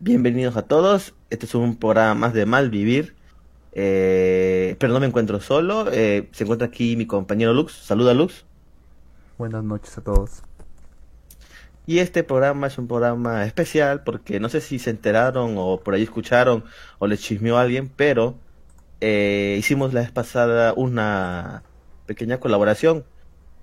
[0.00, 1.14] Bienvenidos a todos.
[1.28, 3.16] Este es un programa más de Malvivir.
[3.72, 5.90] Eh, pero no me encuentro solo.
[5.90, 7.72] Eh, se encuentra aquí mi compañero Lux.
[7.72, 8.44] Saluda, Lux.
[9.38, 10.44] Buenas noches a todos.
[11.84, 15.94] Y este programa es un programa especial porque no sé si se enteraron o por
[15.94, 16.62] ahí escucharon
[17.00, 18.36] o le chismeó a alguien, pero
[19.00, 21.64] eh, hicimos la vez pasada una
[22.06, 23.04] pequeña colaboración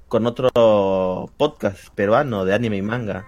[0.10, 3.26] con otro podcast peruano de anime y manga.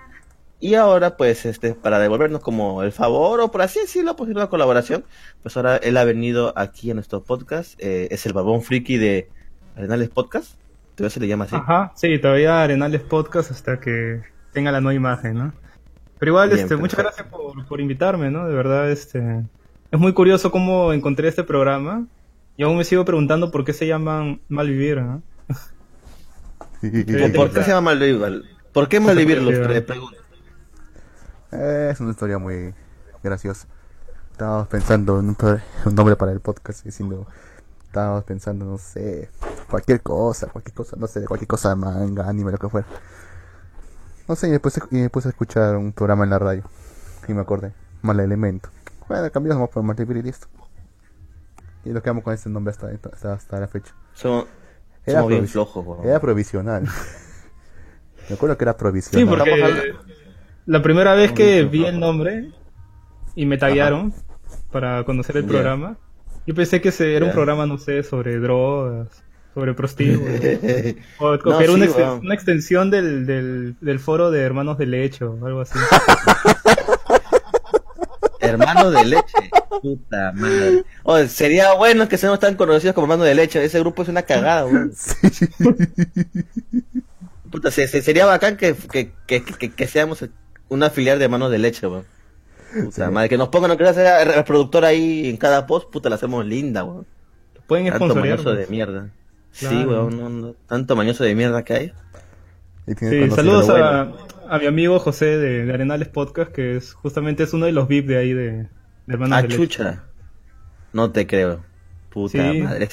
[0.59, 4.47] Y ahora, pues, este, para devolvernos como el favor, o por así decirlo, pues una
[4.47, 5.05] colaboración,
[5.43, 9.29] pues ahora él ha venido aquí a nuestro podcast, eh, es el babón friki de
[9.75, 10.55] Arenales Podcast,
[10.95, 11.55] todavía se le llama así.
[11.55, 15.53] Ajá, sí, todavía Arenales Podcast hasta que tenga la nueva imagen, ¿no?
[16.17, 18.47] Pero igual, Bien, este, muchas gracias por, por invitarme, ¿no?
[18.47, 19.43] De verdad, este,
[19.91, 22.07] es muy curioso cómo encontré este programa
[22.57, 25.21] y aún me sigo preguntando por qué se llaman Malvivir, ¿no?
[27.35, 28.43] ¿Por, qué se llama Malvivir?
[28.73, 29.39] ¿Por qué Malvivir?
[29.43, 30.17] Los tres pregunto.
[31.51, 32.73] Eh, es una historia muy
[33.23, 33.67] graciosa.
[34.31, 37.25] Estábamos pensando en un, nombre para el podcast, diciendo,
[37.85, 39.29] estábamos pensando, no sé,
[39.69, 42.87] cualquier cosa, cualquier cosa, no sé, cualquier cosa, manga, anime, lo que fuera.
[44.27, 46.63] No sé, y me puse, y me puse a escuchar un programa en la radio
[47.27, 48.69] y me acordé, Mal Elemento.
[49.07, 50.47] Bueno, cambiamos por Multiple y listo.
[51.85, 53.93] Y lo quedamos con ese nombre hasta, hasta, hasta la fecha.
[54.13, 54.45] Somos,
[55.05, 56.05] Era somos bien flojos.
[56.05, 56.83] Era provisional.
[58.29, 59.27] me acuerdo que era Sí, provisional.
[59.29, 59.95] porque
[60.67, 62.51] la primera vez que vi el nombre
[63.35, 64.13] y me taguearon
[64.71, 65.97] para conocer el programa,
[66.45, 69.07] yo pensé que era un programa, no sé, sobre drogas,
[69.53, 70.29] sobre prostíbulos.
[71.19, 71.73] O, o No, que era
[72.13, 75.79] una, extensión del, del, del foro de hermanos de lecho o algo así.
[78.39, 79.49] Hermano de leche.
[79.81, 80.83] Puta madre.
[81.03, 83.63] Oye, sería bueno que seamos tan conocidos como hermano de leche.
[83.63, 84.91] Ese grupo es una cagada, weón.
[85.31, 85.47] Sí.
[87.51, 90.23] Puta, se- se- sería bacán que, que, que, que, que seamos
[90.69, 92.05] una filial de hermanos de leche, weón.
[92.73, 93.11] Puta Sí.
[93.11, 96.83] madre, que nos pongan, sea el reproductor ahí en cada post, puta, la hacemos linda,
[96.83, 97.05] weón.
[97.67, 99.09] Pueden Tanto mañoso de mierda.
[99.51, 101.93] Sí, weón, no, no, tanto mañoso de mierda que hay.
[102.85, 104.11] Y Sí, saludos a,
[104.49, 107.87] a mi amigo José de, de Arenales Podcast, que es justamente es uno de los
[107.87, 108.67] VIP de ahí de, de
[109.07, 109.57] hermanos Ah, de leche.
[109.61, 110.03] chucha.
[110.93, 111.65] No te creo.
[112.09, 112.61] Puta Sí.
[112.61, 112.87] madre.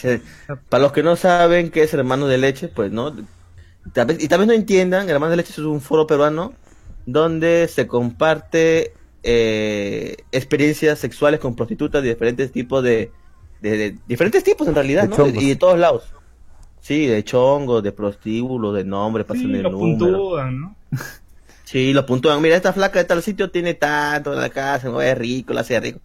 [0.69, 3.15] Para los que no saben qué es hermano de leche, pues no.
[3.87, 4.07] Y tal
[4.39, 6.55] vez no entiendan, hermano de leche es un foro peruano
[7.07, 8.93] donde se comparte
[9.23, 13.11] eh, experiencias sexuales con prostitutas de diferentes tipos de,
[13.61, 15.27] de, de- diferentes tipos en realidad, De ¿no?
[15.29, 16.13] Y de todos lados.
[16.81, 19.99] Sí, de chongos, de prostíbulos, de nombre, Sí, pasan el lo número.
[20.09, 20.77] puntúan, ¿no?
[21.65, 22.41] Sí, lo puntúan.
[22.43, 25.63] Mira, esta flaca de tal sitio tiene tanto en la casa, no es rico, la
[25.63, 26.01] hace rico.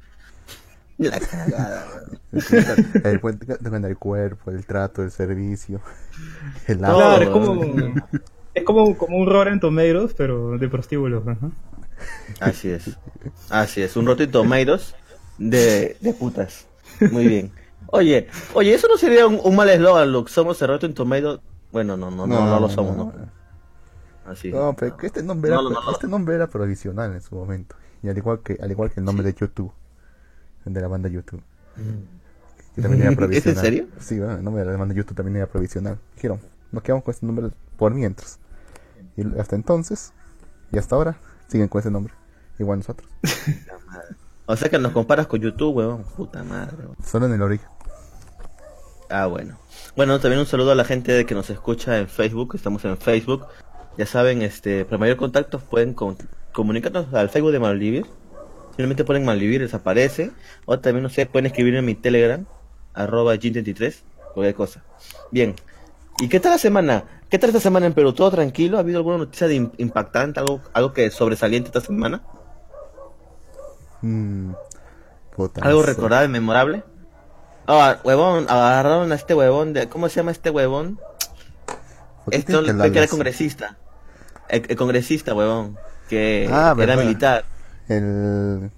[0.97, 2.19] La cagada, weón.
[3.03, 5.81] el, del cuerpo, el trato, el servicio,
[6.67, 6.77] el.
[6.77, 7.61] Claro, como,
[8.59, 11.28] es como, como un Rotten Tomatoes, pero de prostíbulos.
[11.28, 11.50] ajá.
[12.40, 12.97] Así es.
[13.50, 13.96] Así es.
[13.97, 14.96] Un Rotten Tomatoes
[15.38, 16.66] de, de putas.
[17.12, 17.52] Muy bien.
[17.88, 20.31] Oye, oye, eso no sería un, un mal eslogan, Luke.
[20.31, 21.40] Somos el Rotten Tomatoes.
[21.72, 23.14] Bueno, no, no, no, no, lo somos, ¿no?
[24.25, 24.52] Así.
[24.52, 25.91] No, pero que este nombre, era, No, no, no.
[25.91, 27.76] este nombre era provisional en su momento.
[28.03, 29.72] Y al igual que, al igual que el nombre de YouTube,
[30.66, 31.41] el de la banda YouTube.
[32.76, 33.62] Que también era ¿Es en provisional.
[33.64, 33.88] serio?
[34.00, 35.97] Sí, bueno, el nombre de la banda YouTube también era provisional.
[36.16, 36.40] Dijeron,
[36.72, 38.40] nos quedamos con este nombre por mientras.
[39.18, 40.14] Y hasta entonces,
[40.72, 42.14] y hasta ahora, siguen con ese nombre.
[42.58, 43.09] Igual nosotros.
[44.52, 46.03] O sea que nos comparas con YouTube, weón.
[46.18, 46.96] Puta madre, weón.
[47.06, 47.68] Solo en el origen.
[49.08, 49.59] Ah, bueno.
[49.96, 52.56] Bueno, también un saludo a la gente que nos escucha en Facebook.
[52.56, 53.46] Estamos en Facebook.
[53.97, 56.18] Ya saben, este, para mayor contacto pueden con-
[56.52, 58.06] comunicarnos al Facebook de Malvivir.
[58.70, 60.31] Simplemente ponen Malvivir, les aparece.
[60.66, 62.44] O también, no sé, pueden escribir en mi Telegram,
[62.96, 63.97] arroba G33,
[64.34, 64.84] cualquier cosa.
[65.31, 65.53] Bien.
[66.22, 67.03] ¿Y qué tal la semana?
[67.30, 68.13] ¿Qué tal esta semana en Perú?
[68.13, 68.78] ¿Todo tranquilo?
[68.78, 70.40] ¿Ha habido alguna noticia de im- impactante?
[70.40, 72.22] ¿Algo, algo que sobresaliente esta semana?
[74.02, 74.52] Mm,
[75.62, 76.84] ¿Algo recordable, memorable?
[77.68, 79.88] Ah, huevón, agarraron a este huevón de...
[79.88, 81.00] ¿Cómo se llama este huevón?
[82.25, 83.78] ¿Por qué Este que que era congresista.
[84.50, 85.78] El, el congresista, huevón.
[86.09, 87.46] Que Ah, era militar.
[87.88, 88.72] El...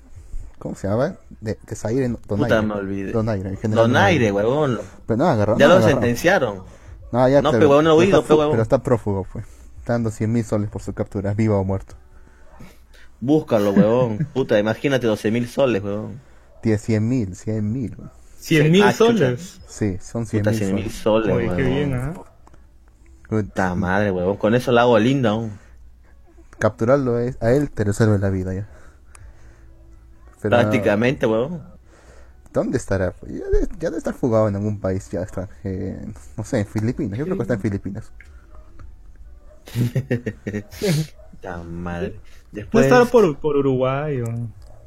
[0.59, 1.15] ¿Cómo se llama?
[1.39, 2.62] De, de Zaire, no, Puta, Donaire.
[2.62, 3.12] me olvidé.
[3.13, 4.80] Donaire, Donaire, huevón.
[5.07, 5.57] Pero no, agarró.
[5.57, 6.63] Ya lo sentenciaron.
[7.12, 9.46] No, ya, No, pero huevón, no está pero pero está prófugo, pues.
[9.80, 11.96] Está dando 100 mil soles por su captura, vivo o muerto.
[13.19, 14.19] Búscalo, huevón.
[14.34, 16.19] Puta, imagínate 12 mil soles, huevón.
[16.62, 17.98] Tiene 100 mil, 100 mil.
[18.38, 19.38] 100 mil Ah, chucha.
[19.38, 19.62] soles.
[19.68, 21.31] Sí, son 100 Puta, mil 100 mil soles.
[21.31, 22.13] soles, Oye, qué bien, ¿ah?
[23.28, 24.38] Puta madre, huevón.
[24.38, 25.52] Con eso la hago linda aún.
[26.60, 28.68] Capturarlo es, a él te resuelve la vida ya.
[30.42, 31.63] Pero, Prácticamente, huevón.
[32.53, 33.13] ¿Dónde estará?
[33.27, 36.12] Ya debe, ya debe estar fugado en algún país ya extranjero.
[36.38, 37.18] No sé, en Filipinas.
[37.18, 38.12] Yo creo que está en Filipinas.
[41.65, 42.15] Madre.
[42.15, 42.21] No
[42.51, 42.86] Después...
[42.86, 44.25] estar por, por Uruguay o...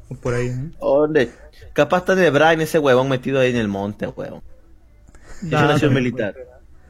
[0.09, 0.49] o por ahí.
[0.49, 0.71] ¿no?
[0.79, 1.31] ¿Dónde?
[1.73, 4.41] Capaz está de Brian ese huevón metido ahí en el monte, huevón.
[5.43, 6.35] Es Ah, una nación militar.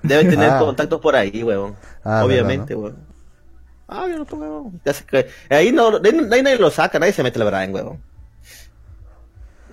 [0.04, 0.60] Debe tener Ah.
[0.60, 1.76] contactos por ahí, huevón.
[2.04, 2.98] Ah, Obviamente, huevón.
[3.88, 4.82] Ah, yo no pongo, huevón.
[4.86, 8.00] Ya sé que- Ahí no, ahí nadie lo saca, nadie se mete el Brian, huevón.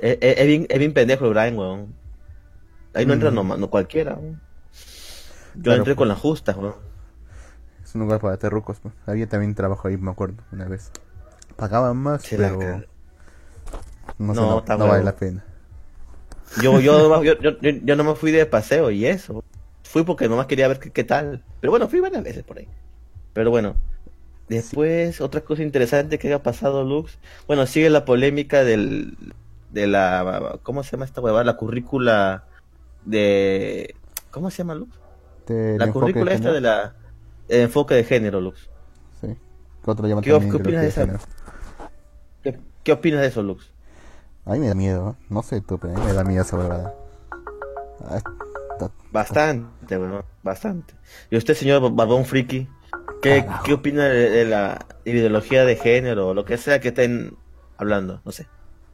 [0.02, 1.94] Es, es- es bien, es bien pendejo el Brian, huevón.
[2.94, 3.34] Ahí no entra Mm.
[3.34, 4.18] no, no cualquiera.
[5.54, 5.98] Yo Claro, entré pues.
[5.98, 6.74] con las justas, huevón.
[7.84, 8.78] Es un lugar para terrucos.
[8.80, 8.94] Pues.
[9.06, 10.90] Había también trabajo ahí, me acuerdo, una vez.
[11.56, 12.82] Pagaban más, Sí, la pero
[14.18, 15.44] no, No, no, está no vale la pena.
[16.62, 19.42] Yo, yo, yo, yo, yo, yo no me fui de paseo y eso.
[19.84, 21.42] Fui porque nomás quería ver qué, qué tal.
[21.60, 22.68] Pero bueno, fui varias veces por ahí.
[23.32, 23.76] Pero bueno.
[24.48, 27.18] Después, otra cosa interesante que haya pasado, Lux.
[27.46, 29.16] Bueno, sigue la polémica del,
[29.72, 31.44] de la, ¿cómo se llama esta huevada?
[31.44, 32.44] La currícula
[33.04, 33.94] de,
[34.30, 34.98] ¿cómo se llama, Lux?
[35.78, 36.94] La currícula esta de la,
[37.48, 38.70] el enfoque de género, Lux.
[39.20, 39.36] Sí.
[39.84, 41.20] Otro ¿Qué- también qué opinas de esa?
[42.42, 43.72] ¿Qué, qué opinas de eso, Lux?
[44.44, 45.24] A mí me da miedo, ¿eh?
[45.30, 46.94] no sé tú, pero a mí me da miedo esa huevada.
[48.04, 48.20] Ah,
[49.12, 50.94] Bastante, bueno, bastante.
[51.30, 52.66] Y usted, señor Barbón Friki,
[53.20, 57.36] ¿qué, ¿qué opina de, de la ideología de género o lo que sea que estén
[57.76, 58.20] hablando?
[58.24, 58.46] No sé.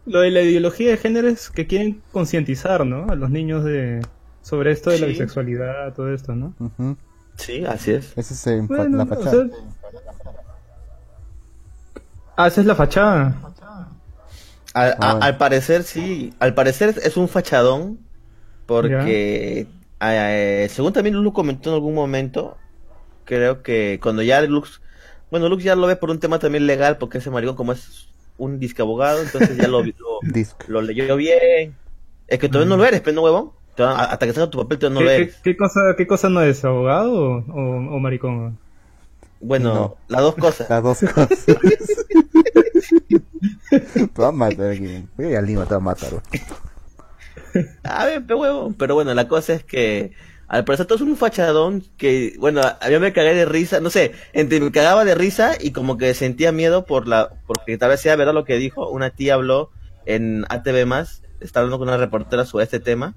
[0.08, 3.10] Lo de la ideología de género es que quieren concientizar, ¿no?
[3.10, 4.00] A los niños de
[4.42, 5.12] sobre esto de la Sí.
[5.12, 6.54] bisexualidad, todo esto, ¿no?
[6.58, 6.96] Ujú.
[7.36, 8.12] Sí, así es.
[8.16, 9.30] Ese es fa- Bueno, la o fachada.
[9.30, 9.44] sea-
[12.36, 13.34] Ah, esa es la fachada.
[14.74, 15.18] Al, a- Ah.
[15.22, 16.32] al parecer, sí.
[16.38, 17.98] Al parecer es un fachadón
[18.66, 19.66] porque,
[20.00, 22.56] eh, según también Lux comentó en algún momento,
[23.24, 24.80] creo que cuando ya Lux,
[25.30, 28.08] bueno, Lux ya lo ve por un tema también legal porque ese maricón como es
[28.38, 29.92] un disque abogado, entonces ya lo, lo,
[30.68, 31.74] lo leyó bien.
[32.26, 33.50] Es que todavía no lo eres, pero no huevón.
[33.78, 35.34] Hasta que salga tu papel todavía no lo ¿Qué, eres.
[35.36, 36.64] qué- qué cosa, ¿Qué cosa no es?
[36.64, 38.58] ¿Abogado o, o- o maricón?
[39.40, 39.96] Bueno, No.
[40.08, 40.68] las dos cosas.
[40.68, 41.46] Las dos cosas.
[43.70, 45.06] te va a matar aquí.
[45.16, 46.10] Voy a Lima, te va a matar.
[47.84, 48.74] A ver, pe huevón.
[48.74, 50.12] Pero bueno, la cosa es que
[50.48, 53.90] al parecer todo es un fachadón que, bueno, a mí me cagué de risa, no
[53.90, 57.90] sé, entre me cagaba de risa y como que sentía miedo por la, porque tal
[57.90, 59.70] vez sea verdad lo que dijo, una tía habló
[60.06, 63.14] en ATV más, estaba hablando con una reportera sobre este tema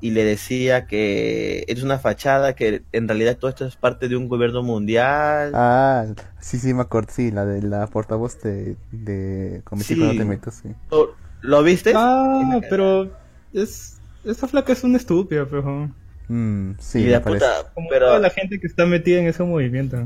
[0.00, 4.16] y le decía que es una fachada, que en realidad todo esto es parte de
[4.16, 5.52] un gobierno mundial.
[5.54, 6.04] Ah,
[6.40, 7.08] sí, sí, me acuerdo.
[7.12, 10.04] Sí, la de la portavoz de, de Comisión Sí.
[10.06, 10.68] no te metas, sí.
[10.90, 11.92] ¿Lo, lo viste?
[11.94, 13.10] Ah, pero
[13.52, 15.90] es esa flaca es una estúpida, pero
[16.28, 17.44] Mm, sí, y me la parece.
[17.46, 18.06] puta, como pero...
[18.06, 19.98] toda la gente que está metida en ese movimiento.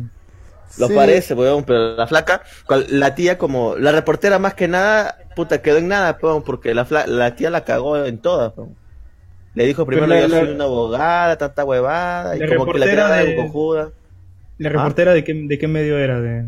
[0.78, 0.94] Lo Sí.
[0.94, 5.62] parece, weón, pero la flaca, cual- la tía como, la reportera más que nada, puta,
[5.62, 8.74] quedó en nada, weón, porque la, fla- la tía la cagó en todas, weón.
[9.54, 12.78] Le dijo primero la- yo la- soy una abogada, tanta huevada, y la como que
[12.78, 13.90] la reportera tiraba de de- cojuda,
[14.58, 16.44] ¿La reportera de qué de qué medio era de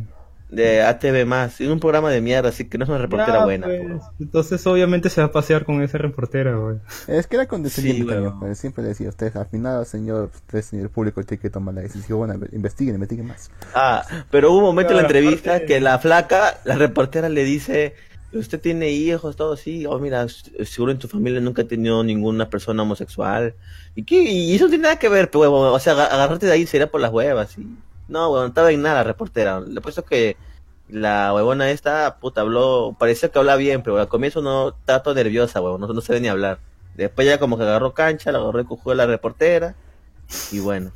[0.50, 3.44] de ATV más, en un programa de mierda, así que no es una reportera Ya,
[3.44, 3.66] buena.
[3.68, 4.00] pues, weón.
[4.18, 6.76] entonces obviamente se va a pasear con esa reportera, güey.
[7.06, 8.40] Es que era condescendiente Sí, también, weón.
[8.40, 11.82] pues, siempre le decía, usted, al final, señor, usted, señor público, tiene que tomar la
[11.82, 13.50] decisión, bueno, investiguen, investiguen más.
[13.74, 17.44] Ah, pero hubo un momento en la entrevista aparte- que la flaca, la reportera le
[17.44, 17.94] dice,
[18.32, 20.26] usted tiene hijos, todo así, oh mira,
[20.64, 23.54] seguro en tu familia nunca ha tenido ninguna persona homosexual.
[23.94, 24.22] ¿Y qué?
[24.22, 26.90] Y eso no tiene nada que ver, pues, o sea, aga- agarrarte de ahí sería
[26.90, 27.68] por las huevas, y...
[28.10, 29.60] No, no estaba en nada reportera.
[29.60, 30.36] Le puesto que
[30.88, 35.60] la huevona esta, puta, habló, parecía que hablaba bien, pero al comienzo no, estaba nerviosa,
[35.60, 36.58] huevón, no, no se ve ni hablar.
[36.96, 39.74] Después ya como que agarró cancha, la agarró cojudo de la reportera,
[40.50, 40.90] y bueno.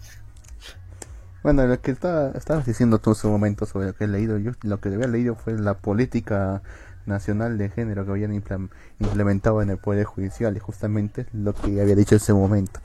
[1.42, 4.38] Bueno, lo que estaba, estabas diciendo tú en su momento sobre lo que he leído,
[4.38, 6.62] yo lo que había leído fue la política
[7.06, 11.94] nacional de género que habían implementado en el Poder Judicial y justamente lo que había
[11.94, 12.80] dicho en ese momento.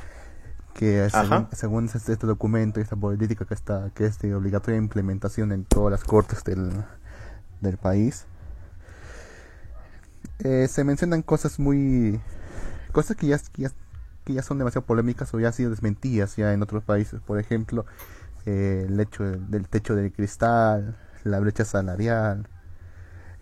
[0.73, 1.09] Que
[1.51, 5.91] según, este, documento y esta política que está que es de obligatoria implementación en todas
[5.91, 6.71] las cortes del,
[7.59, 8.25] del país,
[10.39, 12.21] eh, se mencionan cosas muy...
[12.91, 13.71] cosas que ya, que ya,
[14.23, 17.19] que ya son demasiado polémicas o ya han sido desmentidas ya en otros países.
[17.19, 17.85] Por ejemplo,
[18.45, 22.47] eh, el hecho del, del techo de cristal, la brecha salarial,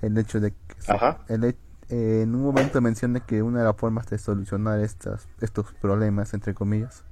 [0.01, 1.19] el hecho de que Ajá.
[1.27, 1.43] el
[1.89, 6.34] eh, en un momento mencioné que una de las formas de solucionar estas, estos problemas,
[6.34, 7.03] entre comillas,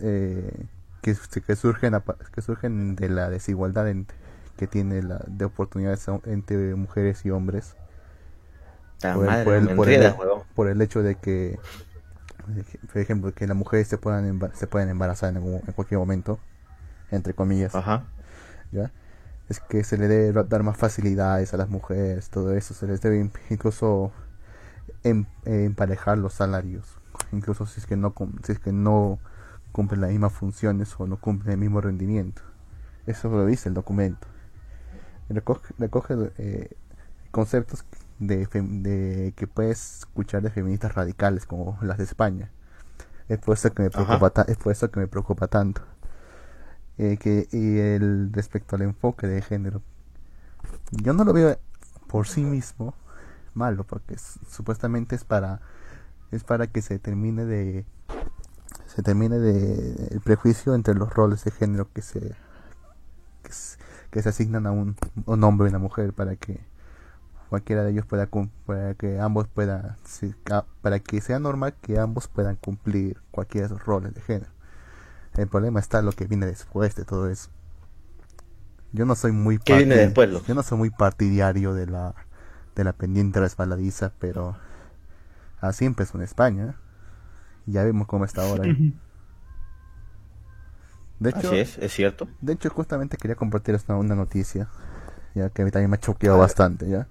[0.00, 0.66] eh,
[1.02, 1.14] que,
[1.46, 1.94] que surgen
[2.34, 4.06] que surgen de la desigualdad en-
[4.56, 7.76] que tiene la de oportunidades entre mujeres y hombres
[9.02, 10.14] La por el, madre, por el- por el-
[10.54, 11.58] por hecho de que
[12.92, 16.38] por ejemplo que las mujeres se puedan se pueden embarazar en, algún- en cualquier momento
[17.10, 18.04] entre comillas Ajá.
[18.72, 18.90] ¿ya?
[19.48, 23.00] Es que se le debe dar más facilidades a las mujeres, todo eso, se les
[23.00, 24.12] debe in- incluso
[25.04, 26.86] em- emparejar los salarios,
[27.32, 29.18] incluso si es que no si es que no
[29.78, 32.42] cumplen las mismas funciones o no cumplen el mismo rendimiento.
[33.06, 34.26] Eso lo dice el documento.
[35.28, 36.76] Recoge, recoge eh,
[37.30, 37.84] conceptos
[38.18, 42.50] de, que puedes escuchar de feministas radicales como las de España.
[43.28, 45.82] Es por eso que me preocupa, ta- es por eso que me preocupa tanto.
[46.98, 49.80] Eh, que, y el respecto al enfoque de género,
[50.90, 51.56] yo no lo veo
[52.08, 52.94] por sí mismo
[53.54, 55.60] malo, porque es- supuestamente es para
[56.32, 57.86] es para que se termine de
[58.98, 62.34] se termine de el prejuicio entre los roles de género que se
[63.44, 63.78] que se,
[64.10, 66.58] que se asignan a un, un hombre y una mujer para que
[67.48, 68.28] cualquiera de ellos pueda
[68.66, 69.94] para que ambos puedan
[70.82, 74.50] para que sea normal que ambos puedan cumplir cualquiera de esos roles de género.
[75.36, 77.50] El problema está lo que viene después de todo eso.
[78.90, 82.16] Yo no soy muy ¿Qué viene después, yo no soy muy partidario de la
[82.74, 84.56] de la pendiente resbaladiza pero
[85.60, 86.87] así empezó en España y
[87.70, 88.92] ya vemos cómo está ahora Ujú.
[91.20, 92.28] de hecho Así es, es cierto.
[92.40, 94.68] de hecho, justamente quería compartir una, una noticia,
[95.34, 97.08] ya que a mí también me ha choqueado bastante, ¿ya?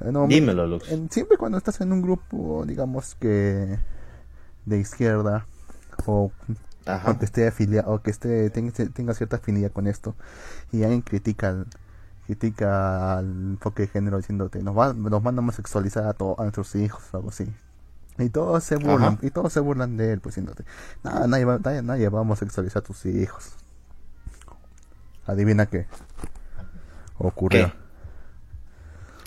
[0.00, 0.90] Eh, no, Dímelo, Lux.
[0.90, 3.78] en- siempre cuando estás en un grupo, digamos que
[4.66, 5.46] de izquierda,
[6.06, 6.32] o
[7.06, 10.16] aunque esté afiliado, o que esté, tenga, tenga cierta afinidad con esto,
[10.72, 11.66] y alguien critica al,
[12.26, 16.42] critica al enfoque de género diciéndote, nos, va, nos van a homosexualizar a, to- a
[16.42, 17.46] nuestros hijos, o algo así.
[18.18, 19.18] Y todos se burlan, Ajá.
[19.22, 20.64] y todos se burlan de él, pues diciéndote,
[21.02, 23.52] "Nah, nadie, va, nadie, nadie va a homosexualizar a tus hijos.
[25.26, 25.86] Adivina qué
[27.18, 27.66] ocurrió.
[27.72, 27.72] ¿Qué?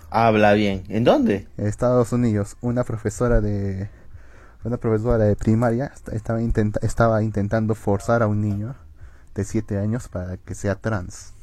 [0.10, 0.84] Habla bien.
[0.88, 1.48] ¿En dónde?
[1.58, 3.89] En Estados Unidos, una profesora de
[4.63, 8.75] una profesora de primaria est- estaba, intenta- estaba intentando forzar a un niño
[9.36, 11.34] de 7 años para que sea trans.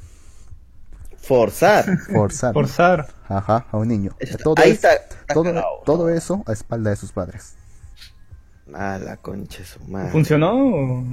[1.27, 1.85] Forzar.
[2.13, 2.53] Forzar.
[2.53, 3.07] Forzar.
[3.29, 4.11] Ajá, a un niño.
[4.43, 5.67] Todo, ahí es- está, está todo, cagado.
[5.85, 7.55] todo eso a espalda de sus padres.
[8.73, 10.11] Ah, la concha su madre.
[10.11, 10.53] ¿Funcionó?
[10.55, 11.05] o-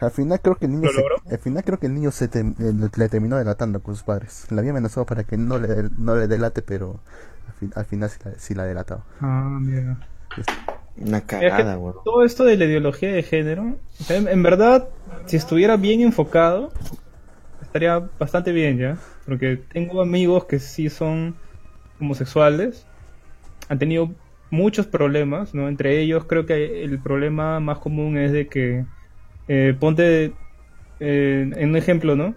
[0.00, 1.16] Al final creo que el niño ¿Lo se, logró?
[1.30, 4.02] al final creo que el niño se tem- eh, le, le terminó delatando con sus
[4.04, 4.46] padres.
[4.50, 7.00] La había amenazado para que no le, no le delate, pero
[7.48, 9.02] al, fin- al final sí la, sí la delató.
[9.20, 9.98] Ah, mira.
[10.96, 11.96] Una cagada, weón.
[12.04, 13.76] todo esto de la ideología de género,
[14.08, 14.88] en verdad,
[15.26, 16.72] si estuviera bien enfocado,
[17.70, 18.98] estaría bastante bien ya.
[19.24, 21.36] Porque tengo amigos que sí son
[22.00, 22.84] homosexuales,
[23.68, 24.10] han tenido
[24.50, 25.68] muchos problemas, ¿no?
[25.68, 28.84] Entre ellos creo que el problema más común es de que,
[29.46, 30.32] eh, ponte
[30.98, 32.34] eh, en un ejemplo, ¿no?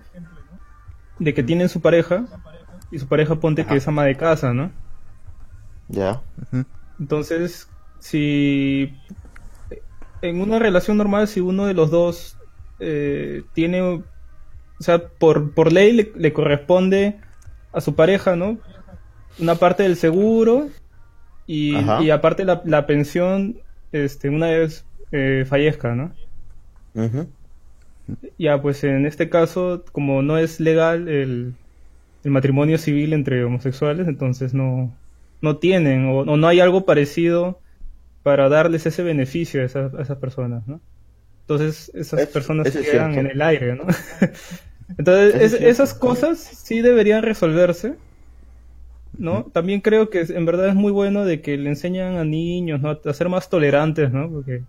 [1.17, 2.25] De que tienen su pareja
[2.91, 4.71] y su pareja ponte que es ama de casa, ¿no?
[5.87, 6.21] Ya.
[6.99, 7.67] Entonces,
[7.99, 8.93] si
[10.21, 12.37] en una relación normal, si uno de los dos
[12.79, 14.03] eh, tiene,
[14.79, 17.21] o sea, por, por ley le, le corresponde
[17.71, 18.59] a su pareja, ¿no?
[19.37, 20.75] Una parte del seguro
[21.47, 26.17] y, aparte la, la pensión, este, una vez eh, fallezca, ¿no?
[28.37, 31.57] Ya, pues en este caso, como no es legal el,
[32.23, 34.99] el matrimonio civil entre homosexuales, entonces no,
[35.41, 37.63] no tienen o, o no hay algo parecido
[38.23, 40.81] para darles ese beneficio a, esas- a esas personas, ¿no?
[41.43, 43.19] Entonces esas Es- personas es quedan cierto.
[43.19, 43.85] en el aire, ¿no?
[44.97, 47.99] entonces es esas cosas sí deberían resolverse,
[49.17, 49.45] ¿no?
[49.53, 52.81] También creo que es- en verdad es muy bueno de que le enseñan a niños,
[52.81, 52.99] ¿no?
[53.05, 54.29] A ser más tolerantes, ¿no?
[54.29, 54.65] Porque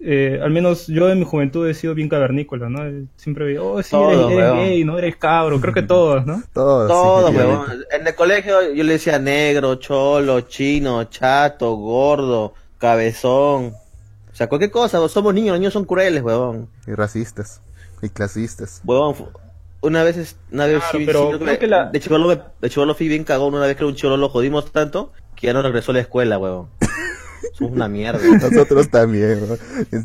[0.00, 2.80] eh, al menos yo en mi juventud he sido bien cavernícola, ¿no?
[3.16, 4.98] Siempre veía, oh, sí, Todos, eres, gay, ¿no?
[4.98, 6.42] Eres cabro, creo que todos, ¿no?
[6.52, 7.66] Todo, sí, Todo, sí, weón.
[7.70, 7.84] sí.
[7.92, 13.74] En el colegio yo le decía negro, cholo, chino, chato, gordo, cabezón.
[14.32, 15.10] O sea, cualquier cosa, weón.
[15.10, 16.68] somos niños, los niños son crueles, weón.
[16.86, 17.60] Y racistas.
[18.00, 18.80] Y clasistas.
[18.84, 19.28] Huevón, fu-
[19.82, 22.28] una vez, es- una vez Claro, sí- pero sí, creo creo que la- de chivolo
[22.28, 25.48] me- de chivolo fui bien cagón, una vez que un chivolo lo jodimos tanto que
[25.48, 26.68] ya no regresó a la escuela, huevón.
[27.58, 28.18] Somos una mierda.
[28.24, 29.56] Nosotros también, ¿no?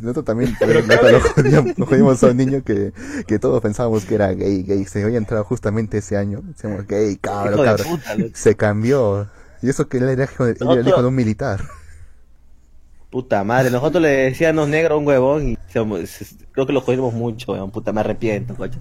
[0.01, 2.91] Nosotros también pero neta, lo, jodíamos, lo jodimos a un niño que,
[3.25, 4.83] que todos pensábamos que era gay, gay.
[4.85, 6.41] Se había entrado justamente ese año.
[6.43, 7.99] Decíamos gay, puta, loco.
[8.33, 9.27] Se cambió.
[9.61, 11.61] Y eso que él era hijo de, él era hijo de un militar.
[13.17, 16.81] Puta madre, nosotros le decíamos negro a un huevón y se- se- creo que lo
[16.81, 17.71] jodimos mucho, huevón.
[17.71, 18.77] Puta, me arrepiento, coche.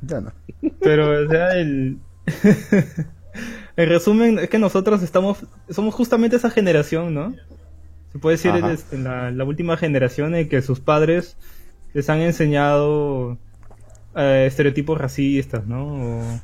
[0.00, 0.32] Ya no.
[0.80, 1.98] Pero, o sea, el...
[3.76, 7.34] en resumen, es que nosotros estamos, somos justamente esa generación, ¿no?
[8.12, 11.36] Se puede decir este, la, la última generación en que sus padres
[11.92, 13.38] les han enseñado
[14.16, 15.86] eh, estereotipos racistas, ¿no?
[15.86, 16.40] O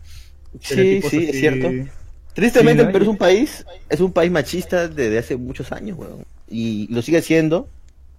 [0.60, 1.70] Sí, sí, es cierto.
[2.34, 2.92] Tristemente, Sí, ¿no?
[2.92, 6.24] Perú es un país, es un país machista desde hace muchos años, huevón.
[6.56, 7.68] Y lo sigue siendo,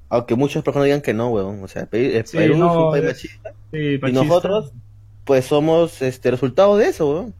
[0.10, 1.63] aunque muchas personas digan que no, huevón.
[1.63, 3.54] O sea, el Perú, Sí, Perú es no, un país es- machista.
[3.72, 4.24] Sí, Y machista.
[4.24, 4.74] nosotros,
[5.24, 7.34] pues somos este resultado de eso, weón.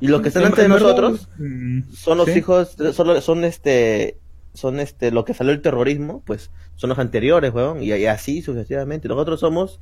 [0.00, 2.38] Y los que están antes de nosotros mm, son los sí.
[2.38, 4.18] hijos, son, son este,
[4.52, 7.82] son este, lo que salió el terrorismo, pues son los anteriores, weón.
[7.82, 9.08] Y, y así sucesivamente.
[9.08, 9.80] Nosotros somos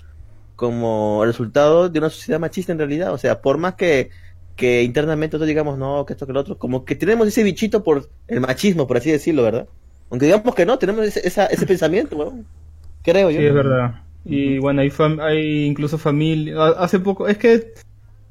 [0.56, 3.12] como resultado de una sociedad machista en realidad.
[3.12, 4.10] O sea, por más que
[4.56, 7.82] que internamente nosotros digamos, no, que esto, que lo otro, como que tenemos ese bichito
[7.82, 9.66] por el machismo, por así decirlo, ¿verdad?
[10.12, 12.44] Aunque digamos que no, tenemos ese, esa- ese pensamiento, weón.
[13.02, 13.40] Creo yo.
[13.40, 13.94] Sí, es verdad.
[14.24, 16.54] Y bueno, hay, fam- hay incluso familia.
[16.78, 17.72] Hace poco, es que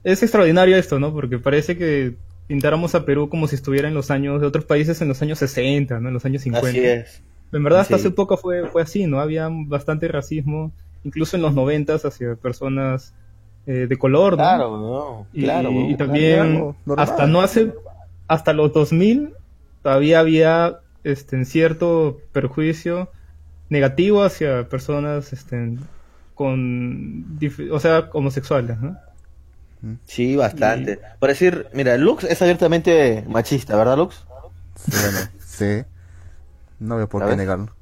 [0.03, 1.11] es extraordinario esto, ¿no?
[1.11, 2.13] Porque parece que
[2.47, 5.39] pintáramos a Perú como si estuviera en los años de otros países en los años
[5.39, 6.07] 60, ¿no?
[6.09, 6.69] En los años 50.
[6.69, 7.21] Así es.
[7.51, 8.01] En verdad, hasta Sí.
[8.07, 9.19] hace poco fue, fue así, ¿no?
[9.19, 10.71] Había bastante racismo,
[11.03, 13.13] incluso en los noventas hacia personas
[13.67, 14.38] eh, de color, ¿no?
[14.38, 15.71] Claro, no, Y, claro.
[15.71, 17.03] y también Claro, normal.
[17.09, 17.73] hasta no hace
[18.27, 19.33] hasta los 2000
[19.83, 23.10] todavía había este en cierto perjuicio
[23.70, 25.77] negativo hacia personas este
[26.36, 27.39] con
[27.72, 28.98] o sea homosexuales ¿no?
[30.05, 31.00] Sí, bastante.
[31.20, 34.24] Por decir, mira, Lux es abiertamente machista, ¿verdad, Lux?
[34.75, 35.84] Sí, bueno, sí.
[36.79, 37.74] No veo por A qué negarlo.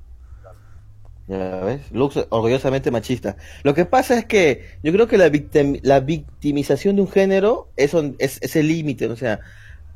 [1.27, 3.35] Ya ves, Lux orgullosamente machista.
[3.63, 7.69] Lo que pasa es que yo creo que la, victim- la victimización de un género
[7.75, 9.39] es, es, es el límite, o sea,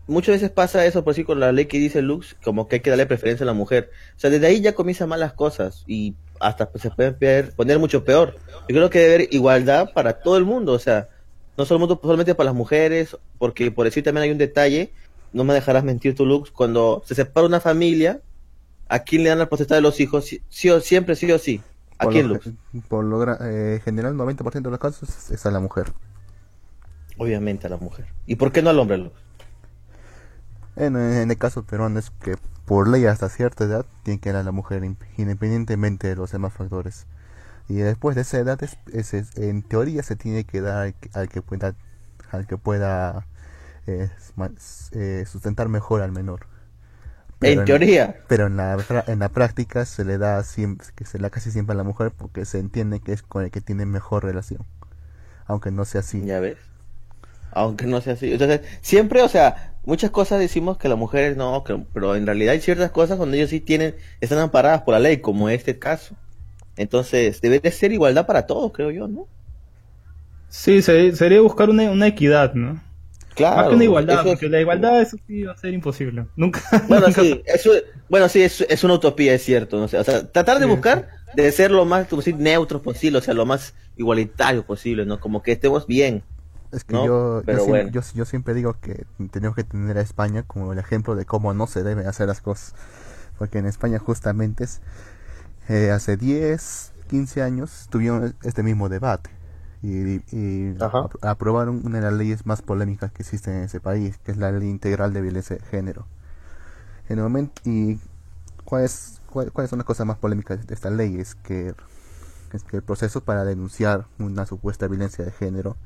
[0.07, 2.81] muchas veces pasa eso por sí con la ley que dice Lux, como que hay
[2.81, 3.89] que darle preferencia a la mujer.
[4.15, 7.53] O sea, desde ahí ya comienzan mal las cosas y hasta pues, se pueden peor-
[7.55, 8.36] poner mucho peor.
[8.67, 11.10] Yo creo que debe haber igualdad para todo el mundo, o sea,
[11.57, 14.91] no solo- solamente para las mujeres, porque por decir también hay un detalle,
[15.31, 18.22] no me dejarás mentir tú, Lux, cuando se separa una familia,
[18.89, 20.25] ¿a quién le dan la potestad de los hijos?
[20.25, 21.62] Sí, sí o, siempre sí o sí.
[21.98, 22.50] ¿A Por quién, lo, Lux?
[22.89, 25.93] por lo eh, general, 90% de los casos es, es a la mujer.
[27.17, 28.05] Obviamente a la mujer.
[28.25, 29.23] ¿Y por qué no al hombre, Lux?
[30.75, 34.36] En, en el caso peruano es que por ley hasta cierta edad tiene que ir
[34.36, 37.06] a la mujer in- independientemente de los demás factores.
[37.70, 40.94] Y después de esa edad, es, es- es- en teoría se tiene que dar al
[40.96, 41.75] que, al que pueda,
[42.32, 43.25] al que pueda
[43.88, 44.10] eh,
[44.94, 46.48] eh, sustentar mejor al menor.
[47.42, 48.15] En teoría.
[48.27, 48.77] Pero en la,
[49.08, 51.84] en la práctica se le da siempre, que se le da casi siempre a la
[51.84, 54.65] mujer porque se entiende que es con el que tiene mejor relación.
[55.46, 56.22] Aunque no sea así.
[56.25, 56.58] Ya ves.
[57.51, 58.32] Aunque no sea así.
[58.32, 62.54] Entonces, siempre, o sea, muchas cosas decimos que las mujeres no, que- pero en realidad
[62.54, 66.16] hay ciertas cosas donde ellos sí tienen, están amparadas por la ley, como este caso.
[66.77, 69.29] Entonces, debe de ser igualdad para todos, creo yo, ¿no?
[70.48, 72.81] sí se- sería buscar una, una equidad no
[73.36, 73.55] Claro.
[73.55, 76.62] más que una igualdad es- porque la igualdad eso sí va a ser imposible nunca
[76.88, 77.72] Bueno, nunca sí, eso,
[78.10, 79.79] bueno, sí, es, es una utopía, es cierto.
[79.79, 79.88] ¿no?
[79.88, 83.20] Sea, o sea, tratar de Sí, buscar de ser lo más, como decir, neutro posible,
[83.20, 85.20] o sea, lo más igualitario posible, ¿no?
[85.20, 86.24] Como que estemos bien.
[86.74, 87.05] Es que ¿no?
[87.05, 87.92] yo, yo, bueno.
[87.92, 91.53] yo, yo siempre digo que tenemos que tener a España como el ejemplo de cómo
[91.53, 92.74] no se deben hacer las cosas.
[93.38, 94.81] Porque en España justamente es,
[95.70, 99.29] eh, hace 10, 15 años tuvieron este mismo debate.
[99.83, 100.75] Y, y
[101.22, 104.51] aprobaron una de las leyes más polémicas que existen en ese país, que es la
[104.51, 106.07] ley integral de violencia de género.
[107.09, 108.00] En el momento, ¿Y
[108.66, 111.20] cuál es- cuál- cuáles son las cosas más polémicas de esta ley?
[111.20, 111.75] Es que,
[112.53, 115.77] es que el proceso para denunciar una supuesta violencia de género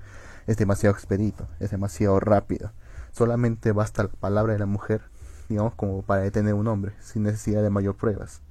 [0.48, 2.72] es demasiado expedito, es demasiado rápido.
[3.12, 5.02] Solamente basta la palabra de la mujer,
[5.50, 8.42] digamos, como para detener a un hombre, sin necesidad de mayor pruebas.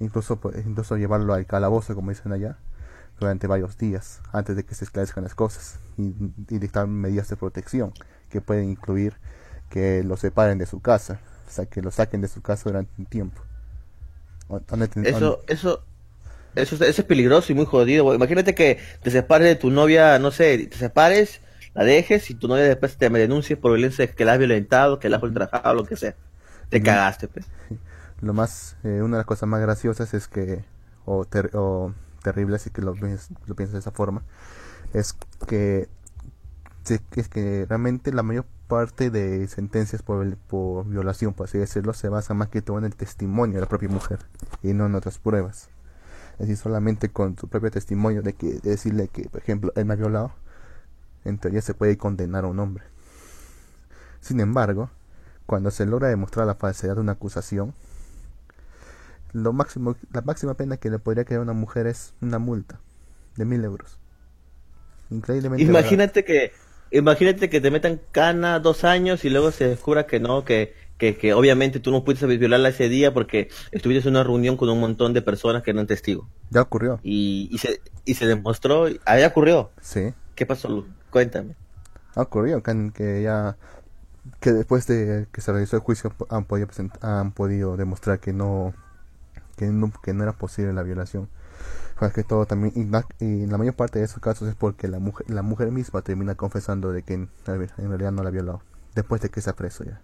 [0.00, 2.58] Incluso, incluso llevarlo al calabozo, como dicen allá,
[3.20, 6.14] durante varios días, antes de que se esclarezcan las cosas, y,
[6.48, 7.92] y dictar medidas de protección,
[8.28, 9.14] que pueden incluir
[9.70, 12.92] que lo separen de su casa, o sea, que lo saquen de su casa durante
[12.98, 13.40] un tiempo.
[14.48, 15.84] O- ¿dónde ten- Eso, dónde- eso,
[16.54, 18.14] eso, eso es peligroso y muy jodido.
[18.14, 21.40] Imagínate que te separes de tu novia, no sé, te separes,
[21.74, 24.98] la dejes y tu novia después te me denuncie por violencia, que la has violentado,
[24.98, 26.14] que la has ultrajado, lo que sea.
[26.68, 27.46] Te cagaste, pues.
[28.20, 30.64] Lo más, eh, una de las cosas más graciosas es que,
[31.04, 34.22] o, ter- o terribles, si que lo, lo piensas de esa forma,
[34.94, 35.14] es
[35.48, 35.88] que,
[37.16, 42.08] es que realmente la mayor parte de sentencias por, por violación, por así decirlo, se
[42.08, 44.20] basa más que todo en el testimonio de la propia mujer
[44.62, 45.68] y no en otras pruebas.
[46.38, 49.94] Decir, solamente con su propio testimonio de que de decirle que, por ejemplo, él me
[49.94, 50.32] ha violado,
[51.24, 52.84] en teoría se puede condenar a un hombre.
[54.20, 54.90] Sin embargo,
[55.46, 57.74] cuando se logra demostrar la falsedad de una acusación,
[59.32, 62.80] lo máximo, la máxima pena que le podría quedar a una mujer es una multa
[63.36, 63.98] de mil euros.
[65.10, 65.64] Increíblemente.
[65.64, 65.80] barato.
[65.80, 66.52] Imagínate que,
[66.90, 71.16] imagínate que te metan cana dos años y luego se descubra que no, que, que,
[71.16, 74.78] que obviamente tú no pudiste violarla ese día porque estuviste en una reunión con un
[74.78, 76.28] montón de personas que eran testigos.
[76.50, 77.00] Ya ocurrió.
[77.02, 79.72] Y, y se, y se demostró, ahí ocurrió.
[79.80, 80.86] Sí, ¿Qué pasó?
[81.10, 81.56] Cuéntame.
[82.14, 83.56] ha ocurrido que, que ya
[84.38, 86.68] que después de que se realizó el juicio han podido
[87.00, 88.72] han podido demostrar que no
[89.56, 91.28] que no, que no era posible la violación.
[92.14, 95.00] Que todo también y la, y la mayor parte de esos casos es porque la
[95.00, 98.62] mujer la mujer misma termina confesando de que en, en realidad no la violado
[98.94, 100.00] después de que se preso ya.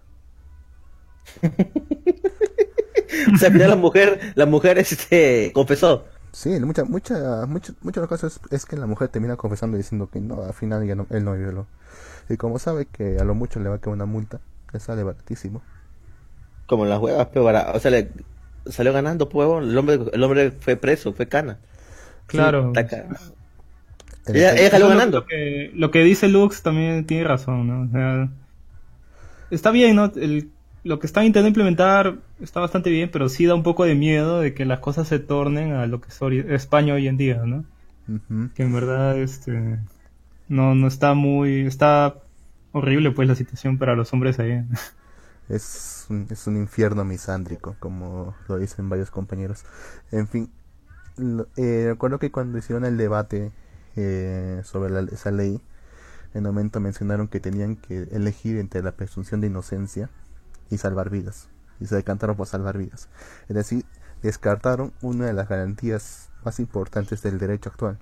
[3.33, 6.05] O sea, al final la mujer, la mujer este, confesó.
[6.31, 9.77] Sí, mucha, mucha, mucho, muchos de los casos es, es que la mujer termina confesando
[9.77, 11.65] y diciendo que no, al final ya no, él no violó.
[12.29, 14.39] Y como sabe que a lo mucho le va a quedar una multa,
[14.71, 15.61] le sale baratísimo.
[16.67, 18.11] Como las huevas, pero o sea, le
[18.67, 19.69] salió ganando, pues, huevón.
[19.69, 21.57] el hombre, el hombre fue preso, fue cana.
[22.27, 22.71] Claro.
[24.27, 25.21] Ella, salió ganando.
[25.21, 27.81] Lo que, lo que dice Lux también tiene razón, ¿no?
[27.81, 28.29] O sea,
[29.49, 30.11] está bien, ¿no?
[30.15, 30.51] El-
[30.83, 34.39] lo que están intentando implementar está bastante bien, pero sí da un poco de miedo
[34.39, 37.65] de que las cosas se tornen a lo que es España hoy en día, ¿no?
[38.55, 39.77] Que en verdad, este,
[40.47, 42.15] no, no está muy, está
[42.71, 44.63] horrible pues la situación para los hombres ahí.
[45.49, 49.63] Es un, es un infierno misándrico, como lo dicen varios compañeros.
[50.11, 50.49] En fin,
[51.17, 53.51] lo- eh, recuerdo que cuando hicieron el debate
[53.95, 55.59] eh, sobre la- esa ley,
[56.33, 60.09] en un momento mencionaron que tenían que elegir entre la presunción de inocencia
[60.69, 61.49] y salvar vidas.
[61.79, 63.09] Y se decantaron por salvar vidas.
[63.47, 63.85] Es decir,
[64.21, 67.97] descartaron una de las garantías más importantes del derecho actual.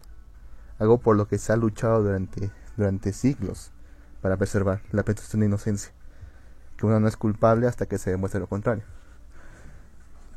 [0.79, 3.71] Algo por lo que se ha luchado durante, durante siglos
[4.21, 5.91] para preservar la presunción de inocencia
[6.77, 8.83] que uno no es culpable hasta que se demuestre lo contrario.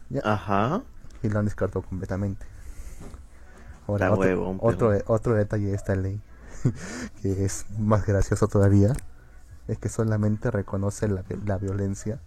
[0.09, 0.83] Ya, Ajá.
[1.23, 2.47] y lo han descartado completamente.
[3.87, 6.21] Ahora, otro, otro detalle de esta ley,
[7.23, 8.93] que es más gracioso todavía,
[9.71, 12.21] es que solamente reconoce la, la violencia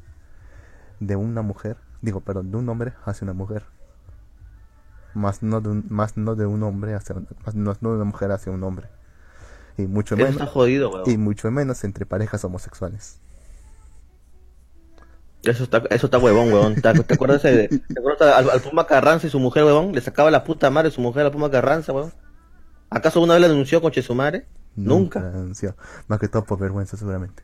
[0.99, 3.65] de una mujer, digo, perdón, de un hombre hacia una mujer.
[5.13, 8.31] Más no de un, más no de un hombre hacia más no, de una mujer
[8.31, 8.89] hacia un hombre.
[9.77, 11.11] Y mucho Eso menos está jodido, huevón.
[11.11, 13.21] y mucho menos entre parejas homosexuales.
[15.43, 16.79] Eso está, eso está huevón, huevón.
[16.81, 19.93] ¿Te, te acuerdas, de, te acuerdas al, al Puma Carranza y su mujer, huevón?
[19.93, 22.13] Le sacaba la puta madre su mujer al Puma Carranza, huevón.
[22.89, 24.47] ¿Acaso una vez la denunció con Chesumare?
[24.75, 25.31] Nunca.
[26.07, 27.43] Más que todo por vergüenza seguramente.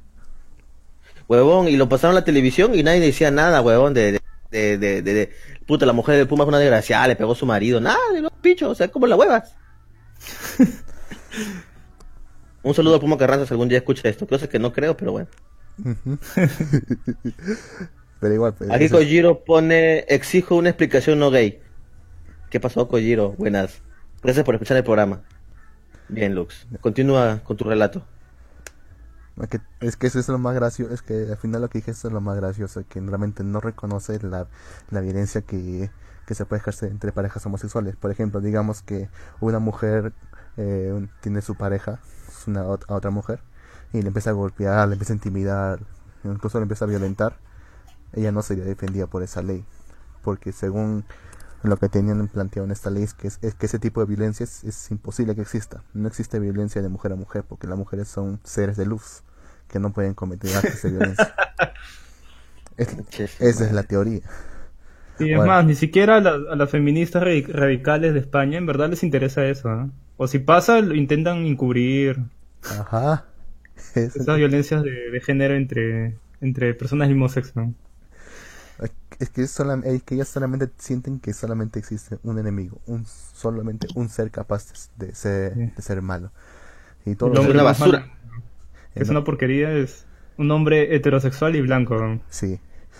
[1.28, 4.20] Huevón, y lo pasaron a la televisión y nadie decía nada, huevón, de, de,
[4.52, 5.30] de, de, de- de-
[5.68, 8.22] puta, la mujer del Puma es una desgraciada, le pegó a su marido, nada, de
[8.22, 9.56] los pichos, o sea, como la huevas.
[12.63, 15.12] Un saludo al Puma Carranza si algún día escucha esto, cosa que no creo, pero
[15.12, 15.28] bueno.
[18.20, 21.62] Pero igual, pues, Aquí eso Kojiro pone, exijo una explicación no gay.
[22.50, 23.32] ¿Qué pasó, Kojiro?
[23.38, 23.82] Buenas.
[24.22, 25.22] Gracias por escuchar el programa.
[26.10, 26.67] Bien, Lux.
[26.82, 28.04] Continúa con tu relato.
[29.41, 31.80] es que, es que eso es lo más gracioso, es que al final lo que
[31.80, 34.48] dije eso es lo más gracioso, que realmente no reconoce la,
[34.89, 35.89] la violencia que,
[36.26, 37.95] que se puede ejercer entre parejas homosexuales.
[37.95, 39.08] Por ejemplo, digamos que
[39.39, 40.13] una mujer
[40.58, 42.00] eh, tiene su pareja,
[42.48, 43.39] una a otra mujer,
[43.93, 45.80] y le empieza a golpear, le empieza a intimidar,
[46.24, 47.38] incluso le empieza a violentar,
[48.13, 49.63] ella no sería defendida por esa ley,
[50.24, 51.06] porque según
[51.63, 54.08] lo que tenían planteado en esta ley es que, es, es que ese tipo de
[54.08, 55.84] violencia es, es imposible que exista.
[55.93, 59.24] No existe violencia de mujer a mujer, porque las mujeres son seres de luz
[59.67, 61.36] que no pueden cometer actos de violencia.
[62.78, 64.22] Es- esa es la teoría.
[65.19, 65.52] Y es Bueno.
[65.52, 69.04] más, ni siquiera a, las- a las feministas radi- radicales de España en verdad les
[69.04, 69.91] interesa eso.
[70.17, 72.19] O si pasa, lo intentan encubrir
[72.63, 73.26] Ajá.
[73.95, 77.74] Es- esas violencias de, de género entre, entre personas del mismo sexo.
[79.20, 83.06] Es que, es solam- es que ellas solamente sienten que solamente existe un enemigo, un
[83.06, 86.32] solamente un ser capaz de, ser, de ser malo.
[87.06, 88.00] Y todo El hombre una basura.
[88.00, 88.12] malo
[88.96, 90.06] es una porquería, es
[90.38, 92.20] un hombre heterosexual y blanco.
[92.30, 92.60] Sí.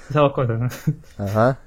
[0.10, 0.60] Esas dos cosas.
[0.60, 0.68] ¿no?
[1.18, 1.60] Ajá.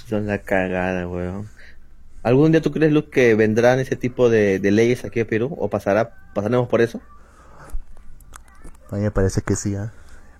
[0.07, 1.49] Son la cagada, weón.
[2.21, 5.55] ¿Algún día tú crees, Luz, que vendrán ese tipo de, leyes aquí a Perú?
[5.57, 7.01] ¿O pasará, pasaremos por eso?
[8.91, 9.91] A mí me parece que sí, ¿ah?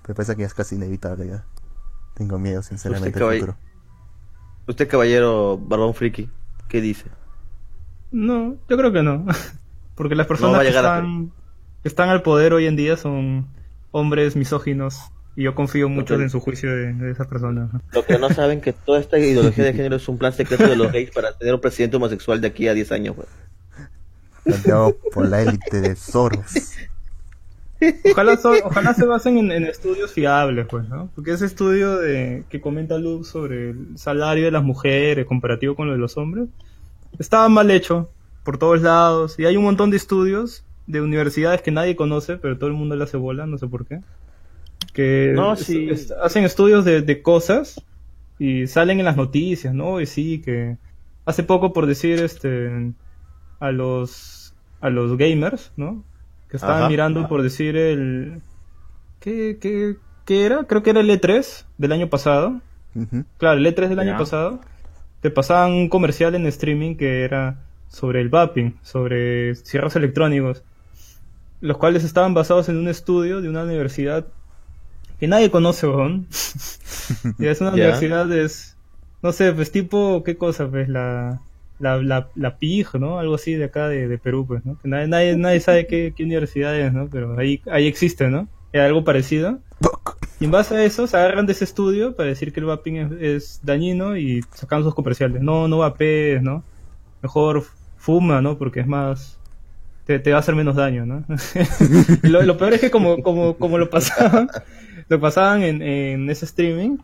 [0.07, 1.45] me parece que es casi inevitable ya.
[2.13, 3.55] Tengo miedo, sinceramente, Usted.
[4.67, 6.29] Usted, caballero Barbón Friki,
[6.67, 7.05] ¿qué dice?
[8.11, 9.25] No, yo creo que no.
[9.95, 11.31] Porque las personas están,
[11.81, 13.47] que están al poder hoy en día son
[13.91, 14.99] hombres misóginos.
[15.35, 16.21] Y yo confío mucho Ok.
[16.21, 17.69] en su juicio de, de esas personas.
[17.93, 20.75] Lo que no saben que toda esta ideología de género es un plan secreto de
[20.75, 23.15] los gays para tener un presidente homosexual de aquí a 10 años.
[24.43, 26.73] Planteado por la élite de Soros.
[28.11, 31.09] Ojalá, so- ojalá se basen en, en estudios fiables, pues, ¿no?
[31.15, 35.87] Porque ese estudio de, que comenta Luz sobre el salario de las mujeres comparativo con
[35.87, 36.49] lo de los hombres
[37.19, 38.09] estaba mal hecho
[38.43, 42.57] por todos lados y hay un montón de estudios de universidades que nadie conoce, pero
[42.57, 44.01] todo el mundo le hace bola, no sé por qué.
[44.93, 45.87] Que No, es- sí.
[45.89, 47.81] es- hacen estudios de, de cosas
[48.39, 50.01] y salen en las noticias, ¿no?
[50.01, 50.77] Y sí, que
[51.25, 52.91] hace poco por decir este
[53.59, 56.03] a los a los gamers, ¿no?
[56.49, 56.89] Que estaban Ajá.
[56.89, 58.41] mirando por decir el
[59.19, 60.63] ¿qué, qué, qué era?
[60.63, 62.61] Creo que era el E3 del año pasado,
[63.37, 64.59] claro, el E3 del año pasado,
[65.21, 70.63] te pasaban un comercial en streaming que era sobre el vaping, sobre cierros electrónicos,
[71.61, 74.27] los cuales estaban basados en un estudio de una universidad
[75.19, 76.27] que nadie conoce, weón.
[77.39, 78.77] y es una universidad, es,
[79.21, 80.69] no sé, pues tipo, ¿qué cosa?
[80.69, 81.41] Pues la,
[81.79, 83.19] la, la, la PIG, ¿no?
[83.19, 84.77] Algo así de acá de, de Perú, pues, ¿no?
[84.79, 87.09] Que nadie, nadie, nadie sabe qué, qué universidad es, ¿no?
[87.09, 88.47] Pero ahí, ahí existe, ¿no?
[88.71, 89.59] Es algo parecido.
[90.39, 92.95] Y en base a eso se agarran de ese estudio para decir que el vaping
[92.95, 95.41] es, es dañino y sacan sus comerciales.
[95.41, 96.63] No, no vapees, ¿no?
[97.21, 97.65] Mejor
[97.97, 98.57] fuma, ¿no?
[98.57, 99.38] Porque es más...
[100.09, 101.23] Te, te va a hacer menos daño, ¿no?
[102.23, 104.49] lo, lo peor es que como, como, como lo pasaban,
[105.07, 106.97] lo pasaban en, en ese streaming,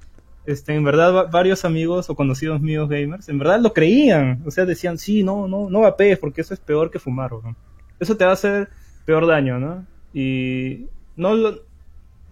[0.48, 4.42] este, en verdad va- varios amigos o conocidos míos gamers, en verdad lo creían.
[4.44, 7.56] O sea, decían, sí, no, no, no vapees porque eso es peor que fumar, ¿no?
[8.00, 8.70] Eso te va a hacer
[9.06, 9.86] peor daño, ¿no?
[10.12, 11.60] Y no, lo-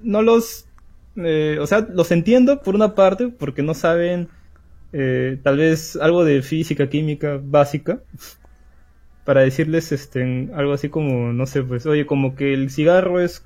[0.02, 0.66] no los
[1.18, 4.28] eh, o sea, los entiendo por una parte porque no saben
[4.94, 8.02] eh, tal vez algo de física, química básica
[9.26, 13.46] para decirles este algo así como, no sé, pues, oye, como que el cigarro es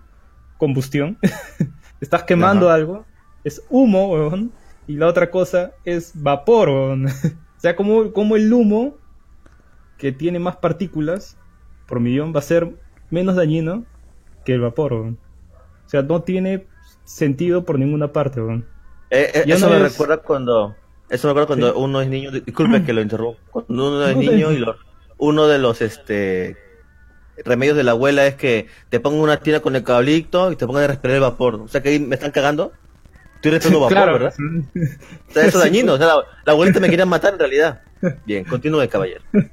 [0.57, 1.17] combustión,
[2.01, 2.75] estás quemando Ajá.
[2.75, 3.05] algo,
[3.43, 4.51] es humo, weón,
[4.87, 7.05] y la otra cosa es vapor, weón.
[7.57, 8.95] o sea, como, como el humo
[9.97, 11.37] que tiene más partículas
[11.87, 12.75] por millón va a ser
[13.09, 13.85] menos dañino
[14.45, 15.17] que el vapor, weón.
[15.85, 16.65] O sea, no tiene
[17.05, 18.65] sentido por ninguna parte, weón.
[19.09, 20.75] Eh, eh, eso no me es- recuerda cuando
[21.09, 21.73] eso me recuerda cuando Sí.
[21.77, 24.75] uno es niño disculpe que lo interrumpa cuando uno es No, niño y lo-
[25.17, 26.57] uno de los este
[27.45, 30.65] remedios de la abuela es que te pongan una tina con el cablito y te
[30.65, 31.55] pongan a respirar el vapor.
[31.55, 32.73] O sea que ahí me están cagando.
[33.35, 34.33] Estoy respirando vapor claro, verdad
[35.29, 37.81] o sea, eso es dañino o sea, la, la abuelita me quería matar en realidad.
[38.25, 39.21] Bien continúe caballero.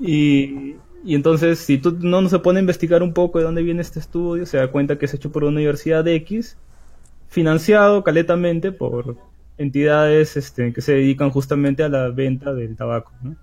[0.00, 3.62] Y, y entonces, si tú no, no se pone a investigar un poco de dónde
[3.62, 6.56] viene este estudio, se da cuenta que es hecho por una universidad de X,
[7.28, 9.16] financiado caletamente por
[9.56, 13.12] entidades este, que se dedican justamente a la venta del tabaco.
[13.22, 13.36] ¿no?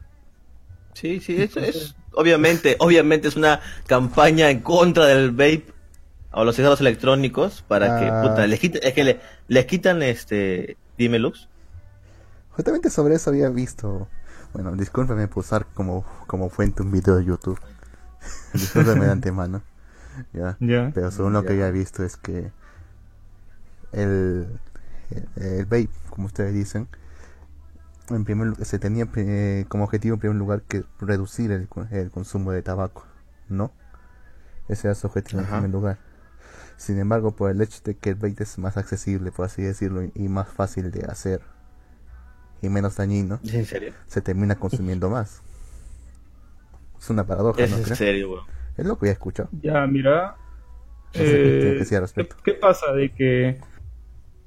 [0.94, 5.66] Sí sí eso es obviamente obviamente es una campaña en contra del vape
[6.32, 8.22] o los cigarros electrónicos para que Ah.
[8.24, 11.48] puta les quiten es que le- les quitan este dime Lux
[12.52, 14.08] Justamente sobre eso había visto.
[14.54, 17.60] Bueno, discúlpeme por usar como, como fuente un video de YouTube.
[18.54, 19.64] discúlpeme de antemano.
[20.34, 20.56] Ya.
[20.94, 21.66] Pero según lo que Ya.
[21.66, 22.52] había visto es que
[23.92, 24.48] el,
[25.10, 26.88] el, el vape, como ustedes dicen,
[28.10, 32.52] en primer se tenía eh, como objetivo en primer lugar que reducir el, el consumo
[32.52, 33.06] de tabaco,
[33.50, 33.72] ¿no?
[34.70, 35.56] Ese era su objetivo Ajá.
[35.58, 35.98] en primer lugar.
[36.78, 40.04] Sin embargo, por el hecho de que el vape es más accesible, por así decirlo,
[40.04, 41.42] y- y más fácil de hacer
[42.62, 43.94] y menos dañino, ¿Es en serio?
[44.08, 45.42] se termina consumiendo más.
[47.00, 48.46] Es una paradoja, Es ¿no en serio.
[48.78, 49.50] Es lo que ya he escuchado.
[49.62, 50.36] Ya, mira.
[51.12, 51.86] Que eh,
[52.16, 52.92] ¿qué, qué pasa?
[52.94, 53.60] De que.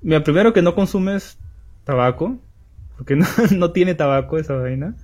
[0.02, 1.38] Mira, primero que no consumes
[1.84, 2.38] tabaco,
[2.96, 4.94] porque no, no tiene tabaco esa vaina.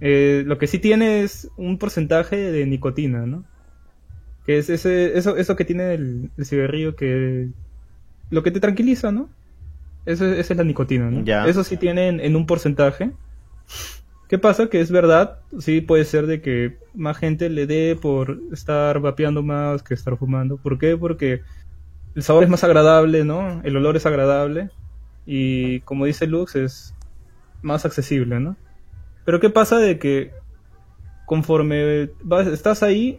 [0.00, 3.44] Eh, lo que sí tiene es un porcentaje de nicotina, ¿no?
[4.46, 7.48] Que es ese, eso, eso que tiene el, el cigarrillo que.
[8.30, 9.28] Lo que te tranquiliza, ¿no?
[10.06, 11.24] Eso, esa es la nicotina, ¿no?
[11.24, 11.46] Ya.
[11.46, 13.10] Eso sí tiene en, en un porcentaje.
[14.28, 14.68] ¿Qué pasa?
[14.68, 19.42] Que es verdad, sí puede ser de que más gente le dé por estar vapeando
[19.42, 20.58] más que estar fumando.
[20.58, 20.96] ¿Por qué?
[20.96, 21.40] Porque
[22.14, 23.62] el sabor es más agradable, ¿no?
[23.64, 24.70] El olor es agradable
[25.24, 26.94] y como dice Lux es
[27.62, 28.56] más accesible, ¿no?
[29.24, 30.32] Pero ¿qué pasa de que
[31.26, 33.18] conforme vas, estás ahí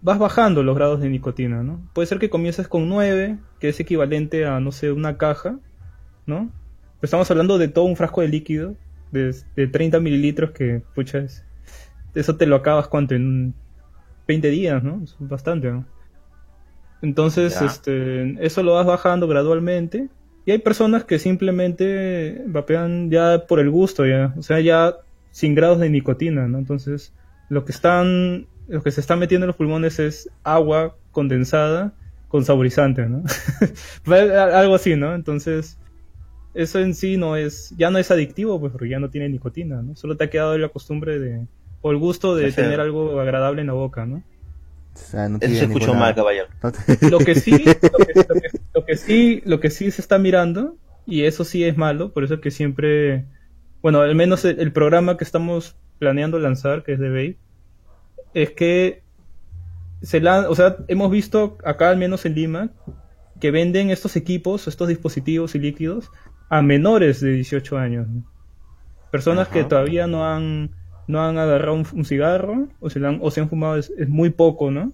[0.00, 1.80] vas bajando los grados de nicotina, ¿no?
[1.92, 5.58] Puede ser que comiences con 9, que es equivalente a, no sé, una caja,
[6.26, 6.48] ¿no?
[7.00, 8.74] Pero estamos hablando de todo un frasco de líquido,
[9.10, 11.44] de, de 30 mililitros, que, pucha, es-
[12.14, 13.14] eso te lo acabas, ¿cuánto?
[13.14, 13.54] En
[14.26, 15.00] 20 días, ¿no?
[15.04, 15.84] Es bastante, ¿no?
[17.02, 17.66] Entonces, Ya.
[17.66, 20.08] este, eso lo vas bajando gradualmente.
[20.44, 24.34] Y hay personas que simplemente vapean ya por el gusto, ya.
[24.36, 24.96] O sea, ya
[25.30, 26.58] sin grados de nicotina, ¿no?
[26.58, 27.12] Entonces,
[27.48, 31.94] lo que están, lo que se está metiendo en los pulmones es agua condensada
[32.28, 33.22] con saborizante, ¿no?
[34.14, 35.14] Algo así, ¿no?
[35.14, 35.78] Entonces,
[36.54, 39.82] eso en sí no es, ya no es adictivo, pues, porque ya no tiene nicotina,
[39.82, 39.94] ¿no?
[39.96, 41.46] Solo te ha quedado la costumbre de,
[41.82, 44.22] o el gusto de tener algo agradable en la boca, ¿no?
[44.94, 46.48] O sea, no Eso tiene se escuchó ninguna- mal, caballero.
[46.62, 49.90] no te- Lo que sí, lo que, lo que- lo que sí, lo que sí
[49.90, 50.76] se está mirando,
[51.06, 53.24] y eso sí es malo, por eso que siempre,
[53.80, 57.38] bueno, al menos el, el programa que estamos planeando lanzar, que es de Vape,
[58.34, 59.02] es que
[60.02, 62.70] se la, o sea, hemos visto acá al menos en Lima
[63.40, 66.10] que venden estos equipos, estos dispositivos y líquidos
[66.48, 68.06] a menores de 18 años.
[69.10, 69.54] Personas Ajá.
[69.54, 70.70] que todavía no han
[71.06, 74.08] no han agarrado un, un cigarro o se, han, o se han fumado es, es
[74.08, 74.92] muy poco, ¿no?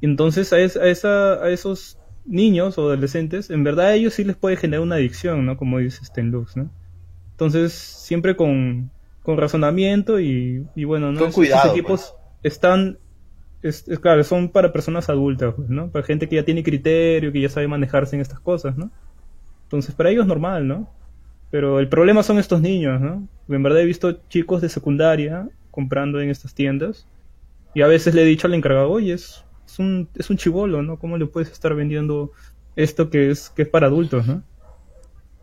[0.00, 4.24] Entonces a, es- a esa, a esos niños o adolescentes, en verdad a ellos sí
[4.24, 5.56] les puede generar una adicción, ¿no?
[5.56, 6.70] Como dice Stenlux, ¿no?
[7.32, 11.24] Entonces, siempre con, con razonamiento y, y bueno, ¿no?
[11.24, 12.98] Con cuidado, esos equipos están,
[13.62, 15.90] es, es claro, son para personas adultas, pues, ¿no?
[15.90, 18.92] Para gente que ya tiene criterio, que ya sabe manejarse en estas cosas, ¿no?
[19.64, 20.90] Entonces, para ellos es normal, ¿no?
[21.54, 23.28] Pero el problema son estos niños, ¿no?
[23.48, 27.06] En verdad he visto chicos de secundaria comprando en estas tiendas
[27.74, 30.82] y a veces le he dicho al encargado, oye, es, es un, es un chivolo,
[30.82, 30.98] ¿no?
[30.98, 32.32] ¿Cómo le puedes estar vendiendo
[32.74, 34.42] esto que es, que es para adultos, ¿no?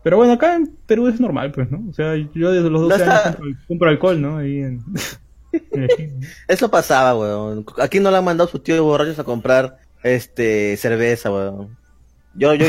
[0.02, 1.82] Pero bueno, acá en Perú es normal, pues, ¿no?
[1.88, 4.36] O sea, yo desde los 12 está- años compro, compro alcohol, ¿no?
[4.36, 4.76] Ahí en...
[5.54, 5.86] ¿no?
[6.46, 7.64] Eso pasaba, weón.
[7.80, 11.74] Aquí no le han mandado sus tíos borrachos a comprar este cerveza, weón.
[12.34, 12.66] Yo, yo,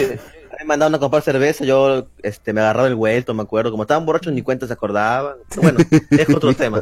[0.63, 3.71] me mandaron a comprar cerveza, yo este me agarraba el vuelto, me acuerdo.
[3.71, 5.36] Como estaban borrachos ni cuenta se acordaban.
[5.62, 6.82] Bueno, es otro tema.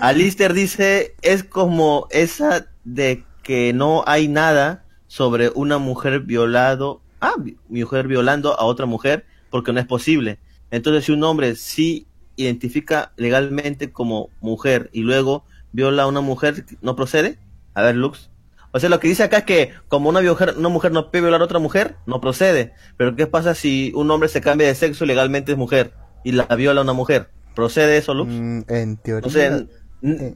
[0.00, 7.34] Alister dice, es como esa de que no hay nada sobre una mujer violado, ah,
[7.68, 10.38] mujer violando a otra mujer porque no es posible.
[10.70, 16.64] Entonces, si un hombre sí identifica legalmente como mujer y luego viola a una mujer,
[16.82, 17.38] ¿no procede?
[17.74, 18.30] A ver, Lux.
[18.72, 21.22] O sea, lo que dice acá es que como una mujer, una mujer no puede
[21.22, 22.74] violar a otra mujer, no procede.
[22.96, 25.92] Pero ¿qué pasa si un hombre se cambia de sexo y legalmente es mujer
[26.24, 27.30] y la viola a una mujer?
[27.54, 28.30] ¿Procede eso, Lux?
[28.32, 29.26] Mm, en teoría.
[29.26, 29.66] No sé, n-
[30.02, 30.34] n-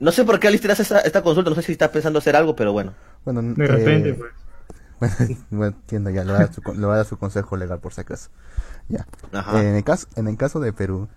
[0.00, 2.34] no sé por qué Alistair hace esta, esta consulta, no sé si está pensando hacer
[2.34, 2.94] algo, pero bueno.
[3.24, 4.32] Bueno, De repente, eh, pues.
[5.18, 7.18] Bueno, bueno, entiendo ya, le va, a dar su, con- le va a dar su
[7.18, 8.30] consejo legal por si acaso.
[8.88, 9.06] Ya.
[9.32, 9.60] Ajá.
[9.60, 11.08] En el caso, en el caso de Perú,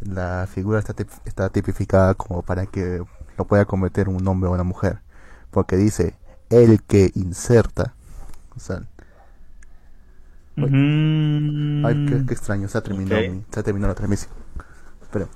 [0.00, 3.02] la figura está, tip- está tipificada como para que
[3.36, 5.00] lo pueda cometer un hombre o una mujer.
[5.50, 6.14] Porque dice,
[6.50, 7.94] el que inserta.
[8.56, 8.82] O sea,
[10.56, 11.86] Mm.
[11.86, 13.20] ay, qué, qué extraño, se ha terminado,
[13.52, 14.32] se ha terminado la transmisión.
[15.12, 15.28] Pero,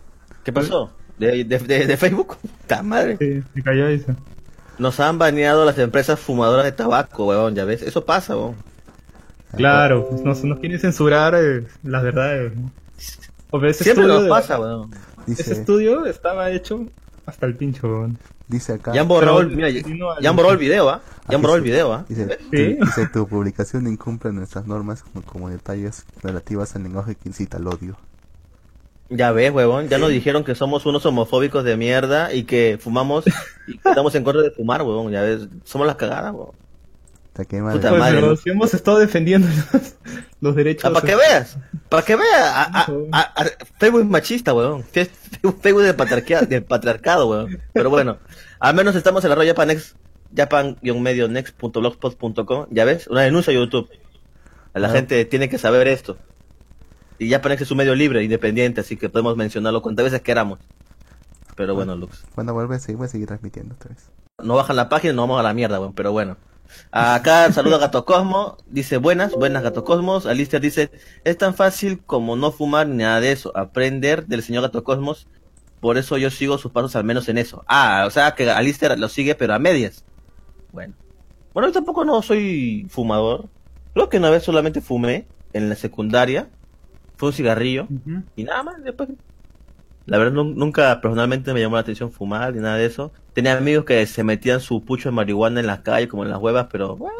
[0.42, 0.92] ¿Qué pasó?
[1.18, 2.36] ¿De, de, de- de Facebook?
[2.66, 3.16] ¡Ta madre!
[3.18, 4.16] Sí, se cayó eso.
[4.78, 7.82] Nos han baneado las empresas fumadoras de tabaco, weón, ya ves.
[7.82, 8.56] Eso pasa, weón.
[9.56, 12.56] Claro, pues nos, nos quieren censurar eh, las verdades.
[12.56, 12.72] ¿no?
[13.50, 14.90] O sea, ese Siempre estudio nos pasa, weón.
[15.26, 16.86] dice, Ese estudio estaba hecho
[17.26, 17.86] hasta el pincho.
[17.86, 18.18] weón.
[18.48, 18.92] Dice acá.
[18.92, 19.82] Ya han borrado, el- mira, ya,
[20.30, 21.00] han borrado el video, ¿ah?
[21.28, 22.04] Ya han borrado el video, ¿ah?
[22.08, 22.76] Dice, Sí.
[22.78, 27.56] tu, dice, tu publicación incumple nuestras normas como, como detalles relativas al lenguaje que incita
[27.56, 27.96] al odio.
[29.08, 33.24] Ya ves, huevón, ya nos dijeron que somos unos homofóbicos de mierda y que fumamos
[33.66, 36.54] y que estamos en contra de fumar, huevón, ya ves, somos las cagadas, huevón.
[37.34, 37.80] Qué Puta madre.
[37.80, 38.36] Pues, madre, pero ¿no?
[38.36, 39.94] si hemos estado defendiendo los,
[40.40, 40.84] los derechos.
[40.84, 41.56] Ah, para que veas,
[41.88, 43.46] para que veas, a- a- a- a-
[43.78, 44.84] Facebook es machista, weón.
[44.84, 47.58] Facebook del patriarcado, del patriarcado, weón.
[47.72, 48.18] Pero bueno,
[48.60, 49.94] al menos estamos en la red Japanex,
[50.36, 53.88] japan-next.blogspot.com, ya ves, una denuncia a YouTube.
[54.74, 54.92] La Ah.
[54.92, 56.16] gente tiene que saber esto.
[57.18, 60.58] Y Japanex es un medio libre, independiente, así que podemos mencionarlo cuantas veces queramos.
[61.56, 62.24] Pero bueno, Lux.
[62.34, 64.10] Cuando vuelve a seguir, voy a seguir transmitiendo otra vez.
[64.42, 66.36] No bajan la página, no vamos a la mierda, weón, pero bueno.
[66.90, 70.26] Acá saluda Gato Cosmo, dice buenas, buenas Gato Cosmos.
[70.26, 70.90] Alicia dice,
[71.24, 75.26] es tan fácil como no fumar ni nada de eso, aprender del señor Gato Cosmos,
[75.80, 77.64] por eso yo sigo sus pasos al menos en eso.
[77.66, 80.04] Ah, o sea que Alicia lo sigue pero a medias.
[80.72, 80.94] Bueno.
[81.52, 83.48] Bueno, yo tampoco no soy fumador.
[83.94, 86.48] Creo que una vez solamente fumé en la secundaria.
[87.16, 87.86] Fue un cigarrillo
[88.36, 89.10] y nada más después
[90.06, 93.56] la verdad nun- nunca personalmente me llamó la atención fumar ni nada de eso tenía
[93.56, 96.68] amigos que se metían su pucho de marihuana en la calle como en las huevas
[96.70, 97.16] pero bueno,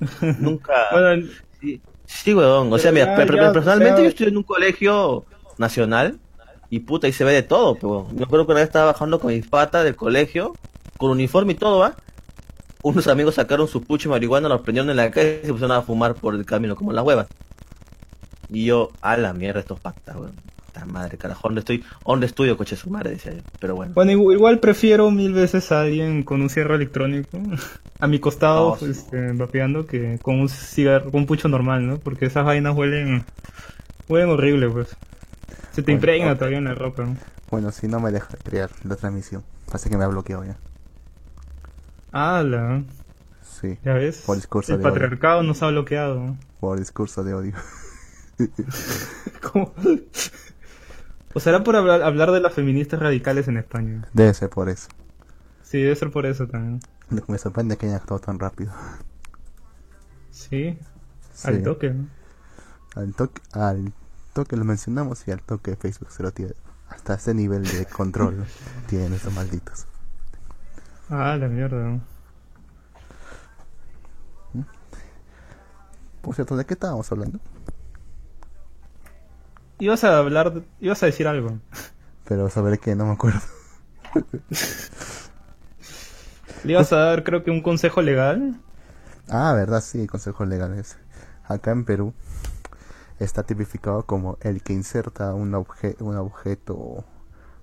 [0.38, 1.26] nunca Bueno,
[1.60, 4.02] sí, sí weón o sea mira, ya, personalmente ya.
[4.02, 5.24] yo estoy en un colegio
[5.58, 6.18] nacional
[6.70, 9.20] y puta ahí se ve de todo pero me acuerdo que una vez estaba bajando
[9.20, 10.54] con mis patas del colegio
[10.96, 11.94] con uniforme y todo va
[12.82, 15.76] unos amigos sacaron su pucho de marihuana los prendieron en la calle y se pusieron
[15.76, 17.28] a fumar por el camino como en las huevas
[18.52, 20.51] y yo, a la mierda estos patas, weón.
[20.86, 21.84] Madre, carajo, ¿dónde estoy?
[22.06, 23.10] ¿Dónde estudio, coche su madre?
[23.10, 23.42] Decía yo.
[23.60, 23.92] Pero bueno.
[23.94, 27.38] bueno, igu- igual prefiero mil veces a alguien con un cierre electrónico
[28.00, 31.98] a mi costado, Oh, este, vapeando, que con un cigarro, con un pucho normal, ¿no?
[31.98, 33.24] Porque esas vainas huelen,
[34.08, 34.88] huelen horrible, pues.
[35.72, 37.16] Se te Bueno, impregna todavía en la ropa, ¿no?
[37.50, 39.42] Bueno, si no me deja crear la transmisión.
[39.66, 40.56] Parece que me ha bloqueado ya.
[42.12, 42.82] ¡Hala!
[43.42, 44.92] Sí, Ya ves, Por discurso el de odio.
[44.94, 46.36] patriarcado nos ha bloqueado.
[46.60, 47.52] por discurso de odio.
[49.52, 49.72] ¿Cómo?
[51.34, 54.08] ¿O será por hablar, hablar de las feministas radicales en España?
[54.12, 54.88] Debe ser por eso.
[55.62, 56.80] Sí, debe ser por eso también.
[57.28, 58.72] Me sorprende que hayan actuado tan rápido.
[60.30, 60.78] Sí,
[61.34, 61.48] Sí.
[61.48, 61.90] al toque.
[61.90, 62.06] ¿no?
[62.94, 63.92] Al toque, al
[64.34, 66.52] toque lo mencionamos y al toque Facebook se lo tiene.
[66.88, 68.44] Hasta ese nivel de control
[68.88, 69.86] tienen estos malditos.
[71.08, 71.82] Ah, la mierda.
[71.88, 72.00] ¿no?
[76.20, 77.40] Por cierto, ¿de qué estábamos hablando?
[79.82, 81.58] Ibas a hablar, ibas a decir algo.
[82.24, 83.40] Pero saber que no me acuerdo.
[86.64, 88.60] Le ibas a dar, creo que un consejo legal.
[89.28, 90.96] Ah, verdad, sí, consejos legales.
[91.44, 92.12] Acá en Perú
[93.18, 97.04] está tipificado como el que inserta un, obje- un objeto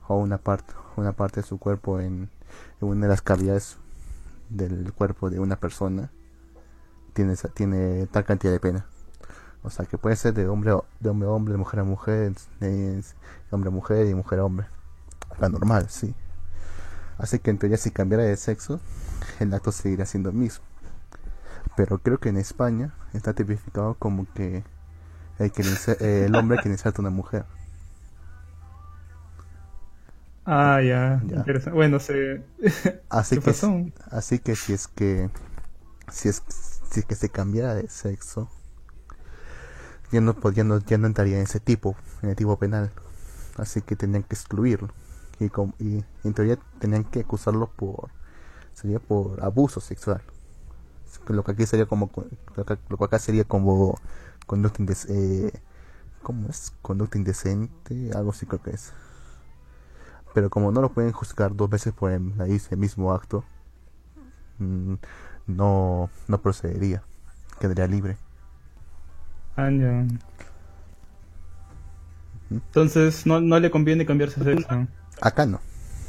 [0.07, 2.29] o una parte, una parte de su cuerpo en,
[2.81, 3.77] en una de las cavidades
[4.49, 6.11] del cuerpo de una persona
[7.13, 8.85] tiene, tiene tal cantidad de pena.
[9.63, 11.83] O sea que puede ser de hombre a- de hombre a hombre, de mujer a
[11.83, 13.03] mujer, de
[13.51, 14.67] hombre a mujer y mujer a hombre.
[15.39, 16.15] La normal, sí.
[17.17, 18.79] Así que en teoría si cambiara de sexo,
[19.39, 20.63] el acto seguiría siendo el mismo.
[21.75, 24.63] Pero creo que en España está tipificado como que
[25.39, 25.63] el, que
[26.01, 27.45] eh, el hombre que inserta una mujer.
[30.45, 31.21] Ah, ya.
[31.27, 31.35] Ya.
[31.35, 31.75] Interesante.
[31.75, 32.43] Bueno, se...
[33.09, 33.85] Así ¿Qué que, pasó?
[34.11, 35.29] así que si es que
[36.11, 36.43] si es,
[36.91, 38.49] si es que se cambiara de sexo,
[40.11, 40.63] ya no, pod- ya
[40.97, 42.91] no, entraría en ese tipo, en el tipo penal.
[43.57, 44.89] Así que tenían que excluirlo.
[45.39, 48.09] Y, com- y en teoría tenían que acusarlo por,
[48.73, 50.21] sería por abuso sexual.
[51.27, 53.99] Lo que aquí sería como, co- lo que, acá sería como
[54.47, 55.51] conducta indes, eh,
[56.23, 56.73] ¿cómo es?
[56.81, 58.93] Conducta indecente, algo así creo que es.
[60.33, 63.43] Pero como no lo pueden juzgar dos veces por el, el mismo acto,
[64.59, 64.95] mm,
[65.47, 67.03] no, no procedería.
[67.59, 68.17] Quedaría libre.
[72.51, 74.87] Entonces, no, no le conviene cambiarse de sexo.
[75.21, 75.59] Acá no.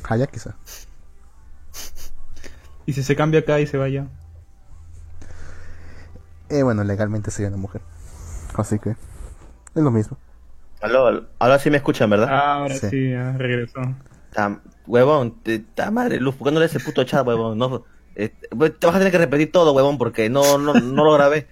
[0.09, 0.57] Allá quizá.
[2.86, 4.07] Y si se cambia acá y se vaya.
[6.48, 7.82] Eh, bueno, legalmente sería una mujer.
[8.57, 8.96] Así que es
[9.74, 10.16] lo mismo.
[10.82, 11.26] Aló, aló.
[11.38, 12.28] ahora sí me escuchan, ¿verdad?
[12.30, 12.88] Ah, ahora Sí.
[12.88, 13.80] sí, ya regresó.
[14.32, 17.59] Ta- huevón, te, ta madre, Luz, ¿por qué no lees ese puto chat, huevón?
[17.59, 17.84] No,
[18.16, 21.46] eh, te vas a tener que repetir todo, huevón, porque no, no, no lo grabé.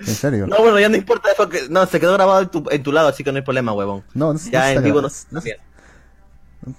[0.00, 0.46] ¿En serio?
[0.46, 2.90] No, bueno, ya no importa eso, que, no, se quedó grabado en tu, en tu
[2.92, 4.02] lado, así que no hay problema, huevón.
[4.14, 5.26] No, no, Ya no en vivo no, grabado.
[5.30, 6.72] no.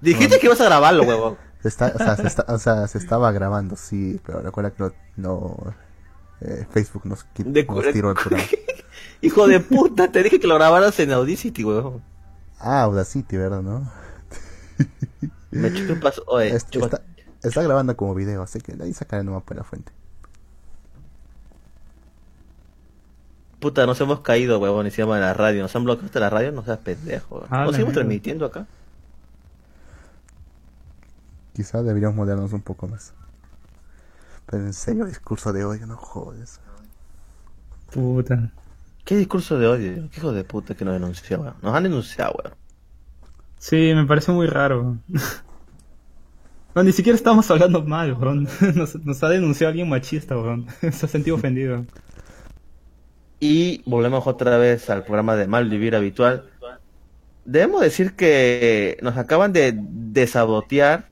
[0.00, 1.36] Dijiste que ibas a grabarlo, huevón.
[1.64, 5.74] Está, o, sea, se está- o sea, se estaba grabando, sí, pero recuerda que no,
[6.40, 8.44] eh, Facebook nos, De nos cu- tiró el programa.
[9.20, 12.02] Hijo de puta, te dije que lo grabaras en Audacity, huevón.
[12.60, 13.90] Ah, Audacity, ¿verdad, no?
[15.50, 17.02] Me chupas, oye, Es- chupa- está,
[17.42, 19.90] está grabando como video, así que de ahí sacaré nomás por la fuente.
[23.60, 25.62] Puta, nos hemos caído, huevón, encima de la radio.
[25.62, 27.46] Nos han bloqueado hasta la radio, no seas pendejo.
[27.50, 28.66] Ah, ¿No seguimos transmitiendo acá?
[31.54, 33.14] Quizás deberíamos moderarnos un poco más.
[34.46, 36.60] Pero en serio, el discurso de hoy, no jodes.
[37.92, 38.52] Puta.
[39.04, 40.08] ¿Qué discurso de odio?
[40.10, 41.54] ¿Qué hijo de puta que nos denunció, weón?
[41.62, 42.54] Nos han denunciado, weón.
[43.58, 44.98] Sí, me parece muy raro.
[46.74, 48.48] No, ni siquiera estamos hablando mal, weón.
[48.74, 50.66] Nos, nos ha denunciado alguien machista, weón.
[50.92, 51.84] Se ha sentido ofendido.
[53.40, 56.50] Y volvemos otra vez al programa de Mal Vivir habitual.
[57.44, 61.08] Debemos decir que nos acaban de, de sabotear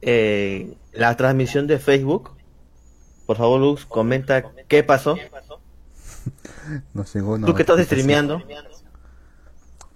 [0.00, 2.30] eh, la transmisión de Facebook.
[3.26, 5.16] Por favor, Luz, comenta qué pasó.
[6.94, 8.42] Nos llegó una Tú que estás streameando.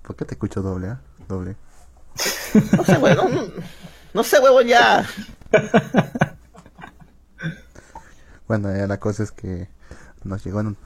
[0.02, 1.00] ¿Por qué te escucho doble, ah?
[1.28, 1.56] Doble.
[2.76, 3.34] No sé, huevón.
[3.34, 3.42] No,
[4.12, 5.06] no sé, huevón, ya.
[8.48, 9.68] Bueno, ya la cosa es que
[10.24, 10.76] nos llegó, nos-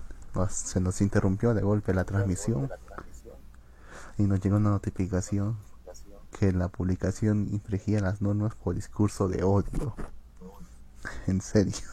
[0.52, 2.70] se nos interrumpió de golpe la transmisión
[4.18, 5.56] y nos llegó una notificación
[6.38, 9.94] que la publicación infringía las normas por discurso de odio.
[11.26, 11.86] En serio.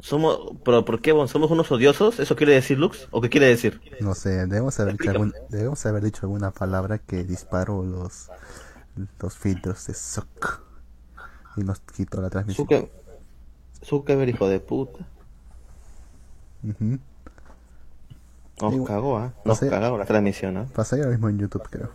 [0.00, 1.28] Somos, pero ¿por qué, huevón?
[1.28, 2.20] ¿Somos unos odiosos?
[2.20, 3.08] ¿Eso quiere decir Lux?
[3.10, 3.80] ¿O qué quiere decir?
[4.00, 8.30] No sé, debemos haber, dicho algún- debemos haber dicho alguna palabra que disparó los,
[9.20, 10.62] los filtros de SOC
[11.56, 12.66] y nos quitó la transmisión.
[12.66, 12.90] Zucker,
[13.86, 15.06] Zuckerberg, hijo de puta.
[16.62, 16.98] Ujú.
[18.60, 19.32] Nos Digo, cagó, ¿ah?
[19.44, 20.66] no Nos cagó la transmisión, ¿ah?
[20.74, 21.90] Pasa ahora mismo en YouTube, creo.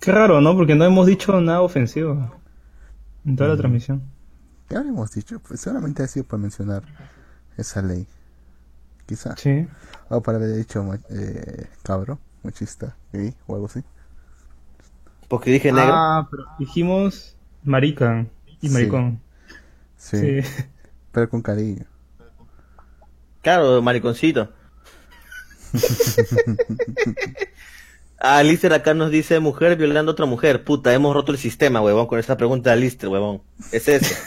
[0.00, 0.54] Qué raro, ¿no?
[0.56, 2.32] Porque no hemos dicho nada ofensivo
[3.24, 4.02] en toda la transmisión.
[4.68, 5.40] ¿Qué habríamos dicho?
[5.40, 6.82] Pues seguramente ha sido para mencionar
[7.56, 8.06] esa ley.
[9.06, 9.36] Quizá.
[9.36, 9.66] Sí.
[10.08, 13.82] O para haber dicho eh, cabro, machista, gay o algo así.
[15.28, 15.92] Porque dije negro.
[15.94, 18.26] Ah, pero dijimos marica
[18.60, 18.74] y Sí.
[18.74, 19.20] maricón.
[19.96, 20.64] Sí, Sí.
[21.12, 21.86] pero con cariño.
[23.42, 24.52] Claro, mariconcito.
[28.18, 30.64] ah, Lister acá nos dice mujer violando a otra mujer.
[30.64, 33.42] Puta, hemos roto el sistema, huevón, con esa pregunta de Lister, huevón.
[33.72, 34.14] Es eso.